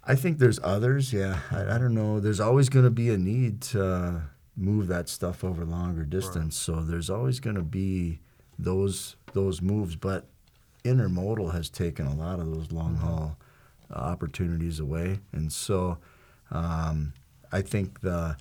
I 0.06 0.14
think 0.14 0.38
there's 0.38 0.60
others. 0.62 1.12
Yeah, 1.12 1.38
I, 1.50 1.74
I 1.74 1.78
don't 1.78 1.94
know. 1.94 2.20
There's 2.20 2.40
always 2.40 2.68
going 2.68 2.84
to 2.84 2.90
be 2.90 3.10
a 3.10 3.16
need 3.18 3.60
to 3.62 4.22
move 4.56 4.86
that 4.88 5.08
stuff 5.08 5.42
over 5.42 5.64
longer 5.64 6.04
distance. 6.04 6.56
So 6.56 6.76
there's 6.82 7.10
always 7.10 7.40
going 7.40 7.56
to 7.56 7.62
be 7.62 8.20
those 8.58 9.16
those 9.32 9.62
moves. 9.62 9.96
But 9.96 10.26
intermodal 10.84 11.52
has 11.52 11.70
taken 11.70 12.06
a 12.06 12.14
lot 12.14 12.38
of 12.38 12.46
those 12.54 12.70
long 12.70 12.96
haul 12.96 13.36
uh, 13.90 13.94
opportunities 13.98 14.78
away, 14.80 15.20
and 15.32 15.52
so 15.52 15.98
um, 16.50 17.14
I 17.52 17.62
think 17.62 18.00
the 18.00 18.36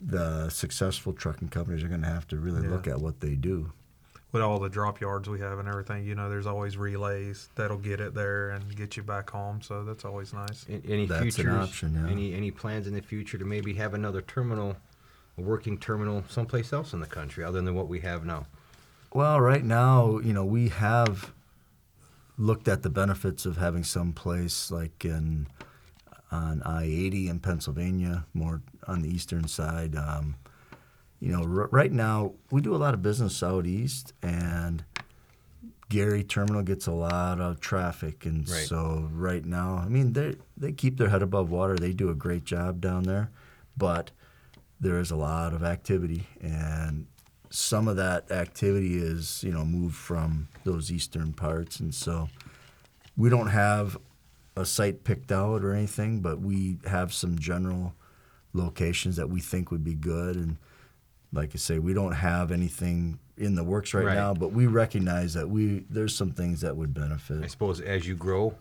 the 0.00 0.48
successful 0.50 1.12
trucking 1.12 1.48
companies 1.48 1.82
are 1.84 1.88
going 1.88 2.02
to 2.02 2.08
have 2.08 2.26
to 2.28 2.36
really 2.36 2.62
Yeah. 2.64 2.70
look 2.70 2.88
at 2.88 3.00
what 3.00 3.20
they 3.20 3.34
do. 3.36 3.72
With 4.32 4.40
all 4.40 4.58
the 4.58 4.70
drop 4.70 4.98
yards 5.00 5.28
we 5.28 5.40
have 5.40 5.58
and 5.58 5.68
everything, 5.68 6.06
you 6.06 6.14
know, 6.14 6.30
there's 6.30 6.46
always 6.46 6.78
relays 6.78 7.50
that'll 7.54 7.76
get 7.76 8.00
it 8.00 8.14
there 8.14 8.48
and 8.50 8.74
get 8.74 8.96
you 8.96 9.02
back 9.02 9.28
home. 9.28 9.60
So 9.60 9.84
that's 9.84 10.06
always 10.06 10.32
nice. 10.32 10.64
A- 10.70 10.80
Any 10.90 11.04
That's 11.04 11.20
an 11.22 11.30
futures? 11.30 11.68
option, 11.68 11.94
yeah. 12.02 12.10
Any 12.10 12.32
any 12.34 12.50
plans 12.50 12.86
in 12.86 12.94
the 12.94 13.02
future 13.02 13.36
to 13.36 13.44
maybe 13.44 13.74
have 13.74 13.92
another 13.92 14.22
terminal, 14.22 14.76
a 15.36 15.42
working 15.42 15.76
terminal, 15.76 16.24
someplace 16.30 16.72
else 16.72 16.94
in 16.94 17.00
the 17.00 17.06
country 17.06 17.44
other 17.44 17.60
than 17.60 17.74
what 17.74 17.88
we 17.88 18.00
have 18.00 18.24
now? 18.24 18.46
Well, 19.12 19.38
right 19.38 19.62
now, 19.64 20.18
you 20.20 20.32
know, 20.32 20.46
we 20.46 20.70
have 20.70 21.32
looked 22.38 22.68
at 22.68 22.82
the 22.82 22.88
benefits 22.88 23.44
of 23.44 23.58
having 23.58 23.84
some 23.84 24.14
place 24.14 24.70
like 24.70 25.04
in 25.04 25.46
on 26.30 26.62
I-80 26.64 27.28
in 27.28 27.38
Pennsylvania, 27.40 28.24
more 28.32 28.62
on 28.88 29.02
the 29.02 29.10
eastern 29.14 29.46
side. 29.46 29.94
Um, 29.94 30.36
you 31.22 31.30
know, 31.30 31.42
r- 31.42 31.68
right 31.70 31.92
now 31.92 32.32
we 32.50 32.60
do 32.60 32.74
a 32.74 32.82
lot 32.84 32.94
of 32.94 33.00
business 33.02 33.44
out 33.44 33.64
east, 33.64 34.12
and 34.22 34.84
Gary 35.88 36.24
Terminal 36.24 36.62
gets 36.62 36.88
a 36.88 36.92
lot 36.92 37.40
of 37.40 37.60
traffic, 37.60 38.26
and 38.26 38.48
Right. 38.48 38.66
so 38.66 39.08
right 39.12 39.44
now, 39.44 39.76
I 39.76 39.88
mean, 39.88 40.14
they 40.14 40.34
they 40.56 40.72
keep 40.72 40.96
their 40.98 41.10
head 41.10 41.22
above 41.22 41.48
water. 41.48 41.76
They 41.76 41.92
do 41.92 42.10
a 42.10 42.14
great 42.14 42.44
job 42.44 42.80
down 42.80 43.04
there, 43.04 43.30
but 43.76 44.10
there 44.80 44.98
is 44.98 45.12
a 45.12 45.16
lot 45.16 45.52
of 45.54 45.62
activity, 45.62 46.26
and 46.40 47.06
some 47.50 47.86
of 47.86 47.94
that 47.96 48.32
activity 48.32 48.96
is 48.98 49.44
you 49.44 49.52
know 49.52 49.64
moved 49.64 49.94
from 49.94 50.48
those 50.64 50.90
eastern 50.90 51.32
parts, 51.32 51.78
and 51.78 51.94
so 51.94 52.28
we 53.16 53.28
don't 53.28 53.48
have 53.48 53.96
a 54.56 54.64
site 54.66 55.04
picked 55.04 55.30
out 55.30 55.62
or 55.62 55.72
anything, 55.72 56.20
but 56.20 56.40
we 56.40 56.78
have 56.86 57.12
some 57.14 57.38
general 57.38 57.94
locations 58.54 59.14
that 59.16 59.30
we 59.30 59.40
think 59.40 59.70
would 59.70 59.84
be 59.84 59.94
good. 59.94 60.34
And 60.36 60.56
like 61.32 61.50
I 61.54 61.58
say, 61.58 61.78
we 61.78 61.94
don't 61.94 62.12
have 62.12 62.50
anything 62.52 63.18
in 63.36 63.54
the 63.54 63.64
works 63.64 63.94
right, 63.94 64.04
Right. 64.04 64.14
now, 64.14 64.34
but 64.34 64.52
we 64.52 64.66
recognize 64.66 65.34
that 65.34 65.48
we 65.48 65.84
there's 65.88 66.14
some 66.14 66.32
things 66.32 66.60
that 66.60 66.76
would 66.76 66.92
benefit. 66.94 67.42
I 67.42 67.46
suppose 67.46 67.80
as 67.80 68.06
you 68.06 68.14
grow, 68.14 68.54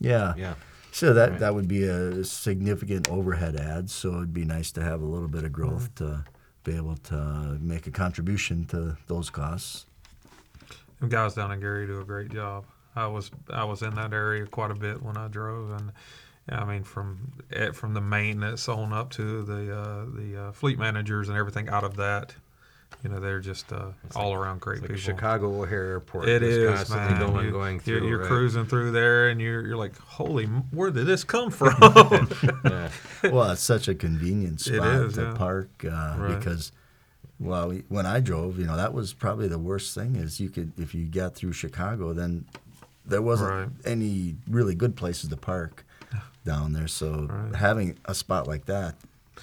Yeah. 0.00 0.34
yeah. 0.36 0.54
So 0.90 1.12
that 1.14 1.30
Right. 1.30 1.40
that 1.40 1.54
would 1.54 1.68
be 1.68 1.84
a 1.84 2.24
significant 2.24 3.08
overhead 3.08 3.56
add. 3.56 3.90
So 3.90 4.16
it'd 4.16 4.34
be 4.34 4.44
nice 4.44 4.72
to 4.72 4.82
have 4.82 5.00
a 5.00 5.04
little 5.06 5.28
bit 5.28 5.44
of 5.44 5.52
growth 5.52 5.94
mm-hmm. 5.94 6.04
to 6.06 6.24
be 6.64 6.76
able 6.76 6.96
to 6.96 7.58
make 7.60 7.86
a 7.86 7.90
contribution 7.90 8.66
to 8.66 8.96
those 9.06 9.30
costs. 9.30 9.86
The 11.00 11.06
guys 11.06 11.34
down 11.34 11.52
in 11.52 11.60
Gary 11.60 11.86
do 11.86 12.00
a 12.00 12.04
great 12.04 12.30
job. 12.30 12.64
I 12.96 13.06
was 13.06 13.30
I 13.50 13.64
was 13.64 13.82
in 13.82 13.94
that 13.94 14.12
area 14.12 14.44
quite 14.46 14.72
a 14.72 14.74
bit 14.74 15.00
when 15.00 15.16
I 15.16 15.28
drove, 15.28 15.70
and 15.70 15.92
yeah, 15.92 15.94
I 16.50 16.64
mean 16.64 16.82
from 16.84 17.32
eh, 17.52 17.72
from 17.72 17.94
the 17.94 18.00
maintenance 18.00 18.68
on 18.68 18.92
up 18.92 19.10
to 19.12 19.42
the 19.42 19.76
uh, 19.76 20.04
the 20.14 20.42
uh, 20.48 20.52
fleet 20.52 20.78
managers 20.78 21.28
and 21.28 21.36
everything 21.36 21.68
out 21.68 21.84
of 21.84 21.96
that, 21.96 22.34
you 23.04 23.10
know, 23.10 23.20
they're 23.20 23.40
just 23.40 23.72
uh, 23.72 23.90
all 24.16 24.32
around 24.34 24.60
great 24.60 24.82
It's 24.82 24.90
like. 24.90 24.98
Chicago 24.98 25.62
O'Hare 25.62 25.84
Airport. 25.86 26.28
It 26.28 26.40
just 26.40 26.52
is, 26.58 26.74
constantly 26.76 27.14
man. 27.18 27.32
going, 27.32 27.44
you, 27.46 27.50
going 27.52 27.80
you're, 27.84 27.98
through. 27.98 28.08
you're 28.08 28.18
right? 28.20 28.28
cruising 28.28 28.64
through 28.66 28.90
there, 28.92 29.28
and 29.28 29.40
you're 29.40 29.66
you're 29.66 29.76
like, 29.76 29.96
holy, 29.98 30.46
where 30.46 30.90
did 30.90 31.06
this 31.06 31.22
come 31.24 31.50
from? 31.52 31.74
Yeah. 32.64 32.88
well, 33.30 33.50
it's 33.52 33.62
such 33.62 33.88
a 33.88 33.94
convenient 33.94 34.60
spot 34.60 35.02
is, 35.02 35.14
to 35.14 35.22
yeah. 35.22 35.34
park 35.34 35.70
uh, 35.84 36.16
Right. 36.18 36.38
because, 36.38 36.72
well, 37.38 37.70
when 37.88 38.06
I 38.06 38.20
drove, 38.20 38.58
you 38.58 38.66
know, 38.66 38.76
that 38.76 38.92
was 38.94 39.12
probably 39.12 39.48
the 39.48 39.58
worst 39.58 39.94
thing 39.94 40.16
is 40.16 40.40
you 40.40 40.48
could 40.50 40.72
if 40.78 40.94
you 40.94 41.06
got 41.06 41.34
through 41.34 41.52
Chicago, 41.52 42.12
then 42.12 42.46
there 43.06 43.22
wasn't 43.22 43.50
Right. 43.50 43.68
any 43.84 44.36
really 44.48 44.74
good 44.74 44.96
places 44.96 45.30
to 45.30 45.36
park 45.36 45.84
down 46.48 46.72
there. 46.72 46.88
So 46.88 47.26
Right. 47.30 47.54
having 47.56 47.98
a 48.06 48.14
spot 48.14 48.46
like 48.48 48.64
that 48.66 48.94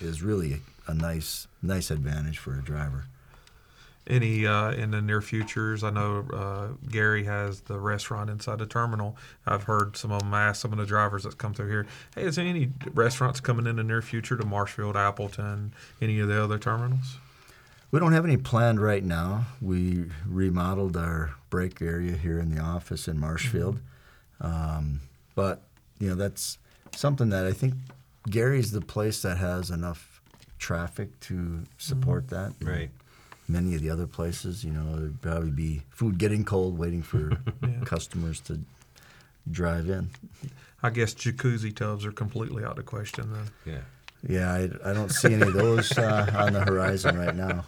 is 0.01 0.21
really 0.23 0.61
a 0.87 0.93
nice 0.93 1.47
nice 1.61 1.89
advantage 1.91 2.37
for 2.39 2.53
a 2.57 2.61
driver. 2.61 3.05
Any 4.07 4.45
uh, 4.45 4.71
in 4.71 4.91
the 4.91 5.01
near 5.01 5.21
futures? 5.21 5.83
I 5.83 5.89
know 5.89 6.25
uh, 6.31 6.67
Gary 6.91 7.23
has 7.23 7.61
the 7.61 7.79
restaurant 7.79 8.29
inside 8.29 8.59
the 8.59 8.65
terminal. 8.67 9.17
I've 9.47 9.63
heard 9.63 9.97
some 9.97 10.11
of 10.11 10.19
them 10.21 10.33
ask 10.33 10.61
some 10.61 10.71
of 10.71 10.77
the 10.77 10.85
drivers 10.85 11.23
that 11.23 11.37
come 11.39 11.53
through 11.55 11.69
here, 11.69 11.87
"Hey, 12.15 12.23
is 12.23 12.35
there 12.35 12.45
any 12.45 12.69
restaurants 12.93 13.39
coming 13.39 13.65
in 13.65 13.77
the 13.77 13.83
near 13.83 14.01
future 14.03 14.37
to 14.37 14.45
Marshfield, 14.45 14.95
Appleton, 14.95 15.73
any 16.01 16.19
of 16.19 16.27
the 16.27 16.43
other 16.43 16.59
terminals?" 16.59 17.17
We 17.91 17.99
don't 17.99 18.13
have 18.13 18.25
any 18.25 18.37
planned 18.37 18.79
right 18.81 19.03
now. 19.03 19.45
We 19.61 20.05
remodeled 20.27 20.97
our 20.97 21.35
break 21.49 21.81
area 21.81 22.15
here 22.17 22.39
in 22.39 22.53
the 22.53 22.61
office 22.61 23.07
in 23.07 23.17
Marshfield, 23.19 23.79
um, 24.41 25.01
but 25.33 25.61
you 25.99 26.09
know 26.09 26.15
that's 26.15 26.57
something 26.95 27.29
that 27.29 27.45
I 27.45 27.51
think 27.51 27.73
Gary's 28.29 28.71
the 28.71 28.81
place 28.81 29.21
that 29.21 29.37
has 29.37 29.69
enough 29.69 30.21
traffic 30.57 31.19
to 31.21 31.63
support 31.77 32.27
mm-hmm. 32.27 32.65
that. 32.65 32.71
Right. 32.71 32.89
Many 33.47 33.75
of 33.75 33.81
the 33.81 33.91
other 33.91 34.07
places, 34.07 34.63
you 34.63 34.71
know, 34.71 34.95
there'd 34.95 35.21
probably 35.21 35.51
be 35.51 35.81
food 35.89 36.17
getting 36.17 36.43
cold, 36.43 36.79
waiting 36.79 37.03
for 37.03 37.37
customers 37.85 38.39
to 38.41 38.59
drive 39.51 39.87
in. 39.87 40.09
I 40.81 40.89
guess 40.89 41.13
jacuzzi 41.13 41.75
tubs 41.75 42.05
are 42.05 42.11
completely 42.11 42.63
out 42.63 42.71
of 42.71 42.77
the 42.77 42.83
question 42.83 43.31
then. 43.31 43.73
Yeah. 43.73 43.81
Yeah, 44.27 44.51
I, 44.51 44.89
I 44.89 44.93
don't 44.93 45.11
see 45.11 45.33
any 45.33 45.43
of 45.43 45.53
those 45.53 45.95
uh, 45.97 46.31
on 46.35 46.53
the 46.53 46.61
horizon 46.61 47.17
right 47.17 47.35
now. 47.35 47.63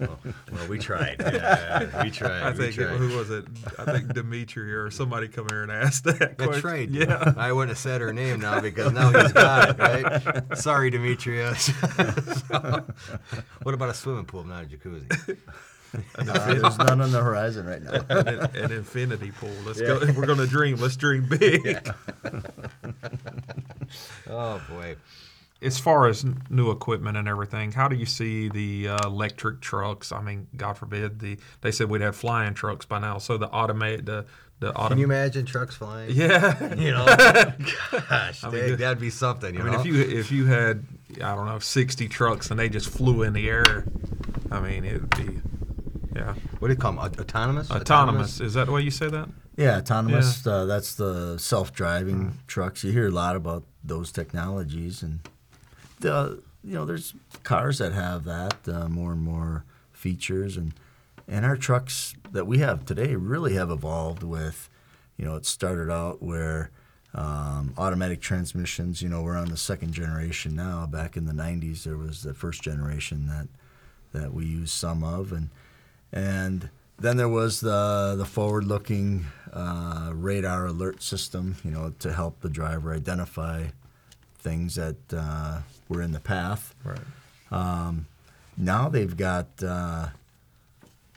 Well, 0.00 0.18
well, 0.52 0.68
we 0.68 0.78
tried. 0.78 1.16
Yeah, 1.34 2.02
we 2.02 2.10
tried. 2.10 2.42
I 2.42 2.50
we 2.50 2.56
think 2.58 2.74
tried. 2.74 2.96
who 2.96 3.16
was 3.16 3.30
it? 3.30 3.44
I 3.78 3.84
think 3.84 4.12
Dimitri 4.12 4.72
or 4.74 4.90
somebody 4.90 5.28
come 5.28 5.46
here 5.48 5.62
and 5.62 5.70
asked 5.70 6.04
that. 6.04 6.36
That's 6.38 6.60
question. 6.60 6.68
right. 6.68 6.88
Yeah. 6.90 7.34
I 7.36 7.52
wouldn't 7.52 7.70
have 7.70 7.78
said 7.78 8.00
her 8.00 8.12
name 8.12 8.40
now 8.40 8.60
because 8.60 8.92
now 8.92 9.10
he's 9.10 9.32
got 9.32 9.70
it, 9.70 9.78
right? 9.78 10.58
Sorry, 10.58 10.90
Demetrius. 10.90 11.70
So, 12.48 12.84
what 13.62 13.74
about 13.74 13.88
a 13.90 13.94
swimming 13.94 14.24
pool, 14.26 14.44
not 14.44 14.64
a 14.64 14.66
jacuzzi? 14.66 15.38
Uh, 16.18 16.54
there's 16.54 16.78
none 16.78 17.00
on 17.00 17.12
the 17.12 17.22
horizon 17.22 17.66
right 17.66 17.82
now. 17.82 17.92
an, 18.08 18.28
an 18.56 18.72
infinity 18.72 19.30
pool. 19.30 19.50
Let's 19.64 19.80
go. 19.80 20.00
If 20.02 20.16
we're 20.16 20.26
gonna 20.26 20.46
dream, 20.46 20.76
let's 20.78 20.96
dream 20.96 21.28
big. 21.28 21.88
Oh 24.28 24.60
boy. 24.68 24.96
As 25.64 25.78
far 25.78 26.06
as 26.08 26.24
new 26.50 26.70
equipment 26.70 27.16
and 27.16 27.26
everything, 27.26 27.72
how 27.72 27.88
do 27.88 27.96
you 27.96 28.06
see 28.06 28.48
the 28.48 28.88
uh, 28.88 28.98
electric 29.06 29.60
trucks? 29.60 30.12
I 30.12 30.20
mean, 30.20 30.46
God 30.56 30.74
forbid 30.76 31.20
the 31.20 31.38
they 31.62 31.70
said 31.72 31.88
we'd 31.88 32.02
have 32.02 32.14
flying 32.16 32.54
trucks 32.54 32.84
by 32.86 32.98
now. 32.98 33.18
So 33.18 33.36
the 33.38 33.48
automate 33.48 34.04
the 34.04 34.26
the 34.60 34.72
Can 34.72 34.98
you 34.98 35.04
imagine 35.04 35.46
trucks 35.46 35.74
flying? 35.74 36.10
yeah. 36.12 36.74
You 36.74 36.92
know, 36.92 37.04
gosh, 38.08 38.44
I 38.44 38.50
mean, 38.50 38.68
dang, 38.68 38.76
that'd 38.76 39.00
be 39.00 39.10
something. 39.10 39.54
You 39.54 39.62
I 39.62 39.64
mean, 39.64 39.74
if 39.74 39.86
you 39.86 40.00
if 40.00 40.30
you 40.30 40.46
had 40.46 40.84
I 41.22 41.34
don't 41.34 41.46
know 41.46 41.58
sixty 41.58 42.08
trucks 42.08 42.50
and 42.50 42.58
they 42.58 42.68
just 42.68 42.88
flew 42.88 43.22
in 43.22 43.32
the 43.32 43.48
air, 43.48 43.84
I 44.50 44.60
mean 44.60 44.84
it'd 44.84 45.10
be 45.16 45.40
yeah 46.14 46.34
what 46.58 46.68
do 46.68 46.74
you 46.74 46.78
call 46.78 46.92
them? 46.92 47.00
Aut- 47.00 47.18
Autonomous? 47.18 47.70
autonomous. 47.70 48.40
Is 48.40 48.54
that 48.54 48.66
the 48.66 48.72
way 48.72 48.82
you 48.82 48.90
say 48.90 49.08
that? 49.08 49.28
Yeah, 49.56 49.78
autonomous. 49.78 50.46
Uh, 50.46 50.64
that's 50.64 50.94
the 50.96 51.38
self-driving 51.38 52.38
trucks. 52.46 52.82
You 52.82 52.90
hear 52.92 53.06
a 53.06 53.10
lot 53.10 53.36
about 53.36 53.62
those 53.84 54.10
technologies, 54.10 55.02
and 55.02 55.20
the 56.04 56.42
you 56.62 56.74
know 56.74 56.84
there's 56.84 57.14
cars 57.42 57.78
that 57.78 57.92
have 57.92 58.24
that 58.24 58.68
uh, 58.68 58.88
more 58.88 59.12
and 59.12 59.22
more 59.22 59.64
features, 59.92 60.56
and 60.56 60.72
and 61.26 61.44
our 61.44 61.56
trucks 61.56 62.14
that 62.30 62.46
we 62.46 62.58
have 62.58 62.84
today 62.84 63.16
really 63.16 63.54
have 63.54 63.70
evolved 63.70 64.22
with, 64.22 64.68
you 65.16 65.24
know, 65.24 65.36
it 65.36 65.46
started 65.46 65.90
out 65.90 66.22
where 66.22 66.70
um, 67.14 67.72
automatic 67.78 68.20
transmissions. 68.20 69.00
You 69.00 69.08
know, 69.08 69.22
we're 69.22 69.36
on 69.36 69.48
the 69.48 69.56
second 69.56 69.92
generation 69.92 70.54
now. 70.54 70.86
Back 70.86 71.16
in 71.16 71.24
the 71.24 71.32
'90s, 71.32 71.84
there 71.84 71.96
was 71.96 72.22
the 72.22 72.34
first 72.34 72.62
generation 72.62 73.26
that 73.26 73.48
that 74.12 74.32
we 74.32 74.44
use 74.44 74.70
some 74.70 75.02
of, 75.02 75.32
and 75.32 75.48
and 76.12 76.68
then 76.98 77.16
there 77.16 77.28
was 77.28 77.60
the 77.60 78.14
the 78.16 78.26
forward-looking 78.26 79.24
uh, 79.52 80.10
radar 80.12 80.66
alert 80.66 81.02
system, 81.02 81.56
you 81.64 81.70
know, 81.70 81.94
to 82.00 82.12
help 82.12 82.40
the 82.40 82.50
driver 82.50 82.92
identify 82.92 83.68
things 84.38 84.74
that 84.74 84.96
uh, 85.10 85.60
were 85.88 86.02
in 86.02 86.12
the 86.12 86.20
path. 86.20 86.74
Right. 86.84 86.98
Um, 87.50 88.06
now 88.56 88.88
they've 88.88 89.16
got 89.16 89.46
uh, 89.62 90.08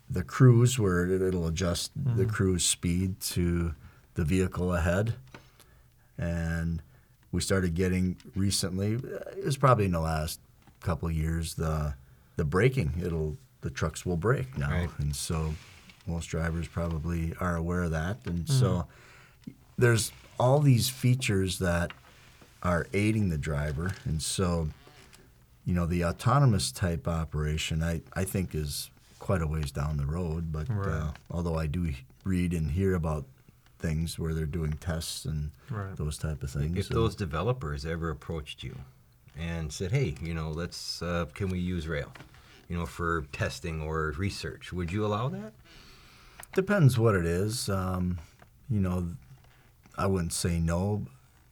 the 0.10 0.24
cruise 0.24 0.78
where 0.80 1.06
it- 1.06 1.22
it'll 1.22 1.48
adjust 1.48 1.92
the 1.96 2.26
cruise 2.26 2.64
speed 2.66 3.20
to 3.22 3.74
the 4.16 4.24
vehicle 4.26 4.74
ahead. 4.74 5.14
And 6.18 6.82
we 7.32 7.42
started 7.42 7.76
getting 7.76 8.18
recently, 8.36 8.94
it 8.94 9.46
was 9.46 9.58
probably 9.58 9.86
in 9.86 9.92
the 9.92 10.00
last 10.00 10.40
couple 10.82 11.08
of 11.10 11.16
years, 11.16 11.56
the 11.56 11.94
the 12.38 12.46
braking. 12.46 12.94
It'll 13.04 13.36
the 13.62 13.70
trucks 13.72 14.06
will 14.06 14.18
brake 14.18 14.58
now, 14.58 14.70
Right. 14.70 14.90
and 15.00 15.16
so 15.16 15.56
most 16.06 16.28
drivers 16.28 16.68
probably 16.68 17.34
are 17.40 17.56
aware 17.56 17.84
of 17.84 17.92
that. 17.92 18.18
And 18.26 18.48
so 18.48 18.86
there's 19.78 20.12
all 20.40 20.60
these 20.60 20.88
features 20.90 21.58
that 21.60 21.92
are 22.64 22.88
aiding 22.94 23.30
the 23.30 23.38
driver, 23.38 23.92
and 24.06 24.22
so 24.22 24.70
you 25.66 25.74
know 25.74 25.86
the 25.86 26.04
autonomous 26.06 26.72
type 26.72 27.08
operation 27.08 27.84
I, 27.84 28.02
I 28.14 28.24
think 28.24 28.56
is 28.56 28.90
quite 29.20 29.42
a 29.42 29.48
ways 29.48 29.72
down 29.72 29.98
the 29.98 30.06
road 30.06 30.52
but 30.52 30.70
uh, 30.70 31.12
although 31.30 31.56
I 31.56 31.66
do 31.68 31.92
read 32.24 32.54
and 32.54 32.72
hear 32.72 32.96
about 32.96 33.26
things 33.80 34.18
where 34.18 34.34
they're 34.34 34.46
doing 34.46 34.74
tests 34.80 35.26
and 35.26 35.52
Right. 35.70 35.94
those 35.98 36.18
type 36.18 36.42
of 36.44 36.50
things 36.52 36.78
If 36.78 36.86
so- 36.86 36.94
those 36.94 37.16
developers 37.16 37.86
ever 37.86 38.10
approached 38.10 38.64
you 38.64 38.78
and 39.38 39.72
said, 39.74 39.92
"Hey, 39.92 40.16
you 40.22 40.34
know, 40.34 40.50
let's 40.50 41.02
uh, 41.02 41.26
can 41.34 41.50
we 41.50 41.60
use 41.60 41.86
Roehl, 41.86 42.10
you 42.70 42.78
know, 42.78 42.86
for 42.86 43.26
testing 43.34 43.82
or 43.82 44.14
research?" 44.18 44.72
Would 44.74 44.92
you 44.92 45.06
allow 45.06 45.28
that? 45.30 45.54
depends 46.54 46.98
what 46.98 47.14
it 47.14 47.26
is 47.26 47.70
um, 47.70 48.18
you 48.70 48.80
know 48.80 49.10
I 49.98 50.08
wouldn't 50.08 50.34
say 50.34 50.60
no 50.60 51.06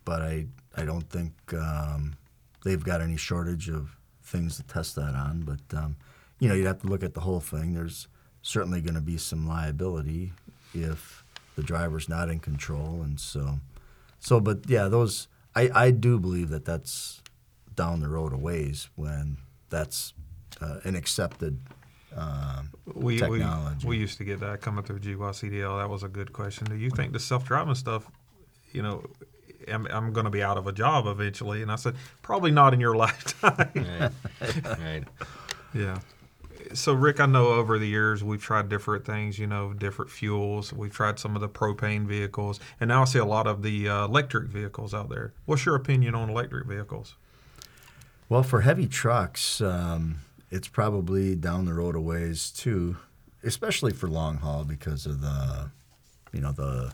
but 0.05 0.21
I 0.21 0.45
I 0.75 0.85
don't 0.85 1.09
think 1.09 1.33
um, 1.53 2.15
they've 2.63 2.83
got 2.83 3.01
any 3.01 3.17
shortage 3.17 3.69
of 3.69 3.97
things 4.23 4.57
to 4.57 4.63
test 4.63 4.95
that 4.95 5.13
on 5.15 5.41
but 5.41 5.77
um, 5.77 5.95
you 6.39 6.49
know 6.49 6.55
you'd 6.55 6.65
have 6.67 6.81
to 6.81 6.87
look 6.87 7.03
at 7.03 7.13
the 7.13 7.21
whole 7.21 7.39
thing 7.39 7.73
there's 7.73 8.07
certainly 8.41 8.81
going 8.81 8.95
to 8.95 9.01
be 9.01 9.17
some 9.17 9.47
liability 9.47 10.33
if 10.73 11.23
the 11.55 11.63
driver's 11.63 12.09
not 12.09 12.29
in 12.29 12.39
control 12.39 13.01
and 13.03 13.19
so 13.19 13.59
so 14.19 14.39
but 14.39 14.59
yeah 14.67 14.87
those 14.87 15.27
I, 15.55 15.69
I 15.73 15.91
do 15.91 16.19
believe 16.19 16.49
that 16.49 16.65
that's 16.65 17.21
down 17.75 18.01
the 18.01 18.09
road 18.09 18.33
a 18.33 18.37
ways 18.37 18.89
when 18.95 19.37
that's 19.69 20.13
uh, 20.61 20.79
an 20.83 20.95
accepted 20.95 21.59
um, 22.15 22.71
We, 22.93 23.21
we 23.21 23.43
we 23.85 23.97
used 23.97 24.17
to 24.19 24.23
get 24.23 24.39
that 24.39 24.61
coming 24.61 24.83
through 24.85 24.99
GYCDL. 24.99 25.81
That 25.81 25.89
was 25.89 26.03
a 26.03 26.07
good 26.07 26.31
question. 26.31 26.65
Do 26.67 26.75
you 26.75 26.89
think 26.89 27.11
the 27.11 27.19
self 27.19 27.45
driving 27.45 27.75
stuff, 27.75 28.09
you 28.71 28.81
know, 28.81 29.03
I'm, 29.71 29.87
I'm 29.87 30.13
going 30.13 30.25
to 30.25 30.29
be 30.29 30.43
out 30.43 30.57
of 30.57 30.67
a 30.67 30.71
job 30.71 31.07
eventually? 31.07 31.61
And 31.61 31.71
I 31.71 31.75
said, 31.75 31.95
probably 32.21 32.51
not 32.51 32.73
in 32.73 32.79
your 32.79 32.95
lifetime. 32.97 33.71
Right. 33.75 34.11
right. 34.79 35.03
Yeah. 35.73 35.99
So, 36.73 36.93
Rick, 36.93 37.19
I 37.19 37.25
know 37.25 37.47
over 37.49 37.77
the 37.77 37.87
years 37.87 38.23
we've 38.23 38.41
tried 38.41 38.69
different 38.69 39.05
things, 39.05 39.37
you 39.37 39.47
know, 39.47 39.73
different 39.73 40.09
fuels. 40.09 40.73
We've 40.73 40.91
tried 40.91 41.19
some 41.19 41.35
of 41.35 41.41
the 41.41 41.49
propane 41.49 42.05
vehicles, 42.05 42.59
and 42.79 42.87
now 42.87 43.03
I 43.03 43.05
see 43.05 43.19
a 43.19 43.25
lot 43.25 43.47
of 43.47 43.61
the 43.61 43.87
uh, 43.87 44.05
electric 44.05 44.47
vehicles 44.47 44.93
out 44.93 45.09
there. 45.09 45.33
What's 45.45 45.65
your 45.65 45.75
opinion 45.75 46.15
on 46.15 46.29
electric 46.29 46.65
vehicles? 46.67 47.15
Well, 48.27 48.41
for 48.43 48.61
heavy 48.61 48.87
trucks, 48.87 49.61
um, 49.61 50.19
it's 50.49 50.67
probably 50.67 51.35
down 51.35 51.65
the 51.65 51.73
road 51.73 51.95
a 51.95 52.01
ways 52.01 52.49
too, 52.49 52.97
especially 53.43 53.93
for 53.93 54.07
long 54.07 54.37
haul 54.37 54.63
because 54.63 55.05
of 55.05 55.21
the, 55.21 55.69
you 56.33 56.41
know, 56.41 56.51
the 56.51 56.91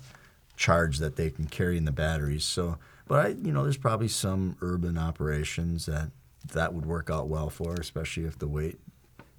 charge 0.62 1.00
that 1.00 1.16
they 1.16 1.32
can 1.32 1.48
carry 1.48 1.76
in 1.76 1.86
the 1.86 1.92
batteries. 1.92 2.46
So, 2.46 2.78
but 3.08 3.26
I, 3.26 3.30
you 3.30 3.52
know, 3.52 3.64
there's 3.64 3.78
probably 3.78 4.08
some 4.08 4.56
urban 4.62 4.96
operations 4.98 5.88
that 5.88 6.12
that 6.54 6.74
would 6.74 6.86
work 6.86 7.10
out 7.10 7.28
well 7.28 7.50
for, 7.50 7.74
especially 7.74 8.26
if 8.26 8.38
the 8.38 8.48
weight 8.48 8.80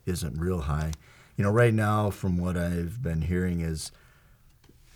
isn't 0.05 0.39
real 0.39 0.63
high. 0.63 0.93
You 1.37 1.45
know, 1.45 1.51
right 1.51 1.73
now, 1.73 2.11
from 2.11 2.39
what 2.39 2.57
I've 2.57 3.03
been 3.03 3.23
hearing, 3.23 3.61
is 3.61 3.93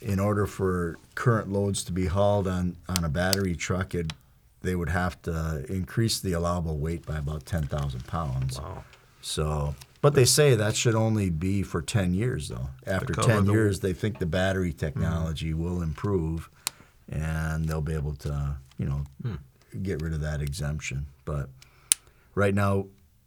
in 0.00 0.18
order 0.18 0.46
for 0.46 0.98
current 1.14 1.50
loads 1.50 1.84
to 1.84 1.92
be 1.92 2.06
hauled 2.06 2.48
on, 2.48 2.76
on 2.88 3.04
a 3.04 3.08
battery 3.08 3.54
truck, 3.54 3.94
it, 3.94 4.12
they 4.62 4.74
would 4.74 4.90
have 4.90 5.20
to 5.22 5.64
increase 5.68 6.20
the 6.20 6.32
allowable 6.32 6.76
weight 6.76 7.06
by 7.06 7.18
about 7.18 7.46
10,000 7.46 8.06
pounds. 8.06 8.60
Wow. 8.60 8.84
So, 9.26 9.74
but 10.02 10.14
they 10.14 10.24
say 10.24 10.54
that 10.54 10.76
should 10.76 10.94
only 10.94 11.30
be 11.30 11.64
for 11.64 11.82
10 11.82 12.14
years, 12.14 12.48
though. 12.48 12.68
After 12.86 13.12
10 13.12 13.46
the- 13.46 13.52
years, 13.52 13.80
they 13.80 13.92
think 13.92 14.20
the 14.20 14.26
battery 14.26 14.70
mm-hmm. 14.70 14.78
technology 14.78 15.52
will 15.52 15.82
improve 15.82 16.48
and 17.08 17.68
they'll 17.68 17.82
be 17.82 17.94
able 17.94 18.14
to, 18.14 18.56
you 18.78 18.86
know, 18.86 19.04
hmm. 19.20 19.34
get 19.82 20.00
rid 20.00 20.12
of 20.12 20.20
that 20.20 20.40
exemption. 20.40 21.06
But 21.24 21.48
right 22.36 22.54
now, 22.54 22.86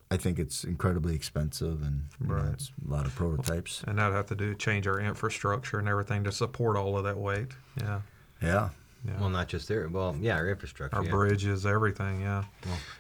I 0.10 0.16
think 0.16 0.40
it's 0.40 0.64
incredibly 0.64 1.16
expensive 1.16 1.82
and 1.82 2.06
you 2.22 2.28
know, 2.28 2.50
it's 2.54 2.72
a 2.88 2.90
lot 2.90 3.06
of 3.06 3.14
prototypes. 3.14 3.84
And 3.86 4.00
that'd 4.00 4.16
have 4.16 4.28
to 4.28 4.36
do 4.36 4.56
change 4.56 4.88
our 4.88 5.02
infrastructure 5.02 5.80
and 5.80 5.88
everything 5.90 6.24
to 6.24 6.32
support 6.32 6.78
all 6.78 6.98
of 6.98 7.04
that 7.04 7.18
weight. 7.18 7.50
Yeah. 7.78 8.02
Yeah. 8.42 8.70
Yeah. 9.08 9.20
Well, 9.20 9.30
not 9.30 9.48
just 9.48 9.68
there. 9.68 9.88
Well, 9.88 10.16
yeah, 10.20 10.36
our 10.36 10.50
infrastructure. 10.50 10.98
our 10.98 11.04
yeah. 11.06 11.12
bridges, 11.12 11.66
everything. 11.66 12.22
Yeah. 12.22 12.44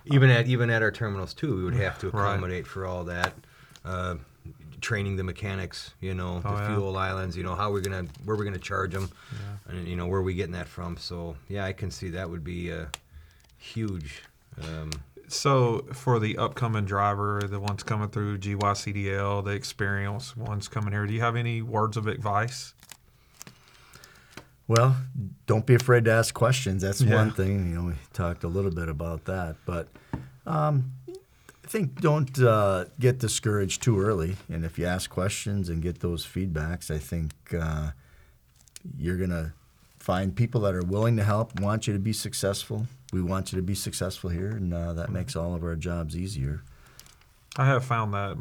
Even 0.05 0.29
at 0.29 0.47
even 0.47 0.69
at 0.69 0.81
our 0.81 0.91
terminals 0.91 1.33
too, 1.33 1.55
we 1.57 1.63
would 1.65 1.75
have 1.75 1.99
to 1.99 2.09
Right. 2.11 2.31
accommodate 2.33 2.65
for 2.67 2.85
all 2.85 3.03
that. 3.05 3.33
Uh, 3.83 4.15
training 4.81 5.17
the 5.17 5.23
mechanics, 5.25 5.93
you 5.99 6.13
know, 6.13 6.41
Oh, 6.45 6.55
the 6.55 6.61
yeah. 6.61 6.75
fuel 6.75 6.95
islands, 6.95 7.35
you 7.35 7.43
know, 7.43 7.53
how 7.53 7.69
we're 7.71 7.81
gonna 7.81 8.05
where 8.23 8.37
we're 8.37 8.45
gonna 8.45 8.57
charge 8.57 8.91
them, 8.93 9.09
and 9.67 9.85
you 9.87 9.97
know 9.97 10.07
where 10.07 10.19
are 10.19 10.23
we 10.23 10.33
getting 10.35 10.53
that 10.53 10.69
from. 10.69 10.95
So 10.97 11.35
yeah, 11.49 11.65
I 11.65 11.73
can 11.73 11.91
see 11.91 12.09
that 12.11 12.29
would 12.29 12.43
be 12.45 12.69
a 12.69 12.89
huge. 13.57 14.21
Um, 14.61 14.91
So 15.27 15.85
for 15.93 16.17
the 16.17 16.37
upcoming 16.37 16.85
driver, 16.85 17.41
the 17.45 17.59
ones 17.59 17.83
coming 17.83 18.09
through 18.09 18.37
GYCDL, 18.39 19.43
the 19.43 19.51
experienced 19.51 20.35
ones 20.37 20.67
coming 20.67 20.91
here, 20.91 21.05
do 21.05 21.13
you 21.13 21.19
have 21.21 21.35
any 21.35 21.61
words 21.61 21.97
of 21.97 22.07
advice? 22.07 22.73
Well, 24.69 24.97
don't 25.47 25.65
be 25.65 25.73
afraid 25.73 26.05
to 26.05 26.11
ask 26.11 26.31
questions. 26.35 26.83
That's 26.83 27.01
Yeah. 27.01 27.15
one 27.15 27.31
thing. 27.31 27.71
You 27.71 27.75
know, 27.75 27.83
we 27.87 27.93
talked 28.13 28.43
a 28.43 28.47
little 28.47 28.69
bit 28.69 28.87
about 28.87 29.25
that, 29.25 29.55
but 29.65 29.87
um, 30.45 30.91
I 31.07 31.67
think 31.67 31.99
don't 31.99 32.39
uh, 32.39 32.85
get 32.99 33.17
discouraged 33.17 33.81
too 33.81 33.99
early. 33.99 34.37
And 34.47 34.63
if 34.63 34.77
you 34.77 34.85
ask 34.85 35.09
questions 35.09 35.69
and 35.69 35.81
get 35.81 36.01
those 36.01 36.23
feedbacks, 36.23 36.91
I 36.91 36.99
think 36.99 37.31
uh, 37.51 37.91
you're 38.95 39.17
gonna 39.17 39.53
find 39.97 40.35
people 40.35 40.61
that 40.61 40.75
are 40.75 40.83
willing 40.85 41.17
to 41.17 41.23
help, 41.23 41.59
want 41.59 41.87
you 41.87 41.93
to 41.93 41.99
be 41.99 42.13
successful. 42.13 42.85
We 43.11 43.23
want 43.23 43.51
you 43.51 43.57
to 43.57 43.63
be 43.63 43.73
successful 43.73 44.29
here, 44.29 44.51
and 44.51 44.71
uh, 44.71 44.93
that 44.93 45.09
makes 45.11 45.35
all 45.35 45.55
of 45.55 45.63
our 45.63 45.75
jobs 45.75 46.15
easier. 46.15 46.61
I 47.57 47.65
have 47.65 47.83
found 47.83 48.13
that 48.13 48.37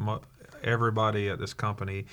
everybody 0.63 1.27
at 1.27 1.39
this 1.39 1.55
company, 1.55 2.05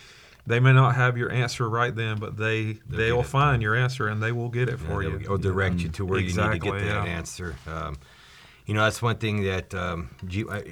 they 0.47 0.61
may 0.61 0.72
not 0.72 0.94
have 0.94 1.18
your 1.18 1.30
answer 1.30 1.68
right 1.68 1.94
then, 1.94 2.18
but 2.18 2.36
they 2.36 2.78
they'll 2.88 3.16
get 3.16 3.26
it. 3.26 3.28
fill 3.28 3.61
your 3.61 3.74
answer 3.74 4.09
and 4.09 4.22
they 4.22 4.32
will 4.32 4.49
get 4.49 4.68
it 4.68 4.78
for 4.78 5.03
you. 5.03 5.26
Or 5.28 5.38
direct 5.38 5.80
you 5.80 5.88
to 5.90 6.05
where 6.05 6.20
you 6.20 6.34
need 6.34 6.53
to 6.53 6.59
get 6.59 6.78
that 6.80 7.09
answer. 7.09 7.57
Um, 7.66 7.99
you 8.64 8.74
know, 8.74 8.82
that's 8.82 9.01
one 9.01 9.16
thing 9.16 9.44
that 9.44 9.74
um, 9.74 10.11
G- 10.26 10.44
uh, 10.49 10.62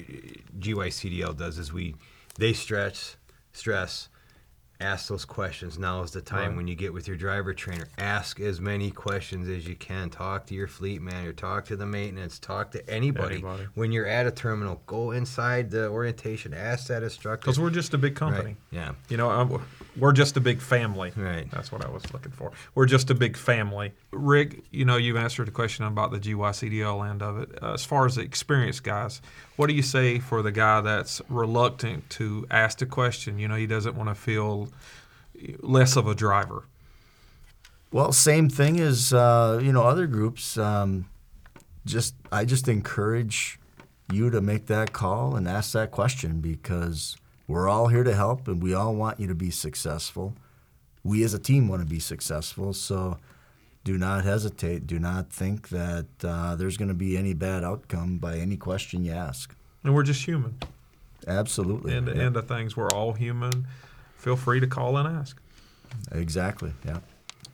GYCDL 0.59 1.37
does 1.37 1.59
is 1.59 1.73
we 1.73 1.95
they 2.37 2.53
stress 2.53 3.17
stress 3.53 4.09
ask 4.85 5.09
those 5.09 5.25
questions. 5.25 5.79
Now 5.79 6.03
is 6.03 6.11
the 6.11 6.21
time 6.21 6.51
Right. 6.51 6.57
when 6.57 6.69
you 6.69 6.75
get 6.75 6.93
with 6.93 7.09
your 7.09 7.17
driver 7.17 7.55
trainer. 7.55 7.87
Ask 7.99 8.39
as 8.41 8.61
many 8.61 8.91
questions 8.91 9.49
as 9.49 9.67
you 9.67 9.75
can. 9.75 10.11
Talk 10.11 10.47
to 10.47 10.55
your 10.55 10.69
fleet 10.69 11.01
manager. 11.01 11.33
Talk 11.33 11.65
to 11.67 11.77
the 11.77 11.87
maintenance. 11.87 12.39
Talk 12.39 12.71
to 12.73 12.89
anybody. 12.91 13.37
Anybody. 13.37 13.67
When 13.75 13.93
you're 13.93 14.07
at 14.07 14.27
a 14.27 14.31
terminal, 14.31 14.83
go 14.87 15.11
inside 15.13 15.71
the 15.71 15.89
orientation. 15.89 16.53
Ask 16.53 16.89
that 16.89 17.03
instructor. 17.03 17.45
Because 17.47 17.59
we're 17.59 17.71
just 17.71 17.95
a 17.95 17.99
big 17.99 18.15
company. 18.15 18.45
Right. 18.45 18.57
Yeah. 18.71 18.93
You 19.09 19.17
know, 19.17 19.31
I'm, 19.31 19.63
we're 19.97 20.13
just 20.13 20.37
a 20.37 20.41
big 20.41 20.61
family. 20.61 21.13
Right. 21.17 21.51
That's 21.51 21.73
what 21.73 21.85
I 21.85 21.89
was 21.89 22.13
looking 22.13 22.33
for. 22.33 22.53
We're 22.75 22.87
just 22.87 23.11
a 23.11 23.15
big 23.15 23.37
family. 23.37 23.93
Rick, 24.15 24.65
you 24.71 24.85
know, 24.85 24.97
you've 24.97 25.17
answered 25.17 25.49
a 25.49 25.51
question 25.51 25.85
about 25.85 26.11
the 26.11 26.19
GYCDL 26.19 27.09
end 27.09 27.23
of 27.23 27.39
it. 27.39 27.51
Uh, 27.63 27.73
as 27.73 27.85
far 27.85 28.07
as 28.07 28.17
the 28.17 28.23
experienced 28.23 28.85
guys, 28.85 29.21
what 29.57 29.69
do 29.69 29.75
you 29.75 29.83
say 29.83 30.19
for 30.19 30.43
the 30.43 30.53
guy 30.53 30.81
that's 30.81 31.21
reluctant 31.29 32.09
to 32.11 32.47
ask 32.51 32.79
the 32.79 32.87
question? 32.87 33.39
You 33.39 33.49
know, 33.49 33.57
he 33.57 33.67
doesn't 33.67 33.97
want 33.97 34.09
to 34.09 34.15
feel 34.15 34.69
less 35.61 35.97
of 35.97 36.07
a 36.07 36.15
driver. 36.15 36.65
Well, 37.93 38.13
same 38.13 38.49
thing 38.49 38.81
as 38.81 39.13
uh, 39.13 39.61
you 39.63 39.73
know 39.73 39.85
other 39.85 40.07
groups. 40.07 40.59
Um, 40.59 41.09
just 41.87 42.15
I 42.33 42.45
just 42.45 42.67
encourage 42.67 43.59
you 44.13 44.31
to 44.31 44.41
make 44.41 44.67
that 44.67 44.93
call 44.93 45.37
and 45.37 45.47
ask 45.47 45.73
that 45.73 45.91
question 45.91 46.41
because 46.41 47.17
we're 47.47 47.69
all 47.69 47.89
here 47.89 48.05
to 48.05 48.15
help 48.15 48.49
and 48.49 48.63
we 48.63 48.75
all 48.75 48.95
want 48.95 49.21
you 49.21 49.27
to 49.29 49.35
be 49.35 49.51
successful. 49.51 50.35
We 51.03 51.23
as 51.23 51.35
a 51.35 51.39
team 51.39 51.69
want 51.69 51.83
to 51.83 51.89
be 51.89 52.01
successful, 52.01 52.73
so 52.73 53.19
do 53.85 53.99
not 53.99 54.25
hesitate. 54.25 54.87
Do 54.87 54.99
not 54.99 55.31
think 55.31 55.69
that 55.69 56.07
uh, 56.23 56.57
there's 56.57 56.77
going 56.77 56.89
to 56.89 56.95
be 56.95 57.17
any 57.17 57.35
bad 57.35 57.63
outcome 57.63 58.19
by 58.19 58.39
any 58.39 58.57
question 58.57 59.05
you 59.05 59.13
ask. 59.13 59.55
And 59.83 59.95
we're 59.95 60.03
just 60.03 60.25
human. 60.25 60.57
Absolutely. 61.27 61.95
And 61.95 62.07
the 62.09 62.17
Yeah. 62.17 62.23
end 62.25 62.37
of 62.37 62.49
things, 62.49 62.77
we're 62.77 62.91
all 62.91 63.13
human. 63.13 63.67
Feel 64.17 64.37
free 64.37 64.61
to 64.61 64.67
call 64.67 64.97
and 64.97 65.07
ask. 65.07 65.39
Exactly. 66.13 66.73
Yeah. 66.85 66.99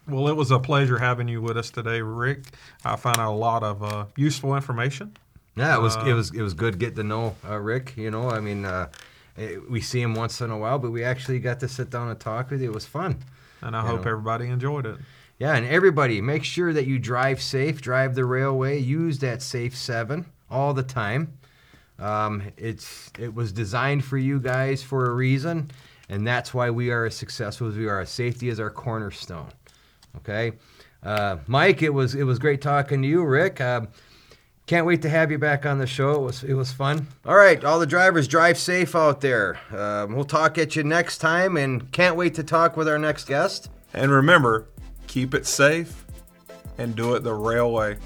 Well, 0.09 0.29
it 0.29 0.37
was 0.37 0.51
a 0.51 0.59
pleasure 0.59 0.99
having 0.99 1.29
you 1.29 1.43
with 1.43 1.57
us 1.57 1.71
today, 1.71 2.01
Rick. 2.01 2.45
I 2.85 2.97
found 2.97 3.19
out 3.19 3.33
a 3.33 3.37
lot 3.37 3.63
of 3.63 3.83
uh, 3.83 4.07
useful 4.17 4.55
information. 4.57 5.17
Yeah, 5.57 5.77
it 5.77 5.81
was 5.81 5.97
it 5.97 6.15
was 6.15 6.31
it 6.33 6.43
was 6.43 6.55
good 6.55 6.79
getting 6.79 6.97
to 6.97 7.03
know 7.03 7.37
uh, 7.49 7.59
Rick. 7.59 7.95
You 7.97 8.11
know, 8.11 8.31
I 8.31 8.41
mean, 8.41 8.65
uh, 8.65 8.89
eh, 9.37 9.57
we 9.69 9.81
see 9.81 10.01
him 10.01 10.15
once 10.15 10.41
in 10.41 10.51
a 10.51 10.57
while, 10.57 10.79
but 10.79 10.91
we 10.91 11.05
actually 11.05 11.39
got 11.39 11.61
to 11.61 11.69
sit 11.69 11.91
down 11.91 12.09
and 12.09 12.19
talk 12.19 12.51
with 12.51 12.63
you. 12.63 12.71
It 12.71 12.75
was 12.75 12.87
fun. 12.87 13.19
And 13.61 13.77
I 13.77 13.83
hope 13.83 14.05
know. 14.05 14.11
everybody 14.13 14.47
enjoyed 14.47 14.87
it. 14.87 14.97
Yeah, 15.41 15.57
and 15.57 15.67
everybody, 15.67 16.21
make 16.21 16.45
sure 16.45 16.71
that 16.75 16.87
you 16.87 16.99
drive 16.99 17.41
safe, 17.41 17.81
drive 17.81 18.15
the 18.15 18.21
Roehl 18.21 18.59
way, 18.59 18.77
use 18.77 19.21
that 19.21 19.41
Safe 19.41 19.75
Seven 19.75 20.27
all 20.51 20.75
the 20.75 20.83
time. 20.83 21.33
Um, 21.99 22.43
it's 22.59 23.11
it 23.19 23.35
was 23.35 23.51
designed 23.51 24.05
for 24.05 24.19
you 24.19 24.39
guys 24.39 24.83
for 24.83 25.07
a 25.07 25.15
reason, 25.15 25.71
and 26.11 26.27
that's 26.27 26.53
why 26.53 26.69
we 26.69 26.91
are 26.91 27.07
as 27.07 27.15
successful 27.15 27.69
as 27.69 27.75
we 27.75 27.89
are. 27.89 28.05
Safety 28.05 28.51
is 28.51 28.61
our 28.61 28.69
cornerstone. 28.69 29.49
Okay, 30.19 30.53
uh, 31.03 31.39
Mike, 31.47 31.81
it 31.81 31.95
was 31.95 32.15
it 32.15 32.25
was 32.25 32.39
great 32.39 32.61
talking 32.61 33.01
to 33.01 33.09
you, 33.09 33.25
Rick. 33.25 33.63
Um, 33.63 33.89
can't 34.67 34.85
wait 34.85 35.01
to 35.03 35.09
have 35.09 35.31
you 35.31 35.39
back 35.39 35.65
on 35.65 35.79
the 35.79 35.87
show. 35.87 36.17
It 36.17 36.21
was 36.21 36.45
it 36.45 36.55
was 36.55 36.71
fun. 36.71 37.07
All 37.25 37.37
right, 37.37 37.65
all 37.65 37.79
the 37.79 37.87
drivers, 37.87 38.29
drive 38.29 38.59
safe 38.59 38.95
out 38.95 39.23
there. 39.23 39.59
Um, 39.75 40.15
we'll 40.15 40.25
talk 40.25 40.59
at 40.59 40.77
you 40.77 40.85
next 40.85 41.17
time, 41.17 41.57
and 41.57 41.91
can't 41.93 42.15
wait 42.15 42.35
to 42.35 42.45
talk 42.45 42.77
with 42.77 42.87
our 42.87 42.99
next 42.99 43.25
guest. 43.25 43.71
And 43.95 44.13
remember, 44.13 44.69
keep 45.11 45.35
it 45.35 45.45
safe 45.45 46.05
and 46.79 46.95
do 46.95 47.17
it 47.17 47.25
the 47.25 47.31
Roehl 47.31 47.73
way. 47.73 47.97